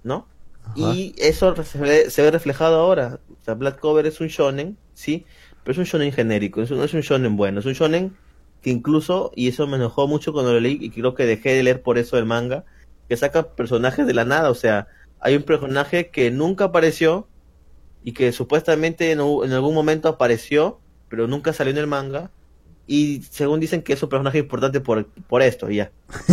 [0.04, 0.28] ¿No?
[0.74, 3.20] Y eso se ve, se ve reflejado ahora.
[3.30, 5.26] O sea, Black Cover es un shonen, sí,
[5.64, 8.18] pero es un shonen genérico, es un- no es un shonen bueno, es un shonen
[8.62, 11.64] que incluso, y eso me enojó mucho cuando lo leí, y creo que dejé de
[11.64, 12.66] leer por eso el manga,
[13.12, 14.88] que saca personajes de la nada, o sea,
[15.20, 17.28] hay un personaje que nunca apareció
[18.06, 20.80] y que supuestamente en, algún momento apareció,
[21.10, 22.32] pero nunca salió en el manga,
[22.88, 25.92] y según dicen que es un personaje importante por, por esto, y ya.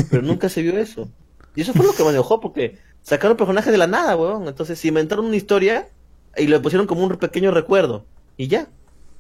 [0.09, 1.09] Pero nunca se vio eso.
[1.57, 4.47] Y eso fue lo que me enojó, porque sacaron personajes de la nada, weón.
[4.47, 5.89] Entonces inventaron una historia
[6.37, 8.05] y lo pusieron como un pequeño recuerdo,
[8.37, 8.69] y ya.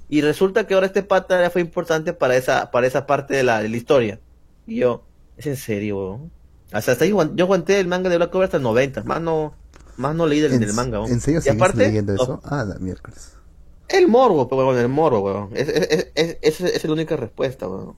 [0.09, 3.61] Y resulta que ahora este pata fue importante para esa, para esa parte de la,
[3.61, 4.21] de la historia.
[4.65, 5.03] Y yo,
[5.37, 6.38] es en serio, weón.
[6.73, 9.55] Hasta ahí, aguant- yo aguanté el manga de Black Cover hasta el 90, más no,
[9.97, 10.99] más no leí del, ¿En, del manga.
[11.07, 12.41] ¿En serio y aparte, leyendo eso?
[12.45, 13.33] Ah, la miércoles.
[13.89, 15.51] el morbo, pero weón, el morbo, weón.
[15.55, 17.97] Es, es, es, es, esa es la única respuesta, weón.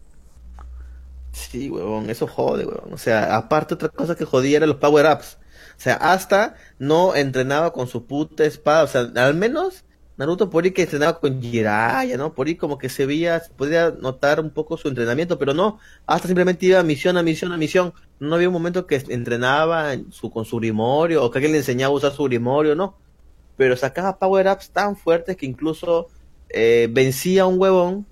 [1.33, 2.93] Sí, weón, eso jode, weón.
[2.93, 5.39] O sea, aparte otra cosa que jodía era los power-ups.
[5.77, 8.85] O sea, hasta no entrenaba con su puta espada.
[8.85, 9.85] O sea, al menos
[10.21, 12.35] Naruto por ahí que entrenaba con Jiraiya, ¿no?
[12.35, 15.79] Por ahí como que se veía, se podía notar un poco su entrenamiento, pero no.
[16.07, 17.95] Hasta simplemente iba misión a misión a misión.
[18.19, 19.95] No había un momento que entrenaba
[20.31, 22.99] con su grimorio o que alguien le enseñaba a usar su grimorio, no.
[23.57, 26.09] Pero sacaba power-ups tan fuertes que incluso
[26.51, 28.05] eh, vencía a un huevón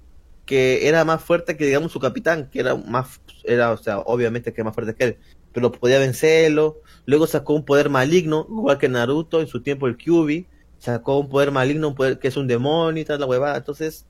[0.47, 4.55] que era más fuerte que digamos su capitán, que era más, era, o sea, obviamente
[4.55, 5.19] que era más fuerte que él,
[5.53, 6.81] pero podía vencerlo.
[7.05, 10.47] Luego sacó un poder maligno, igual que Naruto en su tiempo el Kyuubi,
[10.79, 13.57] sacó un poder maligno, un poder que es un demonio y tal la huevada.
[13.59, 14.07] Entonces,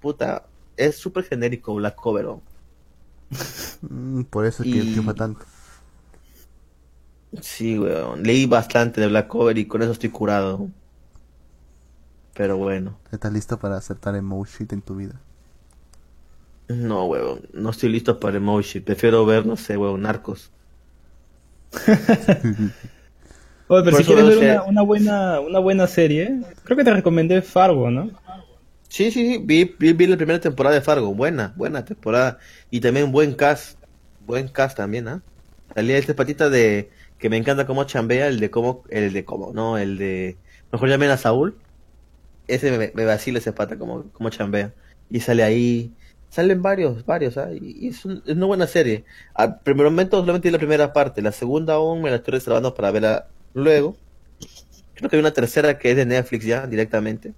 [0.00, 2.26] puta, es súper genérico Black Cover.
[3.82, 5.46] Mm, por eso es que Y- triunfa tanto.
[7.42, 10.68] Sí, weón, leí bastante de Black Cover y con eso estoy curado.
[12.34, 15.20] Pero bueno, ¿Estás listo para aceptar emoshit en tu vida?
[16.68, 20.50] no, weón, no estoy listo para emoji, prefiero ver, no sé, weón, narcos.
[23.70, 27.40] Oye, pero Por si quieres ver una, buena, una buena serie, creo que te recomendé
[27.42, 28.10] Fargo, ¿no?
[28.88, 32.38] Sí, sí, sí, vi, vi, vi la primera temporada de Fargo, buena, buena temporada.
[32.70, 33.80] Y también buen cast,
[34.18, 35.24] buen cast también, ¿ah?
[35.74, 39.52] Salía este patita de que me encanta cómo chambea, el de cómo, el de cómo,
[39.52, 40.40] no, el de
[40.72, 41.62] mejor llamen a Saúl.
[42.46, 44.74] Ese me, me vacila ese pata como, como chambea.
[45.08, 45.96] Y sale ahí,
[46.30, 47.52] salen varios, varios, ¿ah?
[47.54, 49.04] Y, y es, un- es una buena serie.
[49.34, 52.74] Al primer momento solamente vi la primera parte, la segunda aún me la estoy reservando
[52.74, 53.96] para verla luego.
[54.94, 57.34] Creo que hay una tercera que es de Netflix ya, directamente.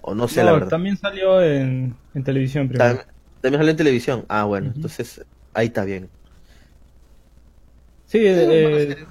[0.00, 0.68] O no sé, la verdad.
[0.70, 2.88] también salió en, en televisión primero.
[2.88, 3.06] También,
[3.40, 4.26] también salió en televisión.
[4.28, 5.24] Ah, bueno, entonces
[5.54, 6.10] ahí está bien.
[8.06, 9.06] Sí, Sí, eh,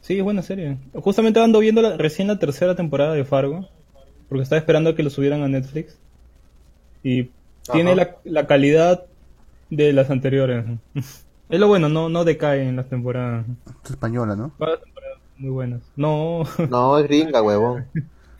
[0.00, 0.78] sí, es buena serie.
[0.94, 3.68] Justamente ando viendo la- recién la tercera temporada de Fargo,
[4.28, 5.98] porque estaba esperando a que lo subieran a Netflix.
[7.02, 7.30] Y
[7.70, 9.06] tiene la, la calidad
[9.70, 10.64] de las anteriores.
[11.48, 13.46] Es lo bueno, no, no decae en las temporadas.
[13.84, 14.52] Es española, ¿no?
[15.38, 15.82] Muy buenas.
[15.96, 17.86] No, No, es gringa, huevón.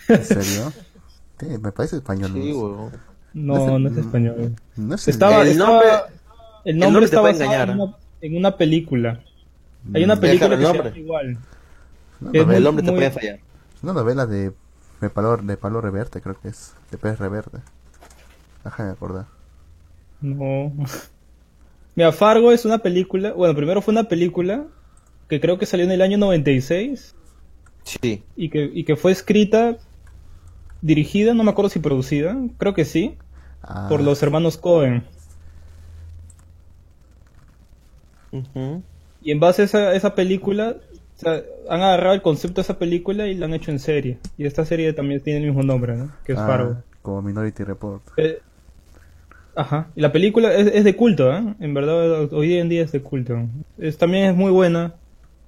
[0.08, 0.72] ¿En serio?
[1.38, 2.30] Sí, me parece español.
[2.32, 2.58] Sí, ¿no?
[2.60, 2.92] huevón.
[3.34, 4.54] no, no es español.
[4.76, 5.90] No es Estaba, El estaba- nombre-
[6.64, 9.20] el el te engañar, en una, en una película.
[9.94, 10.88] Hay una Mm, película que el se nombre.
[10.90, 11.38] llama igual.
[12.32, 13.38] Es muy- El hombre te muy- puede fallar.
[13.82, 14.52] una novela de,
[15.00, 16.72] de Palo, de Palo Reverte, creo que es.
[16.90, 17.58] De Pérez Reverte.
[18.64, 19.26] Déjame acordar.
[20.20, 20.72] No.
[21.94, 23.32] Mira, Fargo es una película.
[23.32, 24.64] Bueno, primero fue una película
[25.28, 27.14] que creo que salió en el año 96
[27.84, 28.22] Sí.
[28.36, 29.76] y que, y que fue escrita,
[30.82, 33.16] dirigida, no me acuerdo si producida, creo que sí,
[33.62, 35.02] Ah, por los hermanos Cohen.
[38.32, 38.82] Ujú.
[39.22, 40.76] Y en base a esa, esa película,
[41.16, 44.18] o sea, han agarrado el concepto de esa película y la han hecho en serie.
[44.36, 46.12] Y esta serie también tiene el mismo nombre, ¿no?
[46.24, 46.76] Que es ah, Fargo.
[47.02, 48.02] Como Minority Report.
[48.16, 48.40] Eh,
[49.54, 49.88] ajá.
[49.96, 51.54] Y la película es, es de culto, ¿eh?
[51.60, 53.48] En verdad, hoy en día es de culto.
[53.78, 54.94] Es, también es muy buena.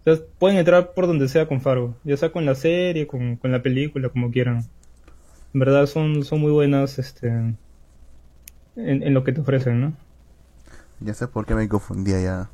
[0.06, 1.94] O sea, pueden entrar por donde sea con Fargo.
[2.04, 4.68] Ya sea con la serie, con, con la película, como quieran.
[5.54, 7.58] En verdad son, son muy buenas este, en,
[8.76, 9.92] en lo que te ofrecen, ¿no?
[11.00, 12.50] Ya sé por qué me confundía ya.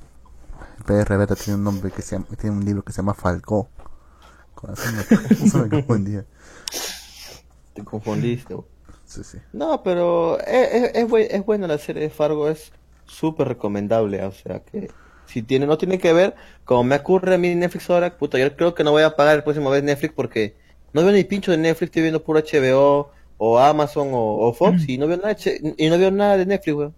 [0.86, 3.68] Pérez Reverte tiene un nombre que se llama, tiene un libro que se llama Falcó.
[4.54, 5.06] Con eso me,
[5.40, 6.26] eso me confundía.
[7.74, 8.54] Te confundiste.
[9.04, 9.38] Sí, sí.
[9.52, 12.72] No, pero es, es, es, buen- es buena la serie de Fargo, es
[13.06, 14.22] súper recomendable.
[14.24, 14.90] O sea que
[15.26, 16.34] si tiene, no tiene que ver,
[16.64, 19.36] como me ocurre a mí Netflix ahora, puta, yo creo que no voy a pagar
[19.36, 20.56] el próximo vez Netflix porque
[20.92, 24.88] no veo ni pincho de Netflix, estoy viendo puro HBO o Amazon o, o Fox
[24.88, 25.36] y no veo nada
[25.78, 26.94] y no veo nada de Netflix, weón.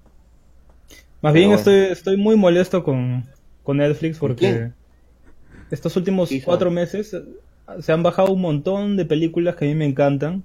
[1.23, 1.57] Más Pero bien bueno.
[1.59, 3.25] estoy, estoy muy molesto con,
[3.63, 4.75] con Netflix porque quién?
[5.71, 7.17] estos últimos cuatro meses
[7.81, 10.45] se han bajado un montón de películas que a mí me encantan.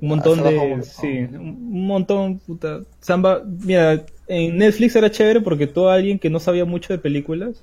[0.00, 0.58] Un montón Ah, de...
[0.58, 0.84] un montón.
[0.84, 2.80] Sí, un un montón, puta.
[3.00, 6.92] Se han ba- Mira, en Netflix era chévere porque todo alguien que no sabía mucho
[6.92, 7.62] de películas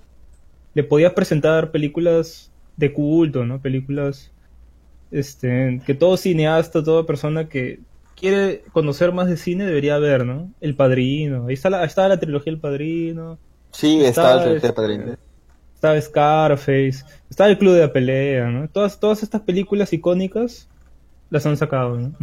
[0.74, 3.60] le podías presentar películas de culto, ¿no?
[3.62, 4.32] Películas
[5.12, 7.80] este, que todo cineasta, toda persona que
[8.16, 10.52] quiere conocer más de cine debería ver, ¿no?
[10.62, 13.38] El Padrino, ahí está la, ahí está la trilogía El Padrino,
[13.72, 14.10] Sí, Está,
[14.40, 15.16] estaba el este, padrino.
[15.76, 18.68] estaba Scarface, estaba el Club de la Pelea, ¿no?
[18.70, 20.68] Todas, todas estas películas icónicas
[21.30, 22.14] las han sacado, ¿no?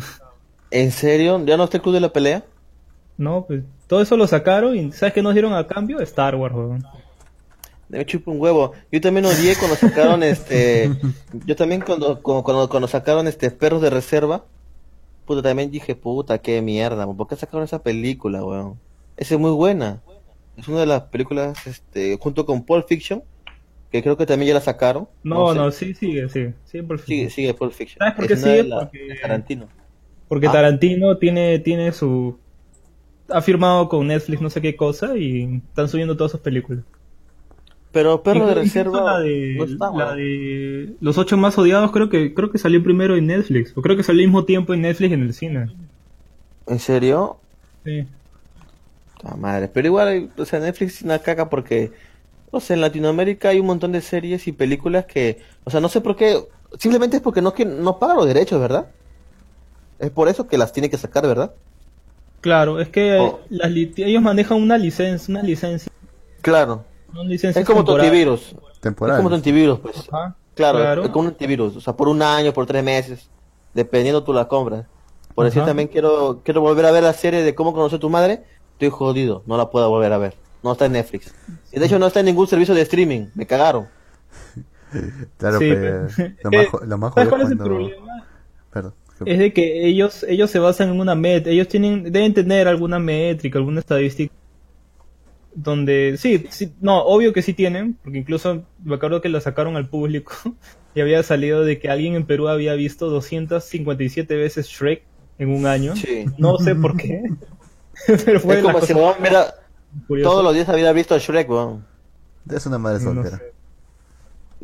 [0.70, 1.42] ¿En serio?
[1.44, 2.44] ¿Ya no está el club de la pelea?
[3.16, 6.00] No, pues todo eso lo sacaron y ¿sabes qué nos dieron a cambio?
[6.00, 6.84] Star Wars, weón.
[7.88, 8.72] Me chupa un huevo.
[8.90, 10.90] Yo también odié cuando sacaron este.
[11.46, 14.44] Yo también cuando, cuando, cuando, cuando sacaron este Perros de Reserva.
[15.26, 17.06] Puta, también dije, puta, qué mierda.
[17.06, 18.78] ¿Por qué sacaron esa película, weón?
[19.16, 20.02] Esa es muy buena.
[20.56, 23.22] Es una de las películas, este, junto con Pulp Fiction.
[23.94, 25.06] Que creo que también ya la sacaron.
[25.22, 25.54] No, sé.
[25.56, 26.84] no, sí, sigue, sigue, sigue.
[27.06, 27.98] Sigue, sigue Pulp Fiction.
[28.00, 28.64] ¿Sabes por qué sigue?
[28.64, 29.68] la- Porque- Tarantino.
[30.26, 30.52] Porque Ah.
[30.52, 32.36] Tarantino tiene, tiene su...
[33.28, 36.82] Ha firmado con Netflix no sé qué cosa y están subiendo todas sus películas.
[37.92, 39.12] Pero Perros de Reserva.
[39.12, 40.16] La de, no está, la weón.
[40.16, 43.72] de Los ocho más odiados creo que creo que salió primero en Netflix.
[43.76, 45.66] O creo que salió al mismo tiempo en Netflix y en el cine.
[46.66, 47.36] ¿En serio?
[47.84, 48.08] Sí.
[49.22, 49.68] Ah, madre.
[49.72, 51.92] Pero igual, o sea, Netflix es una caca porque,
[52.56, 55.88] o sea, en Latinoamérica hay un montón de series y películas que, o sea, no
[55.88, 56.46] sé por qué,
[56.78, 58.86] simplemente es porque no, que no pagan los derechos, ¿verdad?
[59.98, 61.52] Es por eso que las tiene que sacar, ¿verdad?
[62.40, 63.40] Claro, es que Oh.
[63.48, 65.90] las ellos manejan una licencia, una licencia,
[66.42, 66.84] Claro.
[67.12, 68.06] una licencia Es como tu temporal.
[68.06, 68.54] antivirus.
[68.72, 69.16] Es Temporal.
[69.16, 70.08] como tu antivirus, pues.
[70.12, 71.02] Ajá, Claro, claro.
[71.04, 71.74] es como un antivirus.
[71.76, 73.30] O sea, por un año, por tres meses,
[73.72, 74.86] dependiendo tú la compras.
[75.34, 78.10] Por decir también quiero, quiero volver a ver la serie de cómo conocer a tu
[78.10, 78.44] madre.
[78.74, 80.34] Estoy jodido, no la puedo volver a ver.
[80.64, 81.32] No está en Netflix.
[81.72, 83.26] Y de hecho no está en ningún servicio de streaming.
[83.34, 83.86] Me cagaron.
[85.38, 87.56] Claro, Sí, pero pero- lo Eh, más, jo- lo más ¿Sabes jodido cuál es el
[87.58, 87.64] cuando...
[87.76, 88.26] problema?
[88.72, 88.94] Perdón.
[89.26, 92.98] Es de que ellos ellos se basan en una métrica, ellos tienen deben tener alguna
[92.98, 94.32] métrica, alguna estadística
[95.54, 99.76] donde sí, sí, no, obvio que sí tienen, porque incluso me acuerdo que la sacaron
[99.76, 100.32] al público
[100.94, 105.02] y había salido de que alguien en Perú había visto 257 veces Shrek
[105.38, 105.94] en un año.
[105.96, 106.24] Sí.
[106.38, 107.22] No sé por qué.
[108.24, 108.92] Pero fue es la como si
[110.22, 111.84] todos los días había visto a Shrek, weón.
[112.50, 113.38] Es una madre No soltera.
[113.38, 113.52] sé.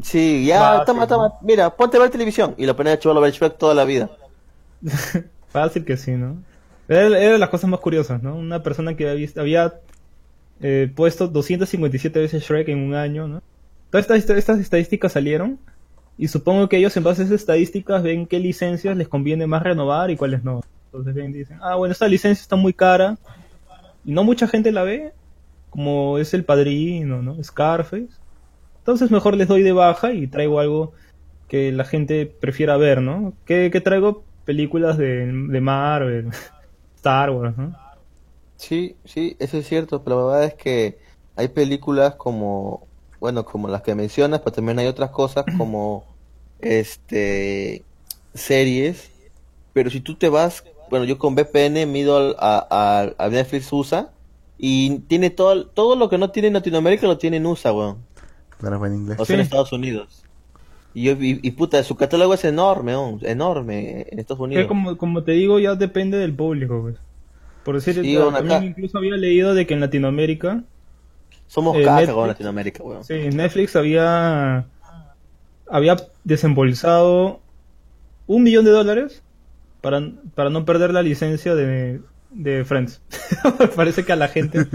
[0.02, 1.34] Sí, ya, Va, toma, toma.
[1.42, 2.54] Mira, ponte a ver televisión.
[2.56, 4.10] Y lo ponía a chaval a ver Shrek toda la vida.
[5.48, 6.36] Fácil que sí, ¿no?
[6.88, 8.34] Era, era de las cosas más curiosas, ¿no?
[8.34, 9.74] Una persona que había, visto- había
[10.60, 13.42] eh, puesto 257 veces Shrek en un año, ¿no?
[13.90, 15.58] Todas estas, estas estadísticas salieron
[16.16, 19.62] y supongo que ellos en base a esas estadísticas ven qué licencias les conviene más
[19.62, 20.60] renovar y cuáles no.
[20.86, 23.16] Entonces ven, dicen, ah, bueno, esta licencia está muy cara
[24.04, 25.12] y no mucha gente la ve,
[25.70, 27.42] como es El Padrino, ¿no?
[27.44, 28.08] Scarface.
[28.78, 30.94] Entonces mejor les doy de baja y traigo algo
[31.48, 33.38] que la gente prefiera ver, ¿no?
[33.46, 34.28] ¿Qué, qué traigo?
[34.44, 36.30] Películas de, de Marvel,
[36.96, 37.76] Star Wars, ¿no?
[38.56, 40.98] Sí, sí, eso es cierto, pero la verdad es que
[41.34, 46.06] hay películas como, bueno, como las que mencionas, pero también hay otras cosas como,
[46.58, 47.86] este,
[48.34, 49.14] series,
[49.72, 54.14] pero si tú te vas, bueno, yo con VPN mido a, a- a Netflix USA
[54.62, 57.98] y tiene todo, todo lo que no tiene en Latinoamérica lo tiene en USA, weón,
[58.58, 59.18] Claro, fue en inglés.
[59.18, 59.40] o sea, en.
[59.40, 60.22] Estados Unidos.
[60.92, 64.66] Y, yo, y, y puta, su catálogo es enorme, weón, enorme en Estados Que Unidos.
[64.66, 66.96] como, como te digo, ya depende del público, pues.
[67.64, 70.64] Por decir, Sí, acá- incluso había leído de que en Latinoamérica,
[71.46, 73.04] Somos eh, caca, Netflix- weón, en Latinoamérica, weón.
[73.04, 74.66] sí, Netflix había
[75.72, 77.40] había desembolsado
[78.26, 79.22] un millón de dólares
[79.80, 80.02] para,
[80.34, 82.00] para no perder la licencia de,
[82.30, 83.00] de Friends.
[83.76, 84.66] Parece que a la gente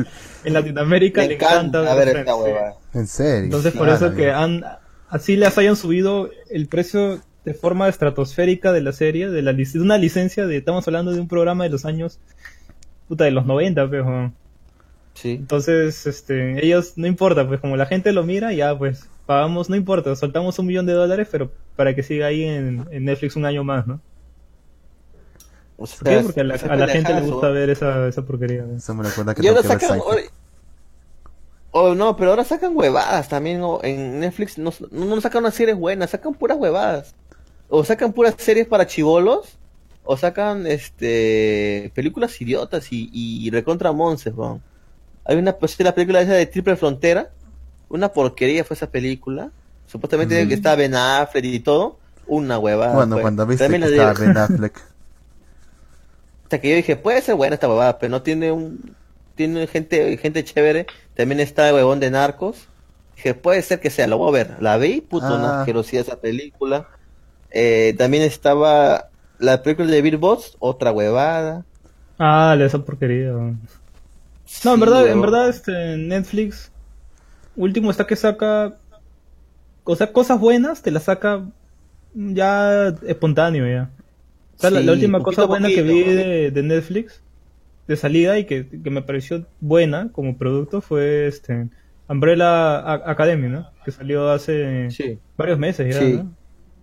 [0.44, 2.98] en Latinoamérica Me le encanta, encanta ver Friends, esta sí.
[2.99, 3.44] En serio.
[3.45, 4.64] Entonces por Claro, eso que han
[5.10, 9.72] así les hayan subido el precio de forma estratosférica de la serie, de la lic-
[9.73, 12.19] de una licencia de estamos hablando de un programa de los años
[13.07, 14.03] puta de los 90, pues.
[14.03, 14.34] weón.
[15.14, 15.32] Sí.
[15.32, 19.76] Entonces, este, ellos no importa, pues como la gente lo mira, ya pues pagamos, no
[19.76, 23.45] importa, soltamos un millón de dólares, pero para que siga ahí en, en Netflix un
[23.45, 24.02] año más, ¿no?
[25.77, 26.19] O sea, ¿Por qué?
[26.22, 28.64] Porque a la, esa a la gente le gusta ver esa, esa porquería.
[28.64, 28.77] ¿no?
[28.77, 29.99] Eso me recuerda que Y ahora que sacan.
[31.77, 33.60] Oh, no, pero ahora sacan huevadas también.
[33.61, 37.14] o en Netflix no, no, no sacan unas series buenas, sacan puras huevadas.
[37.68, 39.57] O sacan puras series para chivolos.
[40.06, 44.61] O sacan este películas idiotas y, y, recontra monces, weón.
[45.26, 47.31] Hay una pues, la película esa de Triple Frontera.
[47.89, 49.52] Una porquería fue esa película.
[49.88, 50.47] Supuestamente Mm.
[50.47, 51.97] que estaba Ben Affleck y todo.
[52.27, 52.93] Una huevada.
[52.93, 54.95] Bueno, cuando viste También que estaba Ben Affleck.
[56.46, 58.96] Hasta que yo dije, puede ser buena esta huevada, pero no tiene un...
[59.36, 60.88] Tiene gente, gente chévere.
[61.16, 62.70] También está el huevón de Narcos.
[63.18, 64.58] Dije, puede ser que sea, lo voy a ver.
[64.62, 65.36] La vi, puto, Ah.
[65.36, 66.88] una asquerosidad esa película.
[67.52, 69.10] Eh, también estaba
[69.40, 71.66] la película de Bill Boss, otra huevada.
[72.18, 73.34] Ah, esa porquería.
[73.34, 73.60] weón.
[74.64, 76.72] No, en verdad, en verdad, este, Netflix,
[77.56, 78.76] último está que saca
[79.86, 81.44] o sea, cosas buenas te las saca
[82.14, 83.90] ya espontáneo ya.
[84.57, 87.22] O sea, la- Sí, la, última poquito cosa buena que vi de, de Netflix
[87.88, 91.68] de salida y que, que me pareció buena como producto fue este
[92.07, 93.69] Umbrella Academy, ¿no?
[93.84, 95.19] Que salió hace Sí.
[95.38, 96.14] varios meses ya, Sí.
[96.14, 96.34] ¿no?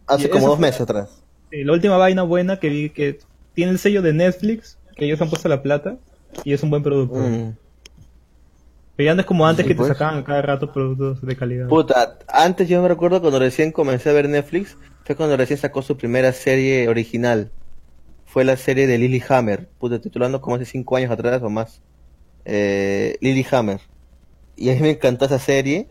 [0.07, 1.23] Hace Y como dos fue- meses atrás.
[1.51, 3.19] La última vaina buena que vi que
[3.55, 5.97] tiene el sello de Netflix, que ellos han puesto la plata
[6.44, 7.19] y es un buen producto.
[7.19, 7.55] Mm.
[8.97, 9.89] Pero ya no es como antes Sí, que pues.
[9.89, 11.69] te sacaban a cada rato productos de calidad.
[11.69, 15.82] Puta, antes yo me recuerdo cuando recién comencé a ver Netflix, fue cuando recién sacó
[15.82, 17.51] su primera serie original.
[18.33, 21.83] Fue la serie de Lily Hammer, puta, titulando como hace cinco años atrás o más.
[22.47, 23.81] Eh, Lily Hammer.
[24.57, 25.89] Y a mí me encantó esa serie,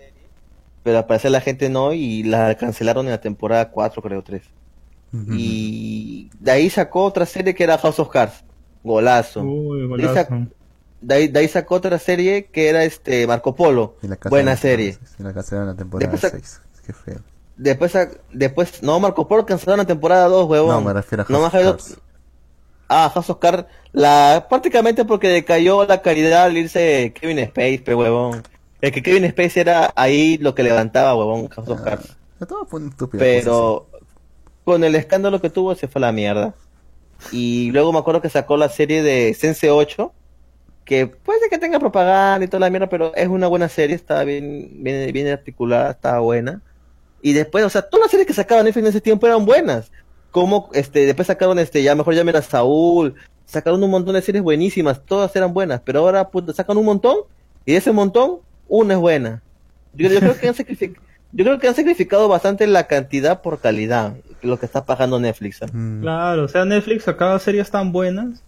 [0.83, 4.41] pero al parecer la gente no y la cancelaron en la temporada 4, creo, 3.
[5.37, 8.43] Y de ahí sacó otra serie que era House of Cards.
[8.83, 9.41] Golazo.
[9.43, 10.51] Uy, De ahí, sac- golazo.
[11.01, 13.97] de ahí- de ahí sacó otra serie que era este Marco Polo.
[14.29, 14.97] Buena serie.
[15.19, 16.61] Y la casa de la temporada Después sac- 6.
[16.85, 17.19] Qué feo.
[17.57, 17.93] Después,
[18.33, 20.69] después, no, Marco Polo cancelaron la temporada 2, huevón.
[20.71, 21.97] No, me refiero a House of Cards.
[22.93, 27.95] Ah, House of Cards, la, prácticamente porque decayó la calidad al irse Kevin Space, pe
[27.95, 28.43] huevón.
[28.81, 32.17] El que Kevin Space era ahí lo que levantaba, huevón, House of Cards.
[32.71, 33.19] Un estúpido.
[33.23, 33.87] Pero
[34.65, 36.53] con el escándalo que tuvo se fue a la mierda.
[37.31, 40.11] Y luego me acuerdo que sacó la serie de Sense 8,
[40.83, 44.25] que puede que tenga propaganda y toda la mierda, pero es una buena serie, estaba
[44.25, 46.61] bien, bien, bien articulada, estaba buena.
[47.21, 49.91] Y después, o sea, todas las series que sacaban en ese tiempo eran buenas.
[50.31, 54.43] Como, este, después sacaron, este, ya mejor llamen a Saúl, sacaron un montón de series
[54.43, 57.17] buenísimas, todas eran buenas, pero ahora, puta, sacan un montón,
[57.65, 58.37] y de ese montón,
[58.69, 59.41] una es buena.
[59.93, 60.95] Yo, yo creo que han sacrific-
[61.33, 65.61] yo creo que han sacrificado bastante la cantidad por calidad, lo que está pagando Netflix.
[65.61, 65.65] ¿eh?
[65.71, 68.41] Mm, Claro, o sea, Netflix sacaba series tan buenas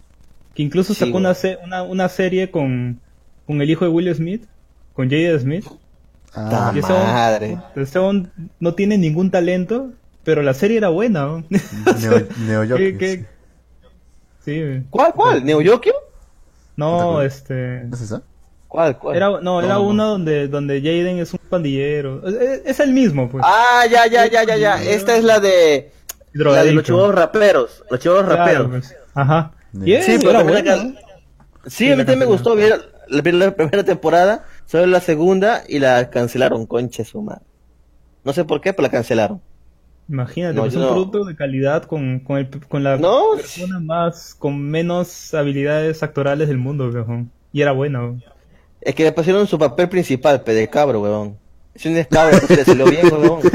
[0.54, 2.98] que incluso Sí, sacó una, se- una, una serie con,
[3.46, 4.44] con el hijo de Will Smith,
[4.94, 5.66] con Jada Smith.
[6.34, 7.58] Ah, Y ese madre.
[7.76, 9.90] ese hombre no tiene ningún talento,
[10.24, 11.24] pero la serie era buena.
[11.26, 11.44] ¿no?
[11.48, 12.26] Neo,
[12.66, 13.26] Neo ¿Qué- qué?
[14.44, 14.84] Sí.
[14.90, 15.44] ¿Cuál, cuál?
[15.44, 15.94] ¿Neo Yokio?
[16.76, 17.82] no, este...
[17.84, 18.22] ¿No es esa?
[18.68, 19.16] ¿Cuál, cuál?
[19.16, 19.82] Era, no, era no.
[19.82, 22.26] una donde, donde Jaden es un pandillero.
[22.64, 23.44] Es, el mismo, pues.
[23.46, 24.82] Ah, ya, ya, ya, ya, ya.
[24.82, 25.92] Esta es la de,
[26.32, 27.84] la de los chivos raperos.
[27.88, 28.68] Los chivos Claro, raperos.
[28.68, 28.96] pues.
[29.14, 29.52] Ajá.
[29.72, 30.64] Sí, Y es- Sí, pero era la buena.
[30.76, 30.98] can-
[31.66, 32.56] Sí, a mí también me gustó.
[32.56, 32.64] Vi
[33.08, 37.42] la, primera temporada, solo la segunda y la cancelaron, conche su madre.
[38.24, 39.40] No sé por qué, pero la cancelaron.
[40.08, 40.92] Imagínate, No, pues yo un no.
[40.92, 43.36] producto de calidad con, con, el, con la No.
[43.36, 47.30] persona más, con menos habilidades actorales del mundo, weón.
[47.52, 48.22] Y era buena, weón.
[48.82, 51.38] Es que le pusieron su papel principal, pe de cabro, huevón.
[51.74, 53.40] Es un cabro, pues le salió bien, huevón.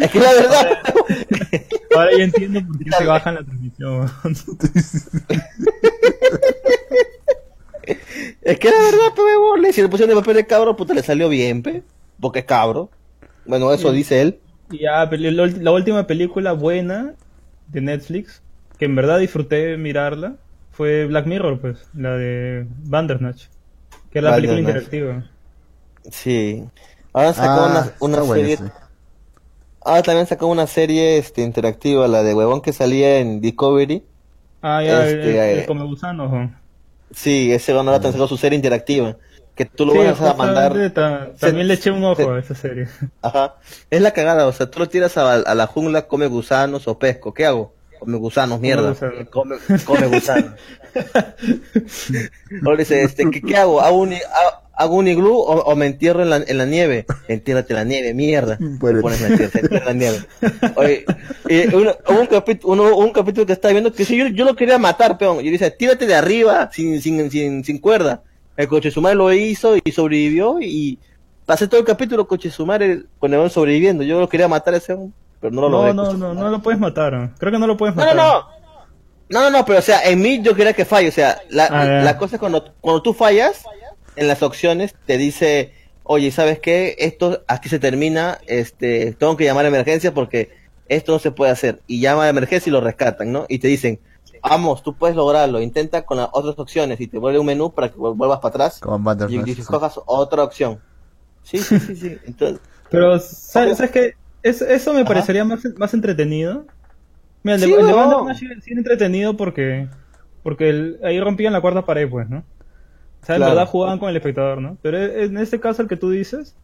[0.00, 0.68] es que la verdad,
[1.96, 4.10] Ahora ya entiendo por qué se bajan la transmisión, weón.
[8.42, 9.22] es que la verdad, pe
[9.60, 11.82] le- si le pusieron el papel de cabro, puta, le salió bien, pe.
[12.20, 12.90] Porque es cabro.
[13.46, 14.40] Bueno, eso dice él.
[14.70, 17.14] Y ya, la, la última película buena
[17.68, 18.42] de Netflix,
[18.78, 20.36] que en verdad disfruté mirarla,
[20.70, 23.44] fue Black Mirror, pues, la de Bandersnatch,
[24.10, 25.24] que es la película interactiva.
[26.10, 26.64] Sí.
[27.12, 28.58] Ahora sacó Ah, una, bueno serie.
[29.80, 34.02] Ahora también sacó una serie este, interactiva, la de huevón que salía en Discovery.
[34.62, 36.56] Ah, ya, Este, el- el eh, come gusanos, weón.
[37.10, 39.16] Sí, ese bueno ahora también sacó su serie interactiva.
[39.54, 40.72] Que tú lo Sí, vas a mandar.
[40.74, 40.90] Se-
[41.38, 42.88] también le eché un ojo se- a esa serie.
[43.22, 43.54] Ajá.
[43.90, 46.98] Es la cagada, o sea, tú lo tiras a, a la jungla, come gusanos o
[46.98, 47.32] pesco.
[47.32, 47.72] ¿Qué hago?
[48.00, 48.94] Come gusanos, mierda.
[49.30, 50.52] Come, come gusanos.
[52.64, 53.80] Ahora dice, este, ¿qué, qué hago?
[53.80, 54.14] ¿Hago un,
[54.74, 57.06] hago un iglú o, o me entierro en la, en la nieve?
[57.28, 58.56] Entiérrate en la nieve, mierda.
[58.58, 59.02] Te Muérete.
[59.02, 60.18] pones la tierra, te entierras en la nieve.
[60.76, 61.04] Oye,
[61.48, 64.44] y uno- hubo un, capítulo, uno- un capítulo que estaba viendo que sí, yo, yo
[64.44, 65.36] lo quería matar, peón.
[65.40, 68.22] Yo dice, tírate de arriba sin, sin, sin, sin cuerda.
[68.56, 70.98] El coche su madre lo hizo y sobrevivió y
[71.46, 74.02] pasé todo el capítulo coche su madre con el sobreviviendo.
[74.04, 74.96] Yo lo quería matar a ese
[75.40, 75.94] pero no lo No, logré.
[75.94, 77.32] no, no, no lo puedes matar.
[77.38, 78.16] Creo que no lo puedes matar.
[78.16, 78.54] no, no.
[79.30, 81.08] No, no, no, pero o sea, en mí yo quería que falle.
[81.08, 83.64] O sea, la, Ah, la cosa es cuando, cuando tú fallas,
[84.16, 85.72] en las opciones te dice,
[86.02, 86.94] oye, ¿sabes qué?
[86.98, 90.50] Esto aquí se termina, este, tengo que llamar a emergencia porque
[90.88, 91.80] esto no se puede hacer.
[91.86, 93.46] Y llama a emergencia y lo rescatan, ¿no?
[93.48, 93.98] Y te dicen,
[94.48, 97.90] vamos, tú puedes lograrlo, intenta con las otras opciones y te vuelve un menú para
[97.90, 99.62] que vuel- vuelvas para atrás Como y, Bandersnatch, y sí.
[99.64, 100.82] cojas otra opción.
[101.42, 102.20] Sí, sí, sí, sí.
[102.24, 104.12] Entonces, Pero, ¿sabes, sabes qué?
[104.42, 106.70] Es- eso me parecería más, más entretenido.
[107.42, 107.94] Mira, el de, Sí, el de huevón.
[107.94, 109.90] Bandersnatch sí sí entretenido porque,
[110.42, 112.40] porque el- ahí rompían la cuarta pared, pues, ¿no?
[112.40, 113.46] O sea, en Claro.
[113.46, 114.78] verdad jugaban con el espectador, ¿no?
[114.82, 116.58] Pero e- en este caso, el que tú dices,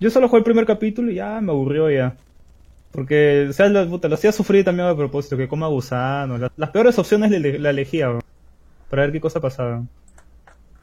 [0.00, 2.20] yo solo jugué el primer capítulo y ya me aburrió ya.
[2.90, 6.38] Porque, o sea, lo, puta, lo hacía sufrir también a propósito, que coma gusano.
[6.38, 8.22] Las, las peores opciones le, la elegía, weón,
[8.90, 9.84] para ver qué cosa pasaba.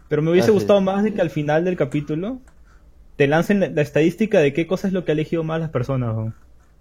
[0.07, 2.39] Pero me hubiese Ah, gustado más de que al final del capítulo
[3.17, 5.69] te lancen la, la estadística de qué cosa es lo que ha elegido más las
[5.71, 6.15] personas.
[6.15, 6.35] weón.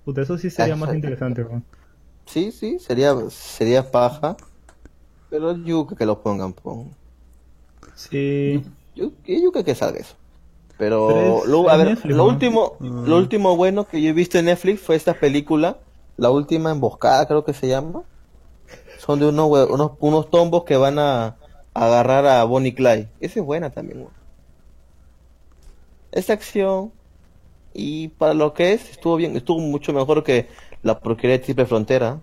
[0.05, 1.43] Puta, eso sí sería más interesante.
[1.45, 1.65] weón.
[2.27, 4.37] Sí, sí, sería, sería paja.
[5.31, 6.97] Pero yuca que lo pongan, pon.
[7.95, 8.63] Sí.
[8.95, 10.17] Yo, yo yuca que salga eso.
[10.77, 12.31] Pero, lo, a ver, Netflix, lo ¿no?
[12.31, 15.79] último, lo último bueno que yo he visto en Netflix fue esta película,
[16.17, 18.03] la última emboscada creo que se llama.
[18.99, 21.37] Son de unos, unos, unos tombos que van a,
[21.75, 23.09] a agarrar a Bonnie Clyde.
[23.21, 24.13] Esa es buena también, weón.
[26.11, 26.93] Esta acción
[27.75, 30.49] y para lo que es, estuvo bien, estuvo mucho mejor que
[30.83, 32.21] la porquería de Triple Frontera.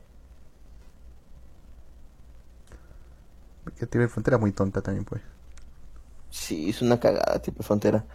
[3.78, 5.22] Que tiene frontera muy tonta también, pues.
[6.30, 8.06] Sí, es una cagada Triple Frontera.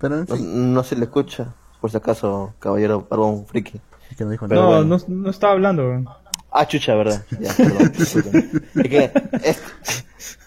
[0.00, 3.80] Pero en No, fin, no se le escucha, por si acaso, caballero barbón friki.
[4.10, 4.80] es que no dijo Pero nada.
[4.82, 5.04] no, bueno.
[5.08, 5.82] no, no estaba hablando.
[5.84, 6.08] weón.
[6.50, 7.22] Ah, chucha, verdad.
[7.40, 7.92] Ya, perdón.
[7.94, 9.12] Es que
[9.42, 9.60] es-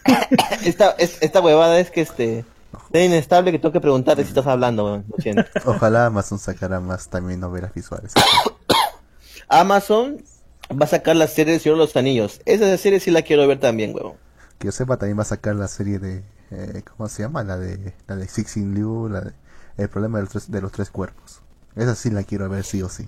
[0.65, 2.45] esta, es- esta huevada es que este
[2.91, 5.05] es inestable que tengo que preguntarte si estás hablando, weón.
[5.15, 5.43] Lo siento.
[5.65, 8.13] Ojalá Amazon sacara más también novelas visuales.
[9.49, 10.23] Amazon
[10.71, 12.41] va a sacar la serie de Señor de los Anillos.
[12.45, 14.13] Esa serie sí la quiero ver también, weón.
[14.57, 16.23] Que yo sepa, también va a sacar la serie de.
[16.51, 17.43] eh, ¿Cómo se llama?
[17.43, 19.31] La de la de Sixing Liu, la de,
[19.77, 21.41] El problema de los, tres, de los tres cuerpos.
[21.75, 23.07] Esa sí la quiero ver sí o sí.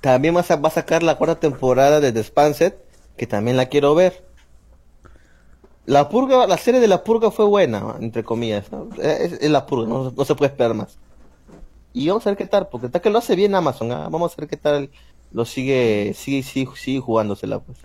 [0.00, 2.78] También va a, sa- va a sacar la cuarta temporada de The Expanse,
[3.16, 4.24] que también la quiero ver.
[5.86, 8.70] La purga, la serie de la purga fue buena, entre comillas.
[8.70, 8.88] ¿no?
[9.02, 10.98] Es, es la purga, no, no se puede esperar más.
[11.94, 13.90] Y vamos a ver qué tal, porque está que lo hace bien Amazon.
[13.92, 14.08] ¿ah?
[14.10, 14.90] Vamos a ver qué tal
[15.32, 17.78] lo sigue, sigue, sigue, sigue jugándosela, pues.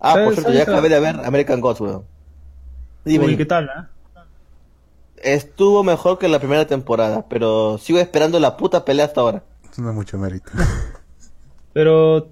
[0.00, 2.04] Ah, por ¿Sabes- cierto, ya acabé de ver American Gods, weón.
[3.04, 3.36] Dime, Uy.
[3.36, 3.68] ¿qué tal?
[3.68, 3.90] ah?
[5.24, 9.42] Estuvo mejor que la primera temporada, pero sigo esperando la puta pelea hasta ahora.
[9.70, 10.50] Eso no es mucho mérito.
[11.72, 12.28] Pero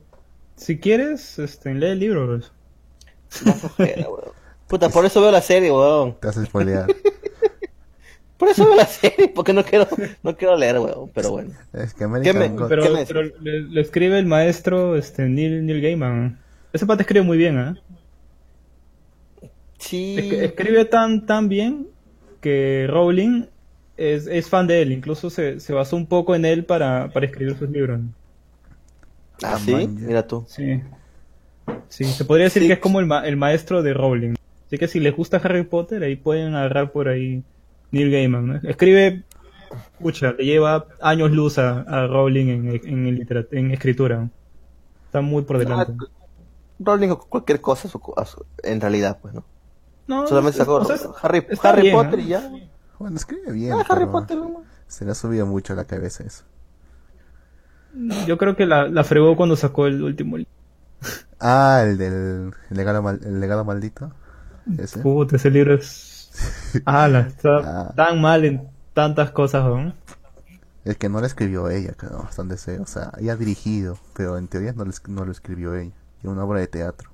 [0.57, 2.27] si quieres, este, lee el libro.
[2.27, 2.53] pues.
[3.79, 4.21] Weón.
[4.69, 6.17] Puta, por eso veo la serie, weón.
[6.21, 6.87] Te hace spoilear.
[8.39, 9.87] Por eso veo la serie, porque no quiero,
[10.25, 11.53] no quiero leer, weón, pero bueno.
[11.73, 15.29] es que American me- God- Pero, ¿qué me pero le, le escribe el maestro este,
[15.29, 16.41] Neil, Neil Gaiman.
[16.73, 17.77] Ese pata escribe muy bien, ¿ah?
[19.79, 20.17] Sí.
[20.19, 21.87] Es- Escribe tan, tan bien
[22.43, 23.47] que Rowling
[23.97, 24.93] es, es fan de él.
[24.93, 28.01] Incluso se, se basó un poco en él para, para escribir sus libros.
[29.43, 29.89] Ah, sí, Tamaño.
[30.07, 30.45] mira tú.
[30.49, 30.83] Sí.
[31.89, 32.69] Sí, se podría decir Sí.
[32.69, 34.35] que es como el, ma- el maestro de Rowling.
[34.67, 37.43] Así que si les gusta Harry Potter, ahí pueden agarrar por ahí
[37.91, 38.47] Neil Gaiman.
[38.47, 38.69] ¿no?
[38.69, 39.23] Escribe,
[40.01, 44.29] pucha, le lleva años luz a, a Rowling en, en, en literat- en escritura.
[45.07, 45.93] Está muy por delante.
[46.01, 46.07] Ah,
[46.79, 47.89] Rowling o cualquier cosa
[48.65, 49.45] en realidad, pues, ¿no?
[50.07, 52.23] No, Solamente es- sacó o sea, es- Harry, está Harry bien, Potter ¿eh?
[52.23, 52.51] y ya.
[52.99, 53.73] Bueno, escribe bien.
[53.75, 54.63] Ah, Harry Potter, ¿no?
[54.87, 56.45] Se le ha subido mucho a la cabeza eso.
[58.27, 60.51] Yo creo que la, la fregó cuando sacó el último libro.
[61.41, 64.13] Ah, el del el legado, mal- el legado maldito.
[64.79, 65.01] Ese.
[65.01, 66.31] Puta, ese libro es...
[66.87, 67.57] Ala, está
[67.89, 67.93] Ah.
[67.95, 69.93] tan mal en tantas cosas, ¿no?
[70.85, 72.79] El que no lo escribió ella, creo, hasta donde sé.
[72.81, 75.93] O sea, ella ha dirigido, pero en teoría no lo, no lo escribió ella.
[76.21, 77.11] Es una obra de teatro.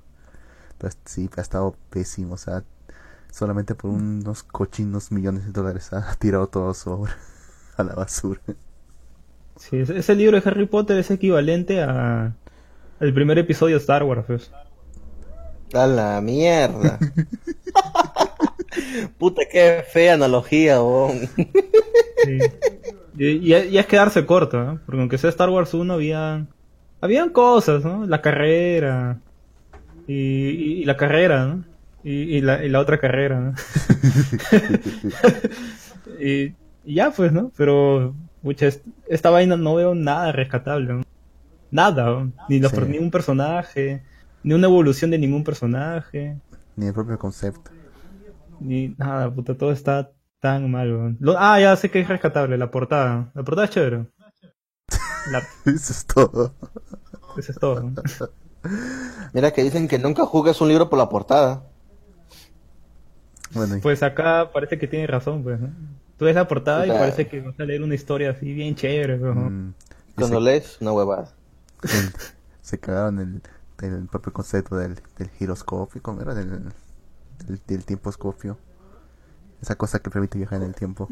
[0.77, 2.35] Pero sí, ha estado pésimo.
[2.35, 2.63] O sea,
[3.31, 7.15] solamente por unos cochinos millones de dólares ha tirado toda su obra
[7.77, 8.41] a la basura.
[9.55, 12.33] Sí, ese, libro de Harry Potter es equivalente a
[12.99, 14.23] el primer episodio de Star Wars.
[14.25, 14.51] pues.
[15.73, 16.97] A la mierda.
[19.17, 21.27] Puta, qué fea analogía, weón.
[22.23, 22.37] Sí.
[23.17, 24.79] Y, y- y es quedarse corto, ¿no?
[24.85, 26.45] Porque aunque sea Star Wars 1, había,
[27.01, 28.05] habían cosas, ¿no?
[28.05, 29.19] La carrera.
[30.07, 31.63] Y, y- y la carrera, ¿no?
[32.03, 33.53] Y, y la, y la otra carrera, ¿no?
[36.19, 36.55] y,
[36.85, 37.51] y ya, pues, ¿no?
[37.57, 41.03] Pero, pucha, es- esta vaina no veo nada rescatable, ¿no?
[41.71, 42.31] Nada, ¿no?
[42.47, 42.75] Ni, Sí.
[42.87, 44.03] ni un personaje,
[44.43, 46.37] ni una evolución de ningún personaje.
[46.75, 47.71] Ni el propio concepto.
[48.59, 51.17] Ni nada, puta, todo está tan mal.
[51.19, 53.31] Lo- ah, ya sé que es rescatable, la portada.
[53.35, 54.05] La portada es chévere.
[55.31, 56.53] La- Eso es todo.
[57.37, 57.91] eso es todo.
[59.33, 61.63] Mira que dicen que nunca jugas un libro por la portada.
[63.53, 65.69] Bueno, y- Pues acá parece que tiene razón, pues, ¿no?
[66.17, 68.53] Tú ves la portada y O sea- parece que vas a leer una historia así
[68.53, 69.49] bien chévere, pues, ¿no?
[69.49, 69.73] mm,
[70.15, 71.33] Cuando se, lees, una huevada.
[72.61, 73.41] se cagaron el,
[73.87, 76.01] el propio concepto del, del giroscopio.
[76.01, 76.33] ¿Cómo era?
[76.35, 76.49] Del,
[77.47, 78.57] del, del tiemposcopio.
[79.61, 81.07] Esa cosa que permite viajar en el tiempo.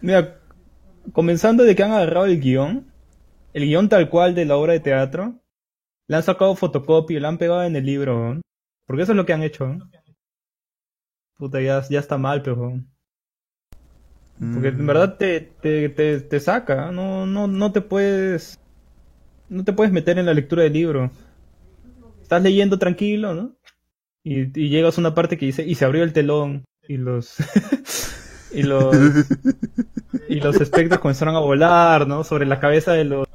[0.00, 0.38] Mira,
[1.12, 2.86] comenzando de que han agarrado el guion,
[3.52, 5.34] el guion tal cual de la obra de teatro,
[6.08, 8.40] le han sacado fotocopia lo han pegado en el libro, ¿no?
[8.86, 9.88] Porque eso es lo que han hecho, ¿no?
[11.40, 12.80] Puta, ya, ya está mal, pero...
[14.50, 18.58] Porque en Mm, verdad te, te, te, te saca, no, no, no te puedes,
[19.48, 21.12] no te puedes meter en la lectura del libro.
[22.22, 23.56] Estás leyendo tranquilo, ¿no?
[24.24, 27.36] Y, y llegas a una parte que dice, y se abrió el telón, y los,
[28.50, 29.14] y los
[30.26, 32.24] y los espectros comenzaron a volar, ¿no?
[32.24, 33.26] Sobre la cabeza de los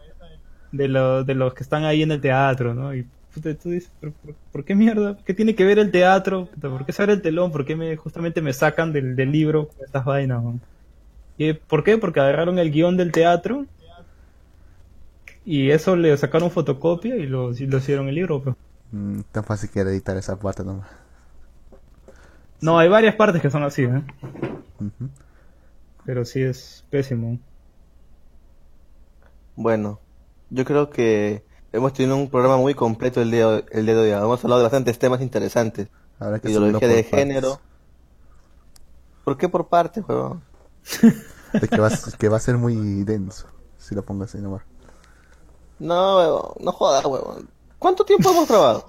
[0.71, 2.95] de los de los que están ahí en el teatro, ¿no?
[2.95, 5.17] Y puta, tú dices, ¿por, por, por qué mierda?
[5.25, 6.47] ¿Qué tiene que ver el teatro?
[6.59, 7.51] ¿Por qué se abre el telón?
[7.51, 10.41] ¿Por qué me justamente me sacan del, del libro con estas vainas?
[11.37, 11.97] ¿Y por qué?
[11.97, 13.65] Porque agarraron el guion del teatro
[15.43, 18.41] y eso le sacaron fotocopia y lo, y lo hicieron el libro.
[18.41, 18.55] Pues.
[18.91, 20.87] Mm, tan fácil que era editar esa parte nomás.
[22.61, 24.01] No, hay varias partes que son así, ¿eh?
[26.05, 27.37] Pero sí es pésimo.
[29.55, 29.99] Bueno,
[30.49, 31.43] yo creo que
[31.75, 34.09] hemos tenido un programa muy completo el día, el día de hoy.
[34.23, 35.87] Hemos hablado de bastantes temas interesantes.
[36.19, 37.19] Habrá que Ideología de por partes.
[37.19, 37.59] género.
[39.23, 40.41] ¿Por qué por partes, huevón?
[41.53, 42.75] Es que va, a- que va a ser muy
[43.05, 43.47] denso
[43.77, 44.63] si lo pongo así nomás.
[45.79, 47.47] No, huevón, no jodas, huevón.
[47.79, 48.85] ¿Cuánto tiempo hemos grabado?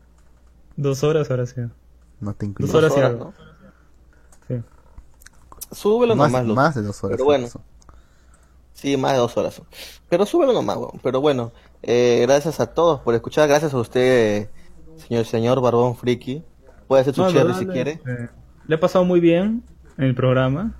[0.76, 1.62] Dos horas ahora sí.
[2.20, 2.70] No te incluyo.
[2.70, 3.24] Dos horas y horas, algo.
[3.26, 3.34] ¿no?
[4.48, 4.62] Sí.
[5.72, 7.16] Súbelo más, nomás, más de dos horas.
[7.16, 7.48] Pero bueno.
[8.74, 9.62] Sí, más de dos horas.
[10.08, 11.00] Pero súbelo nomás, weón.
[11.02, 11.50] Pero bueno,
[11.82, 13.48] eh, gracias a todos por escuchar.
[13.48, 14.48] Gracias a usted,
[14.96, 16.42] señor señor Barbón Friki.
[16.88, 18.00] Puede hacer su No, cherry si quiere.
[18.06, 18.28] eh,
[18.66, 19.62] le he pasado muy bien
[19.98, 20.74] en el programa.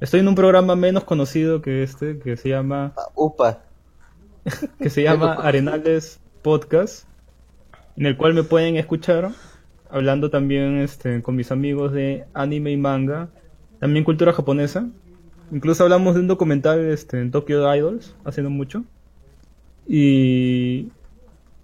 [0.00, 3.60] Estoy en un programa menos conocido que este, que se llama, Ah, Upa.
[4.78, 7.06] que se llama Arenales Podcast,
[7.96, 9.30] en el cual me pueden escuchar
[9.90, 13.28] hablando también este, con mis amigos de anime y manga,
[13.78, 14.86] también cultura japonesa.
[15.52, 18.84] Incluso hablamos de un documental este, en Tokyo Idols, hace no mucho.
[19.86, 20.90] Y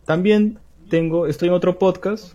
[0.04, 2.34] también tengo, estoy en otro podcast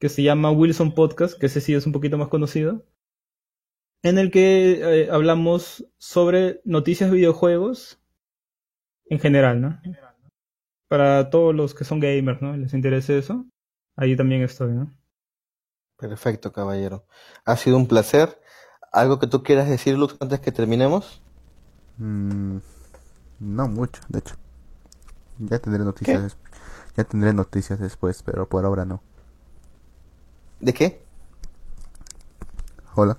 [0.00, 2.84] que se llama Wilson Podcast, que ese sí es un poquito más conocido,
[4.02, 8.00] en el que eh, hablamos sobre noticias de videojuegos
[9.10, 9.80] en general, ¿no?
[10.88, 12.56] Para todos los que son gamers, ¿no?
[12.56, 13.44] Les interese eso,
[13.94, 14.96] ahí también estoy, ¿no?
[15.98, 17.04] Perfecto, caballero.
[17.44, 18.40] Ha sido un placer.
[18.90, 21.22] ¿Algo que tú quieras decir, Luz, antes que terminemos?
[21.98, 22.56] Mm,
[23.38, 24.34] no mucho, de hecho.
[25.40, 26.36] Ya tendré noticias.
[26.96, 29.02] Ya tendré noticias después, pero por ahora no.
[30.60, 31.00] ¿De qué?
[32.94, 33.16] Hola.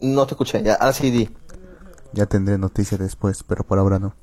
[0.00, 0.62] No, te escuché.
[0.62, 1.28] Ya, ahora sí di.
[2.12, 4.14] Ya tendré noticias después, pero por ahora no.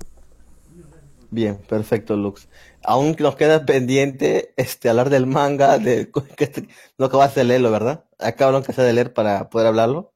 [1.29, 2.49] Bien, perfecto, Lux.
[2.83, 8.03] Aún nos queda pendiente este hablar del manga, de que no acabaste de leerlo, ¿verdad?
[8.19, 10.11] Acabaron que de leer para poder hablarlo.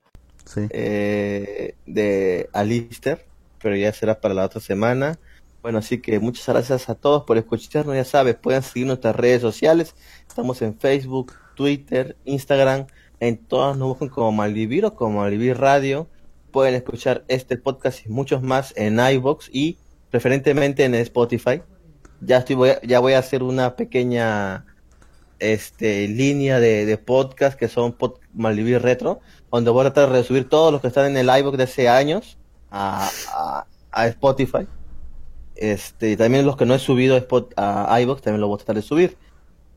[0.46, 0.62] Sí.
[0.70, 3.26] eh, de Alister,
[3.62, 5.18] pero ya será para la otra semana.
[5.66, 7.96] Bueno, así que muchas gracias a todos por escucharnos.
[7.96, 9.96] Ya sabes, pueden seguir nuestras redes sociales.
[10.28, 12.86] Estamos en Facebook, Twitter, Instagram.
[13.20, 16.08] En todas nos buscan como Malvivir o como Malvivir Radio.
[16.52, 19.80] Pueden escuchar este podcast y muchos más en iBox y
[20.12, 21.64] preferentemente en Spotify.
[22.22, 24.68] Ya estoy, voy a- ya voy a hacer una pequeña
[25.40, 29.20] este línea de, de podcast que son pod, Malvivir Retro,
[29.52, 31.90] donde voy a tratar de subir todos los que están en el iBox de hace
[31.90, 32.38] años
[32.70, 33.66] a
[34.10, 34.68] Spotify.
[35.56, 38.58] Este, también los que no he subido a, Spot, a iVoox también lo voy a
[38.58, 39.18] tratar de subir.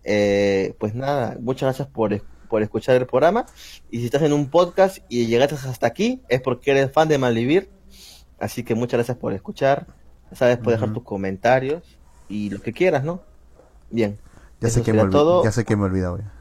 [0.04, 3.46] Eh, pues nada, muchas gracias por, por escuchar el programa.
[3.90, 7.18] Y si estás en un podcast y llegaste hasta aquí, es porque eres fan de
[7.18, 7.70] Malvivir.
[8.38, 9.86] Así que muchas gracias por escuchar.
[10.30, 11.98] Ya sabes, puedes dejar tus comentarios
[12.28, 13.22] y lo que quieras, ¿no?
[13.90, 14.18] Bien.
[14.60, 15.44] Ya sé que me todo.
[15.44, 16.32] ya sé que me he olvidado ya.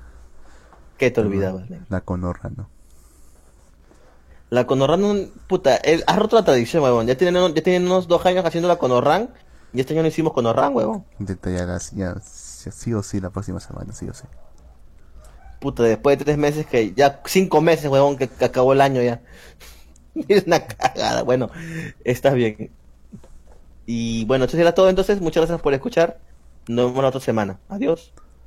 [0.97, 1.65] ¿Qué te olvidabas?
[1.89, 2.69] La conorra, ¿no?
[4.49, 7.07] La Conorran, puta, él ha roto la tradición, huevón.
[7.07, 9.29] Ya tienen, ya tienen unos dos años haciendo la Conorran
[9.73, 11.05] y este año no hicimos Conorran, huevón.
[11.19, 11.35] Ya,
[11.95, 14.23] ya, sí o sí la próxima semana, sí o sí.
[15.59, 19.01] Puta, después de tres meses que ya, cinco meses, huevón, que, que acabó el año
[19.01, 19.21] ya.
[20.27, 21.23] Es una cagada.
[21.23, 21.49] Bueno,
[22.03, 22.71] está bien.
[23.85, 25.21] Y bueno, eso será todo entonces.
[25.21, 26.19] Muchas gracias por escuchar.
[26.67, 27.59] Nos vemos la otra semana.
[27.69, 28.13] Adiós.